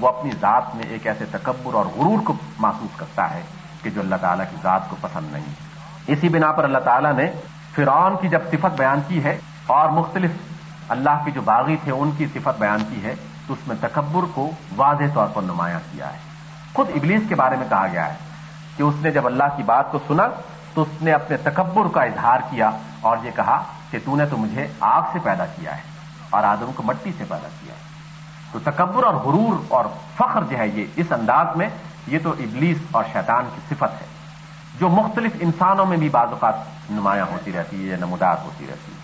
وہ 0.01 0.09
اپنی 0.09 0.31
ذات 0.41 0.75
میں 0.75 0.85
ایک 0.85 1.07
ایسے 1.07 1.25
تکبر 1.31 1.75
اور 1.75 1.87
غرور 1.87 2.19
کو 2.25 2.35
محسوس 2.59 2.97
کرتا 2.97 3.31
ہے 3.31 3.43
کہ 3.83 3.91
جو 3.91 4.01
اللہ 4.01 4.15
تعالیٰ 4.21 4.45
کی 4.51 4.57
ذات 4.63 4.91
کو 4.91 4.97
پسند 5.01 5.33
نہیں۔ 5.33 5.55
اسی 6.07 6.29
بنا 6.29 6.53
پر 6.53 6.65
اللہ 6.65 6.79
تعالیٰ 6.79 7.13
نے 7.13 7.31
فرعون 7.75 8.17
کی 8.21 8.29
جب 8.29 8.41
صفت 8.51 8.77
بیان 8.77 9.01
کی 9.09 9.25
ہے 9.25 9.39
اور 9.67 9.89
مختلف 9.89 10.31
اللہ 10.89 11.23
کے 11.25 11.31
جو 11.31 11.41
باغی 11.41 11.77
تھے، 11.85 11.93
ان 11.93 12.11
کی 12.17 12.27
صفت 12.35 12.59
بیان 12.59 12.85
کی 12.91 13.03
ہے، 13.05 13.15
تو 13.47 13.55
اس 13.55 13.69
میں 13.69 13.77
تکبر 13.81 14.25
کو 14.35 14.51
واضح 14.77 15.15
طور 15.15 15.27
پر 15.35 15.43
نمایاں 15.43 15.81
کیا 15.93 16.13
ہے۔ 16.13 16.19
خود 16.73 16.91
ابلیس 16.95 17.23
کے 17.29 17.35
بارے 17.35 17.57
میں 17.57 17.67
کہا 17.69 17.87
گیا 17.93 18.09
ہے 18.09 18.15
کہ 18.77 18.83
اس 18.83 18.95
نے 19.01 19.11
جب 19.11 19.27
اللہ 19.27 19.45
کی 19.57 19.63
بات 19.63 19.93
کو 19.93 19.99
سنا 20.09 20.29
تو 20.75 20.83
اس 20.83 21.03
نے 21.03 21.13
اپنے 21.13 21.37
تکبر 21.37 21.89
کا 21.93 22.03
اظہار 22.03 22.39
کیا 22.51 22.71
اور 23.01 23.17
یہ 23.23 23.31
کہا 23.37 23.63
کہ 23.91 23.99
تو 24.05 24.17
نے 24.17 24.27
تو 24.27 24.37
مجھے 24.37 24.67
آگ 24.81 25.03
سے 25.13 25.19
پیدا 25.23 25.47
کیا 25.47 25.77
ہے 25.77 25.83
اور 26.31 26.45
آدم 26.45 26.71
کو 26.77 26.83
مٹی 26.83 27.11
سے 27.19 27.25
پیدا 27.29 27.49
کیا 27.61 27.75
ہے۔ 27.75 27.79
تو 28.53 28.59
تکبر 28.59 29.05
اور 29.05 29.15
غرور 29.15 29.65
اور 29.69 29.85
فخر 30.17 30.43
جو 30.51 30.59
ہے 30.59 30.69
یہ 30.69 30.85
اس 30.97 31.13
انداز 31.13 31.57
میں 31.57 31.69
یہ 32.07 32.19
تو 32.23 32.31
ابلیس 32.31 32.79
اور 32.91 33.05
شیطان 33.13 33.45
کی 33.55 33.61
صفت 33.69 34.03
ہے۔ 34.03 34.07
جو 34.79 34.89
مختلف 34.89 35.33
انسانوں 35.41 35.87
میں 35.87 35.97
بھی 35.97 36.09
بعض 36.09 36.29
اوقات 36.31 36.55
نمایاں 36.91 37.27
ہوتی 37.33 37.53
رہتی 37.53 37.83
ہے 37.83 37.91
یا 37.91 37.97
نمودار 37.97 38.37
ہوتی 38.45 38.67
رہتی 38.69 38.93
ہے۔ 38.93 38.99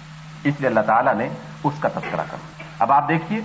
اس 0.44 0.54
لیے 0.58 0.68
اللہ 0.68 0.80
تعالیٰ 0.80 1.14
نے 1.14 1.28
اس 1.64 1.74
کا 1.80 1.88
تذکرہ 1.88 2.22
کر 2.30 2.36
اب 2.78 2.92
آپ 2.92 3.08
دیکھیے 3.08 3.40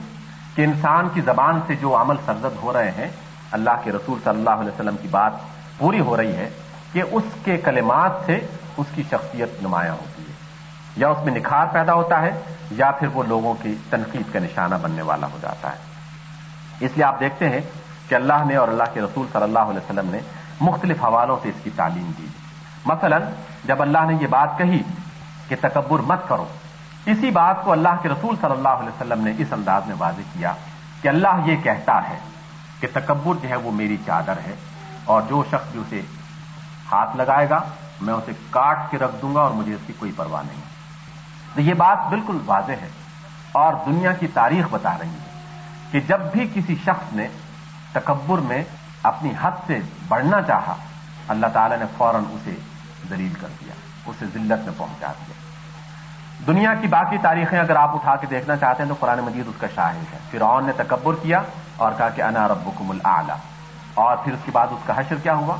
کہ 0.56 0.62
انسان 0.62 1.10
کی 1.14 1.22
زبان 1.22 1.60
سے 1.68 1.76
جو 1.76 2.02
عمل 2.02 2.16
سرزد 2.26 2.64
ہو 2.64 2.74
رہے 2.74 2.92
ہیں، 2.92 3.08
اللہ 3.52 3.70
کے 3.84 3.92
رسول 3.92 4.20
صلی 4.24 4.38
اللہ 4.38 4.50
علیہ 4.50 4.70
وسلم 4.70 4.96
کی 5.02 5.08
بات 5.08 5.32
پوری 5.78 6.00
ہو 6.00 6.18
رہی 6.18 6.36
ہے 6.36 6.50
کہ 6.94 7.04
اس 7.12 7.24
کے 7.44 7.58
کلمات 7.58 8.12
سے 8.26 8.40
اس 8.78 8.88
کی 8.96 9.04
شخصیت 9.12 9.50
نمایاں 9.62 9.94
ہوتی 9.94 10.22
ہے۔ 10.22 10.34
یا 10.96 11.10
اس 11.10 11.18
میں 11.26 11.34
نکھار 11.34 11.68
پیدا 11.72 11.94
ہوتا 11.94 12.22
ہے 12.22 12.42
یا 12.72 12.92
پھر 12.92 13.08
وہ 13.14 13.24
لوگوں 13.24 13.54
کی 13.62 13.76
تنقید 13.90 14.34
کا 14.34 14.40
نشانہ 14.40 14.76
بننے 14.82 15.02
والا 15.02 15.28
ہو 15.34 15.38
جاتا 15.42 15.72
ہے۔ 15.72 15.78
اس 16.80 16.92
لیے 16.96 17.04
آپ 17.04 17.20
دیکھتے 17.20 17.50
ہیں 17.50 17.62
کہ 18.08 18.16
اللہ 18.16 18.46
نے 18.46 18.56
اور 18.56 18.68
اللہ 18.68 18.84
کے 18.94 19.02
رسول 19.02 19.28
صلی 19.34 19.44
اللہ 19.44 19.60
علیہ 19.60 19.80
وسلم 19.80 20.10
نے 20.10 20.18
مختلف 20.62 21.04
حوالوں 21.04 21.38
سے 21.44 21.50
اس 21.50 21.64
کی 21.64 21.70
تعلیم 21.76 22.12
دی۔ 22.18 22.28
مثلا 22.86 23.18
جب 23.66 23.82
اللہ 23.82 23.98
نے 24.10 24.18
یہ 24.22 24.28
بات 24.28 24.58
کہی 24.58 24.82
کہ 25.48 25.56
تکبر 25.62 26.00
مت 26.00 26.28
کرو، 26.28 26.46
اسی 27.06 27.32
بات 27.32 27.64
کو 27.64 27.72
اللہ 27.72 27.90
کے 28.02 28.10
رسول 28.10 28.36
صلی 28.42 28.52
اللہ 28.52 28.70
علیہ 28.70 28.90
وسلم 28.90 29.24
نے 29.24 29.32
اس 29.38 29.54
انداز 29.54 29.88
میں 29.88 29.96
واضح 30.00 30.22
کیا 30.34 30.54
کہ 31.02 31.08
اللہ 31.08 31.40
یہ 31.46 31.56
کہتا 31.64 32.10
ہے 32.10 32.18
کہ 32.80 32.88
تکبر 32.94 33.34
جو 33.42 33.50
ہے 33.50 33.56
وہ 33.56 33.72
میری 33.72 33.98
چادر 34.06 34.34
ہے۔ 34.48 34.56
اور 35.08 35.22
جو 35.22 35.44
شخص 35.50 35.72
بھی 35.72 35.80
اسے 35.80 36.02
ہاتھ 36.92 37.18
لگائے 37.18 37.50
گا، 37.50 37.60
میں 38.02 38.14
اسے 38.14 38.32
کاٹ 38.50 38.78
کے 38.90 38.98
رکھ 38.98 39.16
دوں 39.22 39.36
گا 39.36 39.42
اور 39.42 39.52
مجھے 39.52 39.74
اس 39.74 39.82
کی 39.88 39.94
کوئی 40.00 40.12
پرواہ 40.16 40.44
نہیں۔ 40.48 40.62
تو 41.56 41.62
یہ 41.62 41.74
بات 41.74 42.10
بالکل 42.10 42.40
واضح 42.46 42.72
ہے 42.72 42.90
اور 43.52 43.74
دنیا 43.86 44.14
کی 44.14 44.28
تاریخ 44.28 44.66
بتا 44.72 44.98
رہی 45.00 45.10
ہے 45.10 45.42
کہ 45.92 46.00
جب 46.00 46.20
بھی 46.20 46.48
کسی 46.54 46.76
شخص 46.86 47.14
نے 47.14 47.28
تکبر 47.92 48.38
میں 48.38 48.64
اپنی 49.04 49.34
حد 49.42 49.52
سے 49.68 49.80
بڑھنا 50.08 50.42
چاہا، 50.42 50.76
اللہ 51.28 51.48
تعالی 51.54 51.76
نے 51.76 51.86
فوراً 51.98 52.24
اسے 52.32 52.56
دلیل 53.10 53.34
کر 53.42 53.48
دیا، 53.62 53.74
اسے 54.06 54.26
ذلت 54.26 54.66
میں 54.66 54.74
پہنچا 54.78 55.08
دیا۔ 55.08 55.34
دنیا 56.48 56.74
کی 56.74 56.88
باقی 56.88 57.18
تاریخیں 57.18 57.60
اگر 57.60 57.76
آپ 57.76 57.96
اٹھا 57.96 58.16
کے 58.16 58.28
دیکھنا 58.28 58.56
چاہتے 58.56 58.84
ہیں 58.84 58.90
تو 58.90 58.96
قرآن 59.00 59.20
مجید 59.20 59.48
اس 59.48 59.56
کا 59.60 59.68
شاہد 59.76 60.14
ہے۔ 60.14 60.20
فرعون 60.32 60.66
نے 60.66 60.72
تکبر 60.72 61.14
کیا 61.22 61.42
اور 61.78 61.92
کہا 61.98 62.10
کہ 62.10 62.22
انا 62.22 62.48
ربکم 62.48 62.92
الاعلی 62.92 63.34
اور 63.98 64.18
پھر 64.18 64.34
اس 64.34 64.40
کے 64.46 64.52
بعد 64.52 64.68
اس 64.72 64.86
کا 64.86 65.00
حشر 65.00 65.16
کیا 65.16 65.36
ہوا 65.36 65.56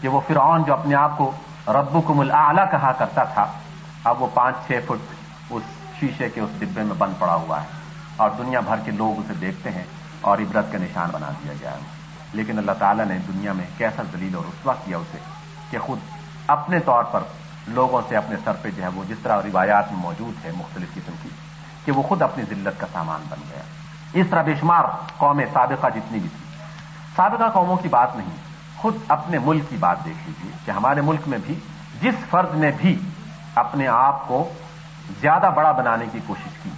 کہ 0.00 0.08
وہ 0.08 0.20
فرعون 0.26 0.62
جو 0.62 0.72
اپنے 0.72 0.94
آپ 0.94 1.16
کو 1.18 1.30
ربکم 1.68 2.20
الاعلی 2.20 2.62
کہا 2.70 2.92
کرتا 2.92 3.24
تھا، 3.24 3.46
اب 4.04 4.22
وہ 4.22 4.26
پانچ 4.34 4.56
چھ 4.66 4.80
فٹ 4.86 5.14
اس 5.50 5.62
شیشے 6.00 6.28
کے 6.30 6.40
اس 6.40 6.50
ڈبے 6.58 6.82
میں 6.82 6.94
بند 6.98 7.18
پڑا 7.18 7.34
ہوا 7.34 7.62
ہے 7.62 7.66
اور 8.16 8.30
دنیا 8.38 8.60
بھر 8.60 8.76
کے 8.84 8.90
لوگ 8.90 9.18
اسے 9.18 9.34
دیکھتے 9.40 9.70
ہیں 9.70 9.84
اور 10.20 10.38
عبرت 10.38 10.72
کا 10.72 10.78
نشان 10.78 11.10
بنا 11.12 11.30
دیا 11.40 11.52
گیا 11.60 11.70
ہے۔ 11.70 11.98
لیکن 12.32 12.58
اللہ 12.58 12.72
تعالیٰ 12.78 13.04
نے 13.06 13.18
دنیا 13.28 13.52
میں 13.52 13.66
کیسا 13.76 14.02
دلیل 14.12 14.34
اور 14.34 14.44
رسوا 14.44 14.74
کیا 14.84 14.96
اسے 14.96 15.18
کہ 15.70 15.78
خود 15.78 15.98
اپنے 16.46 16.80
طور 16.80 17.04
پر 17.04 17.22
لوگوں 17.68 18.00
سے 18.08 18.16
اپنے 18.16 18.36
سر 18.44 18.52
پہ 18.62 18.70
جو 18.70 18.82
ہے 18.82 18.88
وہ 18.88 19.04
جس 19.08 19.18
طرح 19.22 19.40
روایات 19.44 19.92
میں 19.92 20.00
موجود 20.00 20.44
ہے 20.44 20.50
مختلف 20.56 20.94
قسم 20.94 21.14
کی، 21.22 21.28
کہ 21.84 21.92
وہ 21.92 22.02
خود 22.02 22.22
اپنی 22.22 22.44
ذلت 22.50 22.80
کا 22.80 22.86
سامان 22.92 23.24
بن 23.28 23.48
گیا۔ 23.50 23.62
اس 24.12 24.26
طرح 24.30 24.42
بے 24.42 24.54
شمار 24.60 24.84
قومیں 25.16 25.46
سابقہ 25.52 25.86
جتنی 25.94 26.18
بھی 26.18 26.28
تھی 26.28 26.49
سابقہ 27.16 27.48
قوموں 27.54 27.76
کی 27.76 27.88
بات 27.88 28.16
نہیں 28.16 28.36
خود 28.76 28.96
اپنے 29.08 29.38
ملک 29.38 29.68
کی 29.68 29.76
بات 29.76 30.04
دیکھ 30.04 30.26
لیجیے 30.26 30.50
کہ 30.64 30.70
ہمارے 30.70 31.00
ملک 31.00 31.28
میں 31.28 31.38
بھی، 31.46 31.54
جس 32.02 32.24
فرد 32.30 32.54
نے 32.56 32.70
بھی 32.76 32.94
اپنے 33.54 33.86
آپ 33.88 34.26
کو 34.28 34.42
زیادہ 35.20 35.50
بڑا 35.54 35.72
بنانے 35.72 36.04
کی 36.12 36.18
کوشش 36.26 36.62
کی، 36.62 36.70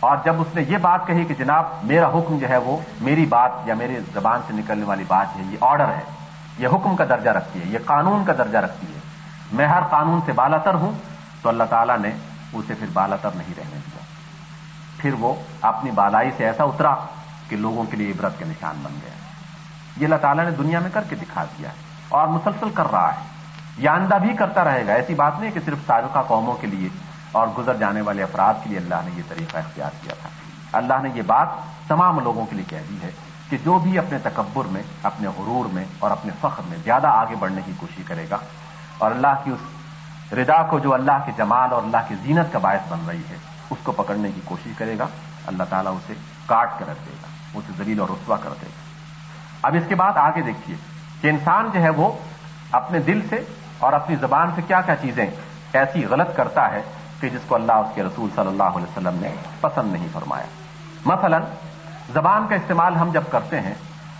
اور 0.00 0.16
جب 0.24 0.40
اس 0.40 0.54
نے 0.54 0.62
یہ 0.68 0.78
بات 0.78 1.06
کہی 1.06 1.24
کہ 1.24 1.34
جناب 1.38 1.84
میرا 1.84 2.08
حکم 2.08 2.38
جو 2.38 2.48
ہے 2.48 2.56
وہ 2.64 2.76
میری 3.00 3.26
بات 3.26 3.52
یا 3.66 3.74
میری 3.74 3.98
زبان 4.14 4.40
سے 4.46 4.54
نکلنے 4.54 4.84
والی 4.84 5.04
بات 5.08 5.36
ہے، 5.36 5.42
یہ 5.50 5.56
آرڈر 5.60 5.88
ہے، 5.88 6.02
یہ 6.58 6.68
حکم 6.68 6.96
کا 6.96 7.04
درجہ 7.08 7.30
رکھتی 7.30 7.60
ہے، 7.60 7.68
یہ 7.68 7.78
قانون 7.86 8.24
کا 8.24 8.32
درجہ 8.38 8.58
رکھتی 8.58 8.86
ہے، 8.86 9.00
میں 9.52 9.66
ہر 9.66 9.82
قانون 9.90 10.20
سے 10.26 10.32
بالاتر 10.32 10.74
ہوں، 10.74 10.92
تو 11.42 11.48
اللہ 11.48 11.64
تعالیٰ 11.70 11.98
نے 11.98 12.10
اسے 12.52 12.74
پھر 12.74 12.86
بالاتر 12.92 13.30
نہیں 13.36 13.54
رہنے 13.56 13.78
دیا۔ 13.78 14.00
پھر 14.98 15.14
وہ 15.18 15.34
اپنی 15.62 15.90
بالائی 15.90 16.30
سے 16.36 16.44
ایسا 16.46 16.64
اترا 16.64 16.94
کہ 17.48 17.56
لوگوں 17.56 17.84
کے 17.84 17.96
لیے 17.96 18.10
عبرت 18.10 18.38
کے 18.38 18.44
نشان 18.44 18.82
بن 18.82 18.98
گیا۔ 19.02 19.14
یہ 19.96 20.04
اللہ 20.04 20.16
تعالیٰ 20.16 20.44
نے 20.44 20.50
دنیا 20.50 20.80
میں 20.80 20.90
کر 20.92 21.02
کے 21.08 21.16
دکھا 21.16 21.44
دیا 21.44 21.68
ہے 21.68 21.74
اور 22.08 22.28
مسلسل 22.28 22.70
کر 22.74 22.90
رہا 22.90 23.08
ہے۔ 23.08 23.20
یہ 23.78 23.88
آندہ 23.88 24.14
بھی 24.14 24.36
کرتا 24.36 24.64
رہے 24.64 24.86
گا، 24.86 24.92
ایسی 24.92 25.14
بات 25.14 25.40
نہیں 25.40 25.50
کہ 25.50 25.60
صرف 25.64 25.78
سابقہ 25.86 26.18
قوموں 26.26 26.54
کے 26.54 26.66
لیے 26.66 26.88
اور 27.32 27.48
گزر 27.58 27.76
جانے 27.76 28.00
والے 28.00 28.22
افراد 28.22 28.54
کے 28.62 28.70
لیے 28.70 28.78
اللہ 28.78 28.94
نے 29.04 29.10
یہ 29.14 29.22
طریقہ 29.28 29.56
اختیار 29.56 29.90
کیا 30.02 30.14
تھا۔ 30.22 30.28
اللہ 30.72 30.94
نے 31.02 31.08
یہ 31.14 31.22
بات 31.22 31.48
تمام 31.88 32.20
لوگوں 32.20 32.46
کے 32.46 32.56
لیے 32.56 32.64
کہہ 32.68 32.88
دی 32.88 32.98
ہے 33.02 33.10
کہ 33.50 33.56
جو 33.64 33.78
بھی 33.78 33.98
اپنے 33.98 34.18
تکبر 34.18 34.64
میں، 34.64 34.82
اپنے 35.02 35.28
غرور 35.28 35.74
میں 35.74 35.84
اور 35.98 36.10
اپنے 36.10 36.32
فخر 36.40 36.62
میں 36.68 36.78
زیادہ 36.84 37.06
آگے 37.06 37.34
بڑھنے 37.38 37.60
کی 37.64 37.72
کوشش 37.76 38.02
کرے 38.06 38.26
گا۔ 38.30 38.36
اور 38.98 39.10
اللہ 39.10 39.40
کی 39.44 39.50
اس 39.50 39.58
ردا 40.32 40.62
کو 40.62 40.78
جو 40.78 40.94
اللہ 40.94 41.18
کے 41.26 41.32
جمال 41.36 41.72
اور 41.72 41.82
اللہ 41.82 41.96
کی 42.08 42.14
زینت 42.22 42.52
کا 42.52 42.58
باعث 42.58 42.88
بن 42.88 42.98
رہی 43.08 43.22
ہے، 43.30 43.36
اس 43.70 43.78
کو 43.82 43.92
پکڑنے 43.92 44.32
کی 44.34 44.40
کوشش 44.44 44.70
کرے 44.78 44.98
گا۔ 44.98 45.06
اللہ 45.46 45.62
تعالیٰ 45.70 45.96
اسے 45.96 46.14
کاٹ 46.46 46.78
کر 46.78 46.88
رکھ 46.88 46.98
دے 47.06 47.12
گا، 47.22 47.26
اسے 47.54 47.72
زلیل 47.76 48.00
اور 48.00 48.08
رسوا 48.08 48.36
کر 48.36 48.50
دے 48.60 48.66
گا۔ 48.66 48.81
اب 49.62 49.74
اس 49.74 49.82
کے 49.88 49.94
بعد 49.94 50.12
آگے 50.16 50.42
دیکھیے 50.42 50.76
کہ 51.20 51.28
انسان 51.28 51.68
جو 51.72 51.80
ہے 51.80 51.88
وہ 51.88 52.12
اپنے 52.72 52.98
دل 52.98 53.20
سے 53.28 53.44
اور 53.78 53.92
اپنی 53.92 54.16
زبان 54.16 54.50
سے 54.54 54.62
کیا 54.66 54.80
کیا 54.80 54.96
چیزیں 54.96 55.26
ایسی 55.72 56.04
غلط 56.04 56.36
کرتا 56.36 56.70
ہے 56.70 56.82
کہ 57.20 57.28
جس 57.28 57.40
کو 57.48 57.54
اللہ 57.54 57.72
اس 57.72 57.94
کے 57.94 58.02
رسول 58.02 58.30
صلی 58.34 58.46
اللہ 58.46 58.62
علیہ 58.62 58.96
وسلم 58.96 59.18
نے 59.20 59.34
پسند 59.60 59.92
نہیں 59.92 60.08
فرمایا۔ 60.12 60.44
مثلا 61.04 61.38
زبان 62.12 62.46
کا 62.48 62.54
استعمال 62.54 62.96
ہم 62.96 63.10
جب 63.12 63.22
کرتے 63.30 63.60
ہیں 63.60 63.74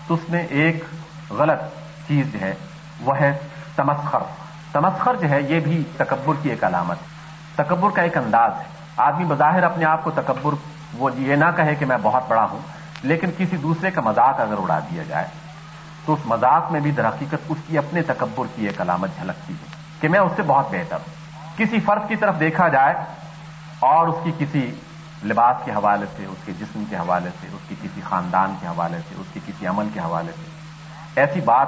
تو 0.07 0.13
اس 0.13 0.29
میں 0.29 0.47
ایک 0.49 0.83
غلط 1.29 1.61
چیز 2.07 2.33
جو 2.33 2.41
ہے 2.41 2.53
وہ 3.01 3.19
ہے 3.19 3.37
تمسخر۔ 3.75 4.19
تمسخر 4.71 5.15
جو 5.15 5.29
ہے 5.29 5.41
یہ 5.41 5.59
بھی 5.59 5.83
تکبر 5.97 6.33
کی 6.41 6.49
ایک 6.49 6.63
علامت 6.63 6.97
تکبر 7.55 7.89
کا 7.89 8.01
ایک 8.01 8.17
انداز 8.17 8.51
ہے۔ 8.51 8.63
آدمی 8.97 9.25
بظاہر 9.25 9.63
اپنے 9.63 9.85
آپ 9.85 10.03
کو 10.03 10.11
تکبر 10.11 10.53
وہ 10.93 11.09
یہ 11.15 11.35
نہ 11.35 11.45
کہے 11.55 11.75
کہ 11.75 11.85
میں 11.85 11.97
بہت 12.01 12.23
بڑا 12.27 12.43
ہوں 12.43 12.59
لیکن 13.03 13.31
کسی 13.37 13.57
دوسرے 13.57 13.91
کا 13.91 14.01
مذاق 14.01 14.39
اگر 14.39 14.57
اڑا 14.57 14.79
دیا 14.79 15.03
جائے، 15.03 15.27
تو 16.05 16.13
اس 16.13 16.19
مذاق 16.25 16.71
میں 16.71 16.79
بھی 16.79 16.91
در 16.91 17.07
حقیقت 17.07 17.49
اس 17.49 17.57
کی 17.67 17.77
اپنے 17.77 18.01
تکبر 18.01 18.45
کی 18.55 18.67
ایک 18.67 18.81
علامت 18.81 19.09
جھلکتی 19.17 19.53
ہے 19.53 19.67
کہ 19.99 20.07
میں 20.07 20.19
اس 20.19 20.31
سے 20.35 20.41
بہت 20.41 20.71
بہتر 20.71 20.95
ہوں۔ 20.95 21.57
کسی 21.57 21.79
فرد 21.79 22.07
کی 22.07 22.15
طرف 22.15 22.39
دیکھا 22.39 22.67
جائے 22.67 22.95
اور 23.79 24.07
اس 24.07 24.15
کی 24.23 24.31
کسی 24.37 24.71
لباس 25.23 25.65
کے 25.65 25.71
حوالے 25.71 26.05
سے، 26.17 26.25
اس 26.25 26.45
کے 26.45 26.51
جسم 26.59 26.83
کے 26.89 26.95
حوالے 26.95 27.29
سے، 27.41 27.47
اس 27.47 27.69
کی 27.69 27.75
کسی 27.81 28.01
خاندان 28.03 28.55
کے 28.61 28.67
حوالے 28.67 28.97
سے، 29.09 29.15
اس 29.17 29.27
کے 29.33 29.39
کسی 29.45 29.67
عمل 29.67 29.89
کے 29.93 29.99
حوالے 29.99 30.31
سے 30.35 31.21
ایسی 31.21 31.41
بات 31.41 31.67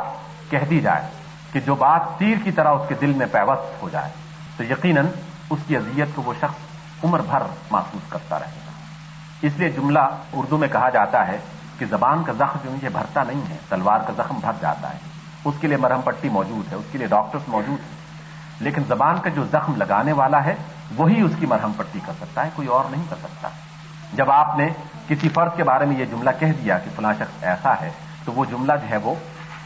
کہہ 0.49 0.65
دی 0.69 0.79
جائے 0.79 1.07
کہ 1.51 1.59
جو 1.59 1.75
بات 1.75 2.01
تیر 2.17 2.37
کی 2.43 2.51
طرح 2.51 2.69
اس 2.69 2.87
کے 2.87 2.95
دل 3.01 3.13
میں 3.13 3.25
پیوست 3.31 3.81
ہو 3.83 3.89
جائے، 3.89 4.09
تو 4.57 4.63
یقیناً 4.63 5.07
اس 5.49 5.59
کی 5.67 5.77
اذیت 5.77 6.15
کو 6.15 6.21
وہ 6.21 6.33
شخص 6.39 7.03
عمر 7.03 7.21
بھر 7.21 7.43
محسوس 7.71 8.09
کرتا 8.09 8.39
رہے۔ 8.39 8.64
اس 9.41 9.51
لیے 9.57 9.69
جملہ 9.69 9.99
اردو 10.33 10.57
میں 10.57 10.67
کہا 10.67 10.89
جاتا 10.89 11.27
ہے 11.27 11.37
کہ 11.79 11.85
زبان 11.85 12.23
کا 12.23 12.31
زخم 12.31 12.59
جو 12.63 12.71
مجھے 12.71 12.89
بھرتا 12.89 13.23
نہیں 13.23 13.41
ہے، 13.49 13.57
تلوار 13.69 13.99
کا 13.99 14.23
زخم 14.23 14.35
بھر 14.35 14.51
جاتا 14.61 14.93
ہے۔ 14.93 14.97
اس 15.45 15.55
کے 15.61 15.67
لیے 15.67 15.77
مرہم 15.77 16.01
پٹی 16.01 16.29
موجود 16.29 16.71
ہے، 16.71 16.77
اس 16.77 16.85
کے 16.91 16.97
لیے 16.97 17.07
ڈاکٹرز 17.07 17.41
موجود 17.47 17.79
ہیں۔ 17.79 17.95
لیکن 18.59 18.81
زبان 18.87 19.17
کا 19.21 19.29
جو 19.29 19.43
زخم 19.51 19.75
لگانے 19.75 20.11
والا 20.11 20.45
ہے، 20.45 20.55
وہی 20.97 21.21
اس 21.21 21.31
کی 21.39 21.45
مرہم 21.45 21.71
پٹی 21.77 21.99
کر 22.05 22.13
سکتا 22.21 22.45
ہے، 22.45 22.49
کوئی 22.55 22.67
اور 22.67 22.85
نہیں 22.91 23.03
کر 23.09 23.15
سکتا۔ 23.19 23.49
جب 24.13 24.31
آپ 24.31 24.57
نے 24.57 24.69
کسی 25.07 25.29
فرد 25.29 25.57
کے 25.57 25.63
بارے 25.63 25.85
میں 25.85 25.97
یہ 25.97 26.05
جملہ 26.05 26.29
کہہ 26.39 26.51
دیا 26.63 26.79
کہ 26.79 26.89
فلاں 26.95 27.13
شخص 27.13 27.43
ایسا 27.43 27.73
ہے، 27.81 27.89
تو 28.25 28.31
وہ 28.31 28.45
جملہ 28.45 28.73
جو 28.81 28.89
ہے 28.89 28.97
وہ 28.97 29.15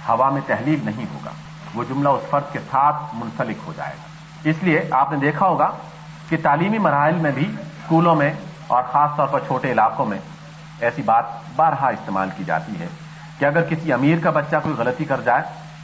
ہوا 0.10 0.30
میں 0.30 0.42
تحلیل 0.48 0.80
نہیں 0.84 1.06
ہوگا۔ 1.14 1.32
وہ 1.74 1.84
جملہ 1.90 2.10
اس 2.10 2.30
فرد 2.30 2.54
کے 2.54 2.60
ساتھ 2.60 2.96
منسلک 3.14 3.58
ہو 3.68 3.74
جائے 3.78 3.94
گا۔ 3.98 4.08
اس 4.50 4.56
لیے 4.62 4.82
آپ 4.92 5.12
نے 5.12 5.18
دیکھا 5.18 5.48
ہوگا 5.48 5.72
کہ 6.30 6.38
تعلیمی 6.44 6.78
مراحل 6.78 7.16
میں 7.16 7.32
بھی 7.32 7.56
اسکولوں 7.60 8.16
میں 8.16 8.34
اور 8.70 8.84
خاص 8.92 9.16
طور 9.18 9.28
پر 9.28 9.40
چھوٹے 9.48 9.72
علاقوں 9.72 10.06
میں 10.06 10.18
ایسی 10.80 11.02
بات 11.02 11.26
بارہا 11.56 11.88
استعمال 11.90 12.30
کی 12.38 12.44
جاتی 12.44 12.80
ہے 12.80 12.88
کہ 13.40 13.46
اگر 13.46 13.64
کسی 13.70 13.94
امیر 13.94 14.18
کا 14.24 14.30
بچہ 14.30 14.56
کوئی 14.64 14.76
غلطی 14.78 15.06
کر 15.06 15.22
جائے 15.22 15.44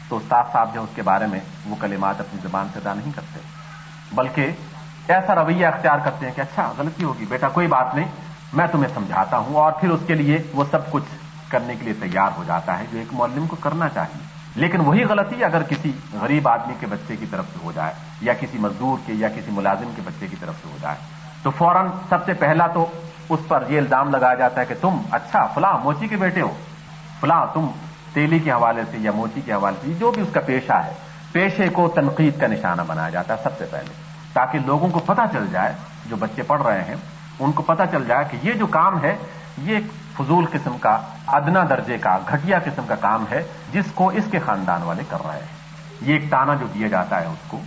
تو 0.10 0.18
استاد 0.18 0.52
صاحب 0.54 0.74
جو 0.74 0.84
اس 0.84 0.96
کے 0.96 1.02
بارے 1.02 1.28
میں 1.28 1.40
وہ 1.66 1.76
کلمات 1.80 2.20
اپنی 2.20 2.40
زبان 2.44 2.68
سے 2.74 2.80
ادا 2.80 2.94
نہیں 2.94 3.12
کرتے، 3.16 3.40
بلکہ 4.14 4.52
ایسا 5.08 5.36
رویہ 5.36 5.66
اختیار 5.68 6.00
کرتے 6.06 6.26
ہیں 6.26 6.34
کہ 6.36 6.42
اچھا 6.42 6.72
غلطی 6.78 7.04
ہوگی، 7.04 7.26
بیٹا 7.30 7.50
کوئی 7.50 7.68
بات 7.68 7.96
نہیں، 7.96 8.10
میں 8.54 8.68
تمہیں 8.72 8.94
سمجھاتا 8.94 9.38
ہوں، 9.38 9.56
اور 9.56 9.72
پھر 9.72 9.90
اس 9.90 10.04
کے 10.08 10.14
لیے 10.14 10.38
وہ 10.54 10.64
سب 10.72 10.92
کچھ 10.92 11.10
کرنے 11.50 11.76
کے 11.76 11.86
لیے 11.86 11.94
تیار 12.02 12.38
ہو 12.38 12.44
جاتا 12.48 12.78
ہے 12.80 12.86
جو 12.92 12.98
ایک 13.00 13.14
معلم 13.14 13.48
کو 13.48 13.56
کرنا 13.60 13.90
چاہیے۔ 13.90 14.24
لیکن 14.56 14.82
وہی 14.82 15.04
غلطی 15.04 15.44
اگر 15.44 15.64
کسی 15.70 15.92
غریب 16.14 16.48
آدمی 16.48 16.74
کے 16.80 16.88
بچے 16.88 17.16
کی 17.16 17.26
طرف 17.32 17.46
سے 17.54 17.60
ہو 17.64 17.72
جائے، 17.76 17.94
یا 18.22 18.34
کسی 18.34 18.58
مزدور 18.58 18.98
کے 19.06 19.14
یا 19.14 19.30
کسی 19.30 19.52
ملازم 19.52 19.92
کے 19.96 20.02
بچے 20.06 20.28
کی 20.28 20.36
طرف 20.40 20.56
سے 20.62 20.70
ہو 20.72 20.78
جائے 20.82 20.98
تو 21.46 21.52
فوراً 21.52 21.88
سب 22.10 22.26
سے 22.26 22.34
پہلا 22.34 22.68
تو 22.68 22.86
اس 23.30 23.40
پر 23.48 23.64
یہ 23.70 23.78
الزام 23.78 24.10
لگایا 24.10 24.34
جاتا 24.34 24.62
ہے 24.62 24.66
کہ 24.66 24.76
تم 24.82 24.98
اچھا 25.12 25.46
فلاں 25.54 25.78
موچی 25.84 26.08
کے 26.08 26.18
بیٹے 26.18 26.42
ہو۔ 26.42 26.52
فلاں 27.20 27.46
تم 27.54 27.68
تیلی 28.14 28.40
کے 28.40 28.52
حوالے 28.52 28.82
سے 28.92 28.98
یا 28.98 29.12
موچی 29.12 29.42
کے 29.46 29.54
حوالے 29.54 29.78
سے، 29.82 29.94
جو 29.94 30.12
بھی 30.12 30.22
اس 30.22 30.28
کا 30.34 30.40
پیشہ 30.46 30.74
ہے، 30.74 30.94
پیشے 31.32 31.68
کو 31.70 31.88
تنقید 31.88 32.40
کا 32.40 32.48
نشانہ 32.48 32.82
بنایا 32.88 33.10
جاتا 33.10 33.34
ہے 33.34 33.44
سب 33.44 33.58
سے 33.58 33.66
پہلے، 33.72 33.94
تاکہ 34.34 34.60
لوگوں 34.66 34.90
کو 34.90 35.00
پتہ 35.00 35.22
چل 35.34 35.46
جائے، 35.52 35.74
جو 36.06 36.16
بچے 36.16 36.44
پڑھ 36.44 36.62
رہے 36.62 36.84
ہیں، 36.84 36.96
ان 37.40 37.52
کو 37.52 37.64
پتہ 37.64 37.84
چل 37.92 38.04
جائے 38.08 38.26
کہ 38.32 38.38
یہ 38.44 38.54
جو 38.54 38.68
کام 38.68 39.02
ہے، 39.04 39.16
یہ 39.58 39.76
ایک 39.76 39.84
فضول 40.18 40.46
قسم 40.52 40.78
کا، 40.78 40.98
ادنا 41.28 41.64
درجے 41.70 41.98
کا، 41.98 42.18
گھٹیا 42.28 42.60
قسم 42.66 42.86
کا 42.88 42.96
کام 42.96 43.26
ہے، 43.32 43.44
جس 43.72 43.92
کو 43.96 44.08
اس 44.08 44.24
کے 44.32 44.40
خاندان 44.40 44.84
والے 44.84 45.04
کر 45.10 45.26
رہے 45.26 45.40
ہیں۔ 45.40 46.02
یہ 46.02 46.14
ایک 46.14 46.30
تانا 46.32 46.54
جو 46.54 46.66
دیا 46.74 46.88
جاتا 46.88 47.22
ہے 47.22 47.26
اس 47.26 47.48
کو، 47.48 47.62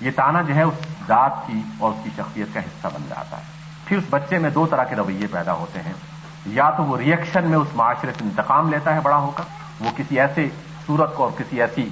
یہ 0.00 0.10
تانا 0.16 0.42
جو 0.42 0.54
ہے، 0.54 0.62
اس 0.62 0.93
ذات 1.08 1.32
کی 1.46 1.62
اور 1.78 1.90
اس 1.90 1.96
کی 2.04 2.10
شخصیت 2.16 2.54
کا 2.54 2.60
حصہ 2.60 2.88
بن 2.94 3.02
جاتا 3.08 3.36
ہے۔ 3.36 3.42
پھر 3.84 3.96
اس 3.96 4.04
بچے 4.10 4.38
میں 4.38 4.50
دو 4.50 4.66
طرح 4.66 4.84
کے 4.84 4.94
رویے 4.94 5.26
پیدا 5.26 5.52
ہوتے 5.52 5.80
ہیں۔ 5.80 5.92
یا 6.46 6.70
تو 6.70 6.84
وہ 6.84 6.98
ریئیکشن 6.98 7.44
میں 7.44 7.58
اس 7.58 7.68
معاشرے 7.74 8.10
سے 8.18 8.24
انتقام 8.24 8.68
لیتا 8.68 8.94
ہے 8.94 9.00
بڑا 9.00 9.16
ہو 9.16 9.30
کر، 9.30 9.42
وہ 9.80 9.90
کسی 9.96 10.20
ایسے 10.20 10.48
صورت 10.86 11.14
کو 11.14 11.22
اور 11.22 11.32
کسی 11.38 11.60
ایسی 11.60 11.88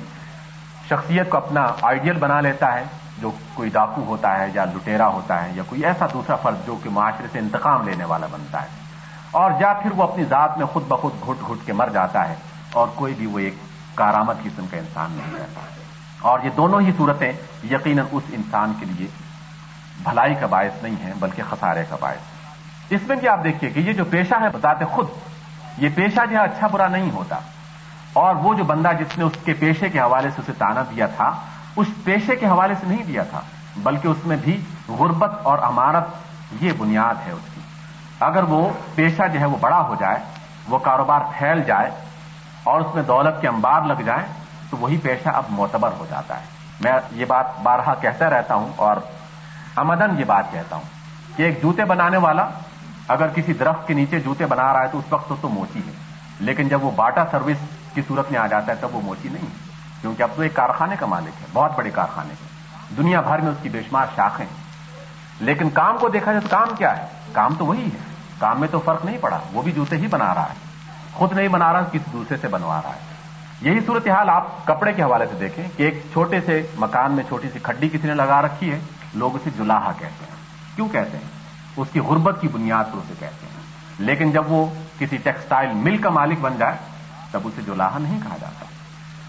شخصیت 0.88 1.30
کو 1.30 1.36
اپنا 1.36 1.66
آئیڈیل 1.82 2.16
بنا 2.16 2.40
لیتا 2.40 2.74
ہے 2.74 2.84
جو 3.18 3.30
کوئی 3.54 3.70
ڈاکو 3.70 4.04
ہوتا 4.04 4.38
ہے 4.38 4.46
یا 4.54 4.64
لٹیرا 4.64 5.06
ہوتا 5.06 5.44
ہے 5.44 5.50
یا 5.54 5.62
کوئی 5.66 5.84
ایسا 5.84 6.06
دوسرا 6.12 6.36
فرد 6.36 6.66
جو 6.66 6.76
کہ 6.82 6.90
معاشرے 6.90 7.26
سے 7.32 7.38
انتقام 7.38 7.88
لینے 7.88 8.04
والا 8.04 8.26
بنتا 8.30 8.62
ہے۔ 8.62 8.66
اور 9.30 9.50
یا 9.60 9.72
پھر 9.72 9.90
وہ 9.92 10.02
اپنی 10.02 10.24
ذات 10.24 10.58
میں 10.58 10.66
خود 10.66 10.82
بخود 10.88 11.12
گھٹ 11.26 11.48
گھٹ 11.48 11.66
کے 11.66 11.72
مر 11.72 11.88
جاتا 11.88 12.28
ہے 12.28 12.34
اور 12.72 12.88
کوئی 12.94 13.14
بھی 13.14 13.26
وہ 13.26 13.38
ایک 13.38 13.54
کارآمد 13.94 14.34
قسم 14.42 14.66
کا 14.70 14.76
انسان 14.76 15.12
نہیں 15.12 15.38
رہتا۔ 15.38 15.81
اور 16.22 16.38
یہ 16.42 16.50
دونوں 16.56 16.80
ہی 16.80 16.90
صورتیں 16.96 17.32
یقیناً 17.70 18.04
اس 18.12 18.22
انسان 18.32 18.72
کے 18.80 18.86
لیے 18.86 19.06
بھلائی 20.02 20.34
کا 20.34 20.46
باعث 20.46 20.82
نہیں 20.82 21.04
ہے 21.04 21.12
بلکہ 21.18 21.42
خسارے 21.50 21.84
کا 21.88 21.96
باعث 22.00 22.92
اس 22.92 23.00
میں 23.08 23.16
بھی 23.16 23.28
آپ 23.28 23.44
دیکھیے 23.44 23.70
کہ 23.70 23.80
یہ 23.80 23.92
جو 23.92 24.04
پیشہ 24.04 24.34
ہے 24.40 24.48
بتاتے 24.48 24.84
خود، 24.84 25.08
یہ 25.78 25.88
پیشہ 25.94 26.26
جو 26.30 26.38
ہے 26.38 26.42
اچھا 26.42 26.66
برا 26.66 26.88
نہیں 26.88 27.10
ہوتا۔ 27.10 27.38
اور 28.12 28.34
وہ 28.34 28.54
جو 28.54 28.64
بندہ 28.64 28.90
جس 28.98 29.18
نے 29.18 29.24
اس 29.24 29.32
کے 29.44 29.52
پیشے 29.52 29.88
کے 29.88 30.00
حوالے 30.00 30.30
سے 30.30 30.40
اسے 30.40 30.52
تانا 30.58 30.82
دیا 30.82 31.06
تھا، 31.06 31.30
اس 31.76 31.86
پیشے 32.04 32.36
کے 32.36 32.46
حوالے 32.46 32.74
سے 32.80 32.86
نہیں 32.86 33.04
دیا 33.04 33.22
تھا، 33.22 33.40
بلکہ 33.76 34.08
اس 34.08 34.26
میں 34.26 34.36
بھی 34.36 34.60
غربت 34.88 35.30
اور 35.42 35.58
امارت 35.62 36.08
یہ 36.60 36.72
بنیاد 36.78 37.14
ہے 37.26 37.32
اس 37.32 37.54
کی۔ 37.54 37.60
اگر 38.20 38.42
وہ 38.42 38.70
پیشہ 38.94 39.28
جو 39.32 39.40
ہے 39.40 39.44
وہ 39.44 39.56
بڑا 39.60 39.80
ہو 39.80 39.94
جائے، 39.98 40.18
وہ 40.68 40.78
کاروبار 40.78 41.20
پھیل 41.38 41.62
جائے، 41.62 41.90
اور 42.64 42.80
اس 42.80 42.94
میں 42.94 43.02
دولت 43.02 43.40
کے 43.40 43.48
انبار 43.48 43.82
لگ 43.82 44.02
جائیں 44.04 44.41
تو 44.72 44.78
وہی 44.78 44.96
پیشہ 44.96 45.28
اب 45.28 45.42
معتبر 45.48 45.90
ہو 45.98 46.06
جاتا 46.10 46.40
ہے۔ 46.40 46.44
میں 46.80 46.92
یہ 47.12 47.24
بات 47.24 47.46
بارہا 47.62 47.94
کہتا 47.94 48.30
رہتا 48.30 48.54
ہوں 48.54 48.68
اور 48.76 48.96
امدن 49.76 50.18
یہ 50.18 50.24
بات 50.24 50.52
کہتا 50.52 50.76
ہوں 50.76 50.82
کہ 51.36 51.42
ایک 51.42 51.62
جوتے 51.62 51.84
بنانے 51.84 52.16
والا 52.16 52.48
اگر 53.08 53.28
کسی 53.28 53.52
درخت 53.52 53.86
کے 53.86 53.94
نیچے 53.94 54.20
جوتے 54.20 54.46
بنا 54.46 54.72
رہا 54.72 54.82
ہے 54.82 54.88
تو 54.92 54.98
اس 54.98 55.04
وقت 55.10 55.32
تو 55.40 55.48
موچی 55.48 55.80
ہے۔ 55.86 55.92
لیکن 56.40 56.68
جب 56.68 56.84
وہ 56.84 56.90
باٹا 56.90 57.24
سروس 57.30 57.56
کی 57.94 58.02
صورت 58.08 58.32
میں 58.32 58.40
آ 58.40 58.46
جاتا 58.46 58.72
ہے 58.72 58.76
تب 58.80 58.94
وہ 58.94 59.00
موچی 59.00 59.28
نہیں 59.28 59.46
ہے۔ 59.46 59.72
کیونکہ 60.00 60.22
اب 60.22 60.28
تو 60.36 60.42
ایک 60.42 60.54
کارخانے 60.54 60.96
کا 60.98 61.06
مالک 61.06 61.42
ہے، 61.42 61.46
بہت 61.52 61.70
بڑے 61.76 61.90
کارخانے 61.90 62.34
کے 62.40 62.46
دنیا 62.96 63.20
بھر 63.20 63.38
میں 63.38 63.50
اس 63.50 63.56
کی 63.62 63.68
بے 63.68 63.82
شمار 63.82 64.06
شاخیں 64.16 64.46
لیکن 65.40 65.70
کام 65.70 65.98
کو 65.98 66.08
دیکھا 66.08 66.32
جائے 66.32 66.40
تو 66.40 66.48
کام 66.50 66.76
کیا 66.76 66.96
ہے؟ 66.96 67.06
کام 67.32 67.54
تو 67.58 67.66
وہی 67.66 67.84
ہے۔ 67.84 68.14
کام 68.38 68.60
میں 68.60 68.68
تو 68.70 68.80
فرق 68.84 69.04
نہیں 69.04 69.18
پڑا، 69.20 69.38
وہ 69.52 69.62
بھی 69.62 69.72
جوتے 69.72 69.96
ہی 69.96 70.06
بنا 70.06 70.34
رہا 70.34 70.42
ہے۔ 70.42 70.54
خود 71.12 71.32
نہیں 71.32 71.48
بنا 71.48 71.72
رہا، 71.72 71.82
کسی 71.82 72.10
دوسرے 72.12 72.36
سے 72.40 72.48
بنوا 72.48 72.80
رہا 72.82 72.90
ہے۔ 72.90 73.11
یہی 73.62 73.80
صورتحال 73.86 74.30
آپ 74.30 74.66
کپڑے 74.66 74.92
کے 74.92 75.02
حوالے 75.02 75.26
سے 75.26 75.36
دیکھیں 75.40 75.64
کہ 75.76 75.82
ایک 75.82 76.02
چھوٹے 76.12 76.40
سے 76.40 76.66
مکان 76.78 77.12
میں 77.12 77.24
چھوٹی 77.28 77.48
سی 77.52 77.58
کھڈی 77.62 77.88
کسی 77.88 78.08
نے 78.08 78.14
لگا 78.14 78.42
رکھی 78.42 78.72
ہے، 78.72 78.78
لوگ 79.14 79.34
اسے 79.34 79.50
جلاحا 79.56 79.92
کہتے 79.92 80.24
ہیں۔ 80.28 80.36
کیوں 80.76 80.88
کہتے 80.88 81.16
ہیں؟ 81.16 81.24
اس 81.76 81.88
کی 81.92 82.00
غربت 82.00 82.38
کی 82.40 82.48
بنیاد 82.48 82.84
پر 82.84 82.96
اسے 82.96 83.14
کہتے 83.18 83.46
ہیں۔ 83.46 83.62
لیکن 83.98 84.30
جب 84.30 84.52
وہ 84.52 84.66
کسی 84.98 85.16
ٹیکسٹائل 85.16 85.72
مل 85.72 85.96
کا 85.96 86.10
مالک 86.10 86.38
بن 86.40 86.56
جائے، 86.58 86.76
تب 87.30 87.40
اسے 87.44 87.62
جلاحا 87.62 87.98
نہیں 87.98 88.20
کہا 88.22 88.36
جاتا۔ 88.40 88.64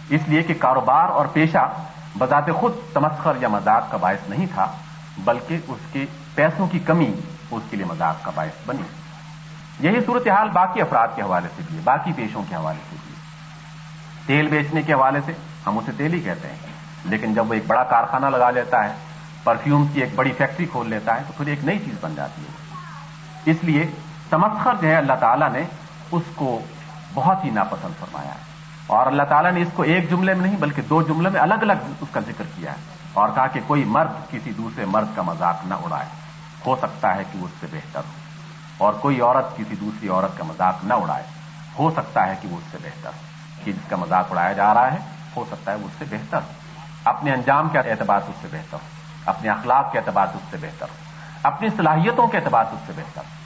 اس 0.10 0.22
لیے 0.28 0.44
کہ 0.44 0.54
کاروبار 0.60 1.10
اور 1.10 1.26
پیشہ 1.26 1.74
بذات 2.18 2.50
خود 2.56 2.72
تمسخر 2.94 3.34
یا 3.42 3.48
مذاق 3.48 3.92
کا 3.92 3.98
باعث 3.98 4.30
نہیں 4.30 4.46
تھا، 4.54 4.72
بلکہ 5.18 5.58
اس 5.68 5.80
کے 5.92 6.06
پیسوں 6.36 6.68
کی 6.68 6.80
کمی 6.80 7.14
اس 7.52 7.64
کے 7.70 7.78
لیے 7.78 7.86
مذاق 7.86 8.26
کا 8.26 8.32
باعث 8.36 8.68
بنی۔ 8.68 8.84
یہی 9.80 10.00
صورتحال 10.06 10.50
باقی 10.50 10.82
افراد 10.82 11.08
کے 11.16 11.22
حوالے 11.22 11.48
سے 11.56 11.62
بھی 11.68 11.78
ہے، 11.78 11.82
باقی 11.84 12.14
پیشوں 12.16 12.44
کے 12.50 12.56
حوالے 12.56 12.80
سے 12.90 12.96
بھی 13.04 13.10
ہے۔ 13.10 13.13
تیل 14.26 14.48
بیچنے 14.48 14.82
کے 14.82 14.94
حوالے 14.94 15.20
سے 15.26 15.32
ہم 15.68 15.78
اسے 15.78 15.92
تیل 15.98 16.14
ہی 16.14 16.20
کہتے 16.20 16.48
ہیں۔ 16.48 16.56
لیکن 17.06 17.34
جب 17.34 17.50
وہ 17.50 17.54
ایک 17.54 17.64
بڑا 17.68 17.84
کارخانہ 17.84 18.26
لگا 18.26 18.50
لیتا 18.50 18.84
ہے 18.84 18.94
پرفیوم 19.44 19.88
کی 19.94 20.00
ایک 20.00 20.10
بڑی 20.16 20.32
فیکٹری 20.32 20.66
کھول 20.66 20.90
لیتا 20.90 21.16
ہے، 21.16 21.22
تو 21.28 21.34
پھر 21.38 21.48
ایک 21.48 21.66
نئی 21.66 21.80
چیز 21.80 21.94
بن 22.02 22.16
جاتی 22.16 22.42
ہے۔ 22.42 22.76
اس 23.52 23.58
لیے 23.62 23.92
تمسخر 24.30 24.76
جو 24.82 24.88
ہے، 24.88 24.96
اللہ 24.96 25.14
تعالیٰ 25.14 25.52
نے 25.52 25.62
اس 26.12 26.24
کو 26.36 26.60
بہت 27.14 27.46
ہی 27.46 27.50
ناپسند 27.50 28.00
فرمایا 28.00 28.30
ہے۔ 28.30 28.40
اور 28.88 29.08
اللہ 29.08 29.24
تعالیٰ 29.24 29.52
نے 29.52 29.62
اس 29.62 29.68
کو 29.74 29.84
ایک 29.84 30.10
جملے 30.10 30.34
میں 30.34 30.48
نہیں، 30.48 30.58
بلکہ 30.58 30.82
دو 30.82 31.02
جملے 31.02 31.30
میں 31.30 31.42
الگ 31.42 31.54
الگ 31.54 31.74
اس 32.02 32.08
کا 32.12 32.20
ذکر 32.20 32.44
کیا 32.56 32.72
ہے۔ 32.72 32.78
اور 33.14 33.30
کہا 33.36 33.48
کہ 33.48 33.60
کوئی 33.68 33.84
مرد 33.84 34.32
کسی 34.32 34.52
دوسرے 34.52 34.86
مرد 34.86 35.08
کا 35.16 35.22
مذاق 35.22 35.66
نہ 35.66 35.74
اڑائے۔ 35.74 36.06
ہو 36.66 36.76
سکتا 36.76 37.16
ہے 37.16 37.24
کہ 37.32 37.40
وہ 37.40 37.46
اس 37.46 37.52
سے 37.60 37.68
بہتر 37.72 38.00
ہو، 38.00 38.12
اور 38.78 38.94
کوئی 38.94 39.22
عورت 39.22 39.58
کسی 39.58 39.76
دوسری 39.76 40.10
عورت 40.10 40.38
کا 40.38 40.44
مذاق 40.44 40.86
نہ 40.86 40.94
اڑائے۔ 40.94 41.24
ہو 41.80 41.92
سکتا 41.92 42.28
ہے 42.28 42.36
کہ 42.42 42.48
وہ 42.48 42.58
اس 42.58 42.72
سے 42.72 42.78
بہتر 42.82 43.10
ہو۔ 43.10 43.33
کہ 43.64 43.72
جس 43.72 43.90
کا 43.90 43.96
مذاق 43.96 44.32
اڑایا 44.32 44.54
جا 44.54 44.74
رہا 44.74 44.92
ہے، 44.92 44.98
ہو 45.36 45.46
سکتا 45.52 45.72
ہے 45.72 45.78
وہ 45.78 45.86
اس 45.86 45.92
سے 46.00 46.06
بہتر 46.10 46.38
ہو۔ 46.38 46.52
اپنے 47.06 47.34
انجام 47.34 47.70
کے 47.70 47.80
اعتبار 47.80 48.20
سے 48.20 48.30
اس 48.30 48.36
سے 48.42 48.48
بہتر 48.52 48.74
ہو۔ 48.74 48.88
اپنے 49.26 49.50
اخلاق 49.50 49.92
کے 49.92 49.98
اعتبار 49.98 50.28
سے 50.32 50.38
اس 50.38 50.52
سے 50.52 50.58
بہتر 50.62 50.86
ہو۔ 50.90 50.96
اپنی 51.44 51.68
صلاحیتوں 51.78 52.28
کے 52.28 52.38
اعتبار 52.38 52.64
سے 52.64 52.76
اس 52.76 52.88
سے 52.88 52.94
بہتر 52.96 53.22
ہو۔ 53.22 53.44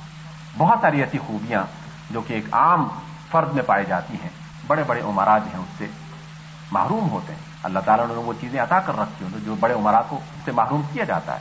بہت 0.58 0.78
ساری 0.82 1.00
ایسی 1.00 1.18
خوبیاں 1.18 1.64
جو 2.12 2.22
کہ 2.22 2.34
ایک 2.34 2.46
عام 2.52 2.88
فرد 3.32 3.54
میں 3.54 3.64
پائی 3.64 3.86
جاتی 3.86 4.14
ہیں۔ 4.14 4.30
بڑے 4.68 4.84
بڑے 4.88 5.02
عمرات 5.02 5.42
جو 5.46 5.52
ہیں 5.54 5.64
اس 5.64 5.78
سے 5.78 5.88
محروم 6.72 7.10
ہوتے 7.10 7.34
ہیں۔ 7.34 7.40
اللہ 7.64 7.80
تعالیٰ 7.86 8.08
نے 8.08 8.14
وہ 8.14 8.34
چیزیں 8.42 8.62
عطا 8.62 8.80
کر 8.80 9.00
رکھی 9.00 9.26
ہوں 9.26 9.46
جو 9.46 9.56
بڑے 9.60 9.74
عمرا 9.74 10.02
کو 10.02 10.16
اس 10.16 10.46
سے 10.46 10.52
محروم 10.52 10.82
کیا 10.94 11.04
جاتا 11.04 11.34
ہے۔ 11.34 11.40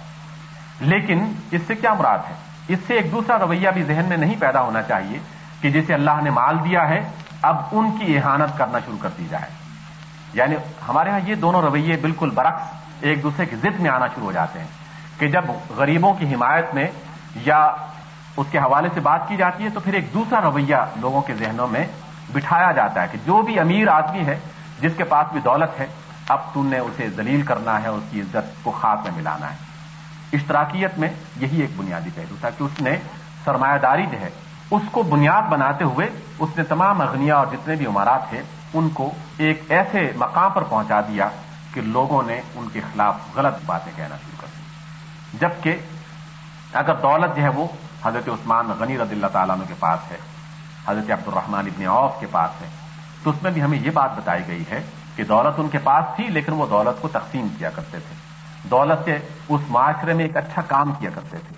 لیکن 0.80 1.32
اس 1.50 1.60
سے 1.66 1.74
کیا 1.74 1.94
مراد 1.94 2.18
ہے؟ 2.28 2.34
اس 2.68 2.78
سے 2.86 2.94
ایک 2.94 3.12
دوسرا 3.12 3.38
رویہ 3.38 3.70
بھی 3.70 3.82
ذہن 3.82 4.04
میں 4.08 4.16
نہیں 4.16 4.34
پیدا 4.40 4.60
ہونا 4.60 4.82
چاہیے 4.82 5.18
کہ 5.60 5.70
جسے 5.70 5.94
اللہ 5.94 6.20
نے 6.22 6.30
مال 6.30 6.64
دیا 6.64 6.88
ہے 6.88 7.08
اب 7.42 7.56
ان 7.72 7.90
کی 7.98 8.18
احانت 8.18 8.58
کرنا 8.58 8.78
شروع 8.78 8.98
کر 9.00 9.08
دی 9.18 9.26
جائے۔ 9.30 9.66
یعنی 10.34 10.56
ہمارے 10.88 11.10
ہاں 11.10 11.20
یہ 11.24 11.34
دونوں 11.34 11.62
رویے 11.62 11.96
بالکل 11.96 12.30
برعکس 12.30 12.62
ایک 13.00 13.22
دوسرے 13.22 13.46
کی 13.46 13.56
ضد 13.56 13.80
میں 13.80 13.90
آنا 13.90 14.06
شروع 14.06 14.26
ہو 14.26 14.32
جاتے 14.32 14.58
ہیں 14.58 14.66
کہ 15.18 15.28
جب 15.28 15.44
غریبوں 15.76 16.14
کی 16.14 16.34
حمایت 16.34 16.74
میں 16.74 16.86
یا 17.34 17.74
اس 18.36 18.46
کے 18.50 18.58
حوالے 18.58 18.88
سے 18.94 19.00
بات 19.00 19.28
کی 19.28 19.36
جاتی 19.36 19.64
ہے 19.64 19.68
تو 19.70 19.80
پھر 19.80 19.92
ایک 19.92 20.14
دوسرا 20.14 20.40
رویہ 20.40 20.76
لوگوں 20.96 21.22
کے 21.22 21.34
ذہنوں 21.34 21.68
میں 21.68 21.86
بٹھایا 22.32 22.72
جاتا 22.72 23.02
ہے 23.02 23.06
کہ 23.12 23.18
جو 23.24 23.42
بھی 23.42 23.58
امیر 23.58 23.88
آدمی 23.88 24.26
ہے 24.26 24.38
جس 24.80 24.92
کے 24.96 25.04
پاس 25.04 25.26
بھی 25.32 25.40
دولت 25.40 25.80
ہے، 25.80 25.86
اب 26.28 26.54
تم 26.54 26.66
نے 26.66 26.78
اسے 26.78 27.08
ذلیل 27.08 27.42
کرنا 27.42 27.82
ہے، 27.82 27.88
اس 27.88 28.02
کی 28.10 28.20
عزت 28.20 28.64
کو 28.64 28.70
خاص 28.70 28.98
میں 29.02 29.16
ملانا 29.16 29.50
ہے۔ 29.50 29.56
اشتراکیت 30.32 30.98
میں 30.98 31.08
یہی 31.36 31.60
ایک 31.60 31.70
بنیادی 31.76 32.10
پہلو 32.14 32.36
تھا 32.40 32.50
کہ 32.50 32.62
اس 32.62 32.80
نے 32.80 32.96
سرمایہ 33.44 33.78
داری 33.78 34.06
جو 34.06 34.20
ہے 34.20 34.30
اس 34.70 34.82
کو 34.90 35.02
بنیاد 35.02 35.42
بناتے 35.42 35.84
ہوئے 35.84 36.08
اس 36.38 36.48
نے 36.56 36.64
تمام 36.64 37.00
اغنیا 37.00 37.36
اور 37.36 37.46
جتنے 37.46 37.74
بھی 37.74 37.86
عمارات 37.86 38.28
تھے، 38.28 38.42
ان 38.74 38.88
کو 38.88 39.10
ایک 39.38 39.62
ایسے 39.68 40.12
مقام 40.16 40.50
پر 40.52 40.62
پہنچا 40.62 41.00
دیا 41.00 41.28
کہ 41.74 41.80
لوگوں 41.80 42.22
نے 42.22 42.40
ان 42.54 42.68
کے 42.72 42.80
خلاف 42.80 43.14
غلط 43.34 43.54
باتیں 43.66 43.92
کہنا 43.96 44.16
شروع 44.16 44.40
کر 44.40 44.46
دی۔ 44.56 45.38
جبکہ 45.38 45.76
اگر 46.72 46.94
دولت 46.94 47.36
جو 47.36 47.42
ہے 47.42 47.48
وہ 47.48 47.66
حضرت 48.04 48.28
عثمان 48.28 48.66
غنی 48.78 48.98
رضی 48.98 49.14
اللہ 49.14 49.26
تعالیٰ 49.26 49.56
کے 49.68 49.74
پاس 49.78 50.10
ہے، 50.10 50.16
حضرت 50.88 51.10
عبد 51.10 51.28
الرحمان 51.28 51.66
ابن 51.66 51.86
عوف 51.86 52.20
کے 52.20 52.26
پاس 52.30 52.62
ہے، 52.62 52.66
تو 53.22 53.30
اس 53.30 53.42
میں 53.42 53.50
بھی 53.50 53.62
ہمیں 53.62 53.78
یہ 53.78 53.90
بات 53.90 54.16
بتائی 54.16 54.42
گئی 54.48 54.64
ہے 54.70 54.82
کہ 55.16 55.24
دولت 55.24 55.60
ان 55.60 55.68
کے 55.68 55.78
پاس 55.78 56.04
تھی، 56.16 56.28
لیکن 56.28 56.52
وہ 56.52 56.66
دولت 56.66 57.02
کو 57.02 57.08
تقسیم 57.08 57.48
کیا 57.58 57.70
کرتے 57.70 57.98
تھے۔ 57.98 58.14
دولت 58.70 59.04
سے 59.04 59.18
اس 59.48 59.60
معاشرے 59.68 60.12
میں 60.12 60.24
ایک 60.24 60.36
اچھا 60.36 60.62
کام 60.62 60.92
کیا 60.92 61.10
کرتے 61.14 61.36
تھے۔ 61.48 61.56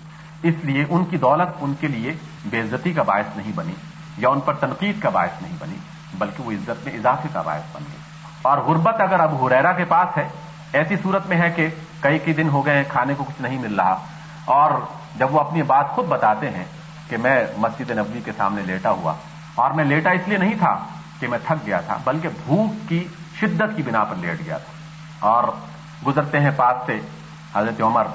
اس 0.49 0.55
لیے 0.63 0.85
ان 0.89 1.05
کی 1.05 1.17
دولت 1.17 1.57
ان 1.59 1.73
کے 1.79 1.87
لیے 1.87 2.13
بے 2.49 2.61
عزتی 2.61 2.93
کا 2.93 3.03
باعث 3.03 3.37
نہیں 3.37 3.51
بنی 3.55 3.73
یا 4.17 4.29
ان 4.29 4.39
پر 4.39 4.53
تنقید 4.53 5.01
کا 5.01 5.09
باعث 5.09 5.41
نہیں 5.41 5.55
بنی، 5.59 5.77
بلکہ 6.13 6.43
وہ 6.43 6.51
عزت 6.51 6.85
میں 6.85 6.93
اضافے 6.93 7.27
کا 7.33 7.41
باعث 7.41 7.61
بن 7.71 7.83
گئی۔ 7.91 7.99
اور 8.41 8.57
غربت 8.57 9.01
اگر 9.01 9.19
اب 9.19 9.47
ہریرا 9.47 9.71
کے 9.71 9.85
پاس 9.85 10.17
ہے، 10.17 10.29
ایسی 10.73 10.95
صورت 11.03 11.27
میں 11.27 11.37
ہے 11.37 11.49
کہ 11.51 11.67
کئی 11.99 12.19
کئی 12.19 12.33
دن 12.33 12.49
ہو 12.49 12.65
گئے 12.65 12.77
ہیں، 12.77 12.83
کھانے 12.89 13.13
کو 13.17 13.23
کچھ 13.23 13.41
نہیں 13.41 13.59
مل 13.59 13.75
رہا۔ 13.75 13.97
اور 14.45 14.71
جب 15.15 15.35
وہ 15.35 15.39
اپنی 15.39 15.63
بات 15.63 15.89
خود 15.89 16.07
بتاتے 16.07 16.49
ہیں 16.49 16.65
کہ 17.09 17.17
میں 17.17 17.45
مسجد 17.57 17.91
نبوی 17.91 18.21
کے 18.25 18.31
سامنے 18.37 18.61
لیٹا 18.61 18.89
ہوا، 18.89 19.13
اور 19.55 19.71
میں 19.71 19.83
لیٹا 19.83 20.09
اس 20.09 20.27
لیے 20.27 20.37
نہیں 20.37 20.53
تھا 20.59 20.79
کہ 21.19 21.27
میں 21.27 21.39
تھک 21.47 21.65
گیا 21.65 21.81
تھا، 21.81 21.97
بلکہ 22.03 22.29
بھوک 22.45 22.89
کی 22.89 23.07
شدت 23.39 23.77
کی 23.77 23.83
بنا 23.83 24.03
پر 24.03 24.15
لیٹ 24.15 24.39
گیا 24.45 24.57
تھا۔ 24.57 24.73
اور 25.19 25.43
گزرتے 26.07 26.39
ہیں 26.39 26.51
پاس 26.55 26.77
سے 26.85 26.99
حضرت 27.55 27.81
عمر، 27.81 28.07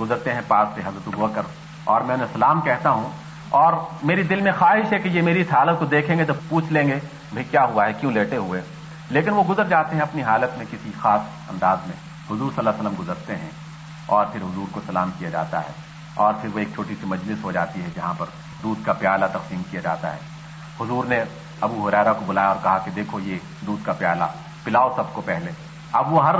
گزرتے 0.00 0.34
ہیں 0.34 0.40
پاس 0.48 0.68
سے 0.74 0.80
حضرت 0.86 1.08
بکر، 1.08 1.42
اور 1.84 2.00
میں 2.00 2.14
انہیں 2.14 2.28
سلام 2.32 2.60
کہتا 2.60 2.90
ہوں 2.90 3.10
اور 3.52 3.72
میری 4.02 4.22
دل 4.22 4.40
میں 4.40 4.52
خواہش 4.58 4.92
ہے 4.92 4.98
کہ 4.98 5.08
یہ 5.08 5.22
میری 5.22 5.40
اس 5.40 5.52
حالت 5.52 5.78
کو 5.78 5.84
دیکھیں 5.84 6.18
گے 6.18 6.24
تو 6.24 6.32
پوچھ 6.48 6.72
لیں 6.72 6.88
گے 6.88 6.98
بھائی 7.32 7.44
کیا 7.50 7.64
ہوا 7.64 7.86
ہے، 7.86 7.92
کیوں 7.92 8.12
لیٹے 8.12 8.36
ہوئے؟ 8.36 8.62
لیکن 9.10 9.30
وہ 9.30 9.44
گزر 9.48 9.68
جاتے 9.68 9.94
ہیں 9.94 10.02
اپنی 10.02 10.22
حالت 10.22 10.58
میں 10.58 10.66
کسی 10.70 10.90
خاص 11.00 11.20
انداز 11.50 11.78
میں۔ 11.86 11.96
حضور 12.26 12.50
صلی 12.50 12.58
اللہ 12.58 12.70
علیہ 12.70 12.80
وسلم 12.80 12.94
گزرتے 12.98 13.36
ہیں 13.36 13.50
اور 14.06 14.26
پھر 14.32 14.40
حضور 14.40 14.66
کو 14.72 14.80
سلام 14.86 15.10
کیا 15.18 15.30
جاتا 15.30 15.60
ہے 15.60 15.72
اور 16.14 16.34
پھر 16.40 16.48
وہ 16.54 16.58
ایک 16.58 16.68
چھوٹی 16.74 16.94
سی 17.00 17.06
مجلس 17.06 17.44
ہو 17.44 17.52
جاتی 17.52 17.82
ہے 17.82 17.88
جہاں 17.94 18.14
پر 18.18 18.26
دودھ 18.62 18.86
کا 18.86 18.92
پیالہ 18.92 19.24
تقسیم 19.32 19.62
کیا 19.70 19.80
جاتا 19.80 20.12
ہے۔ 20.12 20.18
حضور 20.80 21.04
نے 21.04 21.24
ابو 21.60 21.88
حرارا 21.88 22.12
کو 22.12 22.24
بلایا 22.26 22.48
اور 22.48 22.56
کہا 22.62 22.78
کہ 22.78 22.90
دیکھو 22.90 23.20
یہ 23.20 23.38
دودھ 23.66 23.84
کا 23.84 23.92
پیالہ، 23.92 24.24
پلاؤ 24.64 24.92
سب 24.96 25.12
کو 25.12 25.20
پہلے۔ 25.20 25.50
اب 25.92 26.12
وہ 26.12 26.28
ہر 26.28 26.34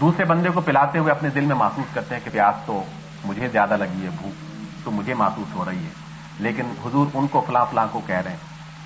دوسرے 0.00 0.24
بندے 0.24 0.48
کو 0.48 0.60
پلاتے 0.60 0.98
ہوئے 0.98 1.10
اپنے 1.10 1.28
دل 1.28 1.44
میں 1.44 1.56
محسوس 1.56 1.94
کرتے 1.94 2.14
ہیں 2.14 2.22
کہ 2.24 2.30
پیاس 2.30 2.54
تو 2.66 2.84
مجھے 3.24 3.48
زیادہ 3.48 3.76
لگی 3.76 4.04
ہے، 4.04 4.10
بھوک 4.20 4.44
تو 4.84 4.90
مجھے 4.90 5.14
محسوس 5.14 5.54
ہو 5.54 5.64
رہی 5.64 5.84
ہے۔ 5.84 6.05
لیکن 6.38 6.66
حضور 6.84 7.06
ان 7.14 7.26
کو 7.26 7.44
فلاں 7.46 7.64
فلاں 7.70 7.86
کو 7.90 8.00
کہہ 8.06 8.16
رہے 8.16 8.30
ہیں۔ 8.30 8.36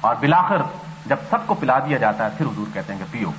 اور 0.01 0.15
بلاخر 0.21 0.63
جب 1.07 1.17
سب 1.31 1.47
کو 1.47 1.55
پلا 1.55 1.79
دیا 1.79 1.99
جاتا 1.99 2.25
ہے، 2.25 2.31
پھر 2.39 2.47
حضور 2.47 2.75
کہتے 2.75 2.93
ہیں 2.93 3.01
کہ 3.01 3.13
پیو۔ 3.13 3.31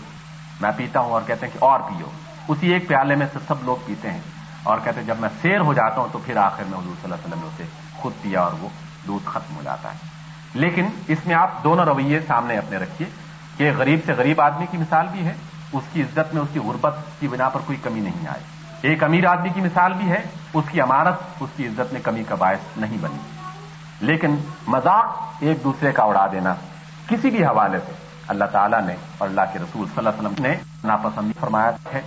میں 0.61 0.71
پیتا 0.77 0.99
ہوں 0.99 1.11
اور 1.11 1.21
کہتے 1.27 1.45
ہیں 1.45 1.53
کہ 1.53 1.63
اور 1.63 1.79
پیو۔ 1.79 2.07
اسی 2.47 2.73
ایک 2.73 2.87
پیالے 2.87 3.15
میں 3.15 3.27
سے 3.33 3.39
سب 3.47 3.55
لوگ 3.63 3.77
پیتے 3.85 4.11
ہیں۔ 4.11 4.21
اور 4.63 4.77
کہتے 4.83 4.99
ہیں 4.99 5.07
جب 5.07 5.15
میں 5.19 5.29
سیر 5.41 5.59
ہو 5.59 5.73
جاتا 5.73 6.01
ہوں 6.01 6.07
تو 6.11 6.19
پھر 6.25 6.37
آخر 6.37 6.63
میں 6.63 6.79
حضور 6.79 6.93
صلی 7.01 7.03
اللہ 7.03 7.15
علیہ 7.15 7.27
وسلم 7.27 7.39
نے 7.39 7.47
اسے 7.47 7.63
خود 7.97 8.13
پیا 8.21 8.41
اور 8.41 8.51
وہ 8.59 8.69
دودھ 9.07 9.27
ختم 9.27 9.55
ہو 9.55 9.61
جاتا 9.63 9.93
ہے۔ 9.93 9.97
لیکن 10.53 10.85
اس 11.07 11.17
میں 11.25 11.35
آپ 11.35 11.63
دونوں 11.63 11.85
رویے 11.85 12.19
سامنے 12.27 12.57
اپنے 12.57 12.77
رکھیے 12.77 13.07
کہ 13.57 13.71
غریب 13.77 13.99
سے 14.05 14.13
غریب 14.13 14.41
آدمی 14.41 14.65
کی 14.71 14.77
مثال 14.77 15.07
بھی 15.11 15.25
ہے، 15.25 15.33
اس 15.73 15.83
کی 15.93 16.01
عزت 16.01 16.33
میں، 16.33 16.41
اس 16.41 16.49
کی 16.53 16.59
غربت 16.59 16.95
کی 17.19 17.27
بنا 17.27 17.49
پر 17.49 17.59
کوئی 17.65 17.77
کمی 17.83 17.99
نہیں 17.99 18.27
آئے۔ 18.27 18.39
ایک 18.81 19.03
امیر 19.03 19.25
آدمی 19.25 19.49
کی 19.49 19.61
مثال 19.61 19.93
بھی 19.93 20.11
ہے، 20.11 20.21
اس 20.53 20.65
کی 20.71 20.81
امارت، 20.81 21.21
اس 21.39 21.49
کی 21.55 21.67
عزت 21.67 21.93
میں 21.93 22.01
کمی 22.01 22.23
کا 22.23 22.35
باعث 22.35 22.77
نہیں 22.77 22.97
بنی۔ 23.01 23.40
لیکن 24.01 24.35
مذاق 24.67 25.33
ایک 25.39 25.63
دوسرے 25.63 25.91
کا 25.91 26.03
اڑا 26.03 26.27
دینا 26.31 26.53
کسی 27.09 27.29
بھی 27.29 27.45
حوالے 27.45 27.79
سے 27.85 27.91
اللہ 28.27 28.45
تعالیٰ 28.45 28.81
نے 28.81 28.95
اور 29.17 29.29
اللہ 29.29 29.41
کے 29.53 29.59
رسول 29.59 29.87
صلی 29.87 29.97
اللہ 29.97 30.09
علیہ 30.09 30.19
وسلم 30.19 30.45
نے 30.45 30.55
ناپسند 30.83 31.31
فرمایا 31.39 31.71
ہے۔ 31.93 32.01